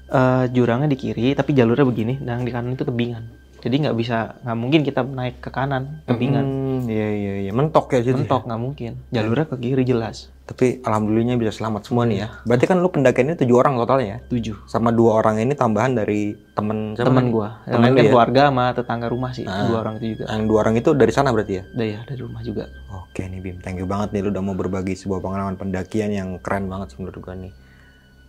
[0.09, 3.29] eh, jurangnya di kiri tapi jalurnya begini dan di kanan itu tebingan.
[3.63, 6.43] Jadi nggak bisa nggak mungkin kita naik ke kanan tebingan.
[6.43, 8.17] Hmm, iya iya iya mentok ya situ.
[8.17, 12.29] mentok nggak mungkin jalurnya ke kiri jelas Tapi alhamdulillahnya bisa selamat semua nih ya.
[12.43, 14.19] Berarti kan lu pendakiannya tujuh orang totalnya ya?
[14.27, 17.33] tujuh Sama dua orang ini tambahan dari temen siapa teman nih?
[17.33, 18.11] gua yang Temen lu kan ya?
[18.11, 19.65] keluarga sama tetangga rumah sih Ah.
[19.65, 21.63] dua orang itu juga Yang dua orang itu dari sana berarti ya?
[21.71, 24.53] udah ya dari rumah juga Oke nih Bim, thank you banget nih lu udah mau
[24.53, 27.53] berbagi sebuah pengalaman pendakian yang keren banget menurut gua nih.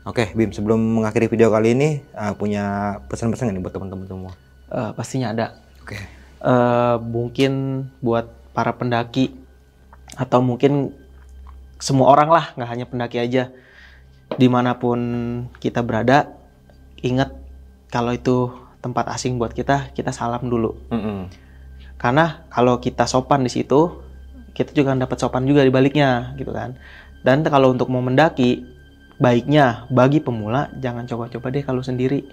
[0.04, 2.64] Oke Bim, sebelum mengakhiri video kali ini uh, punya
[3.06, 4.32] pesan-pesan nggak nih buat teman-teman semua?
[4.70, 5.46] Eh, pastinya ada
[5.80, 5.98] Oke.
[6.40, 7.52] eh mungkin
[8.00, 9.34] buat para pendaki.
[10.14, 10.94] Atau mungkin
[11.82, 13.50] semua orang lah nggak hanya pendaki aja.
[14.34, 15.00] Di mana pun
[15.60, 16.32] kita berada
[17.04, 17.36] ingat
[17.92, 18.50] kalau itu
[18.82, 20.76] tempat asing buat kita kita salam dulu.
[20.92, 21.30] Mm-mm.
[22.02, 24.04] karena kalau kita sopan di situ
[24.52, 26.76] kita juga dapat sopan juga di baliknya gitu kan.
[27.24, 28.66] Dan kalau untuk mau mendaki
[29.24, 32.28] baiknya bagi pemula jangan coba-coba deh kalau sendiri.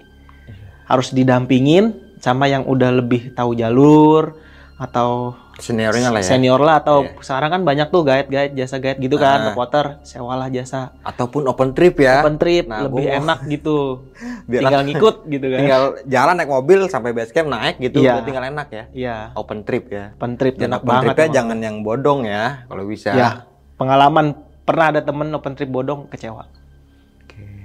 [0.85, 4.35] Harus didampingin sama yang udah lebih tahu jalur
[4.75, 6.27] atau Seniornya lah ya.
[6.27, 7.21] senior lah atau Iya.
[7.21, 9.45] sekarang kan banyak tuh guide-guide jasa guide gitu kan Ah.
[9.47, 12.19] reporter sewalah jasa Ataupun open trip ya.
[12.19, 13.77] open trip Nah, lebih gua enak gitu
[14.49, 18.11] Biar tinggal ngikut gitu kan tinggal jalan naik mobil sampai base camp naik gitu, Iya.
[18.11, 18.83] udah tinggal enak ya.
[18.91, 20.11] iya Open trip ya.
[20.11, 21.37] open trip Dan enak open banget tripnya emang.
[21.37, 23.09] jangan yang bodong ya, kalau bisa.
[23.11, 23.29] ya
[23.75, 26.49] pengalaman pernah ada temen open trip bodong kecewa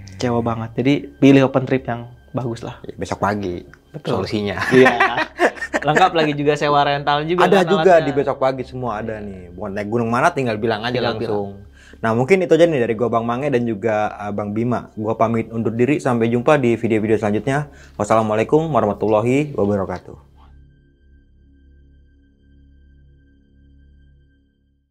[0.09, 3.64] kecewa banget jadi pilih open trip yang bagus lah Ya, Besok pagi
[3.97, 4.23] Betul.
[4.23, 4.56] solusinya.
[4.73, 5.24] iya
[5.86, 8.06] lengkap lagi juga sewa rental juga ada kan juga alatnya.
[8.06, 9.55] di besok pagi semua ada nih.
[9.55, 11.62] Bukan naik gunung mana tinggal bilang aja Tinggal langsung.
[12.02, 14.93] Nah mungkin itu aja nih dari gua Bang Mange dan juga uh, Bang Bima.
[14.98, 17.70] Gua pamit undur diri sampai jumpa di video-video selanjutnya.
[17.97, 20.36] Wassalamualaikum warahmatullahi wabarakatuh.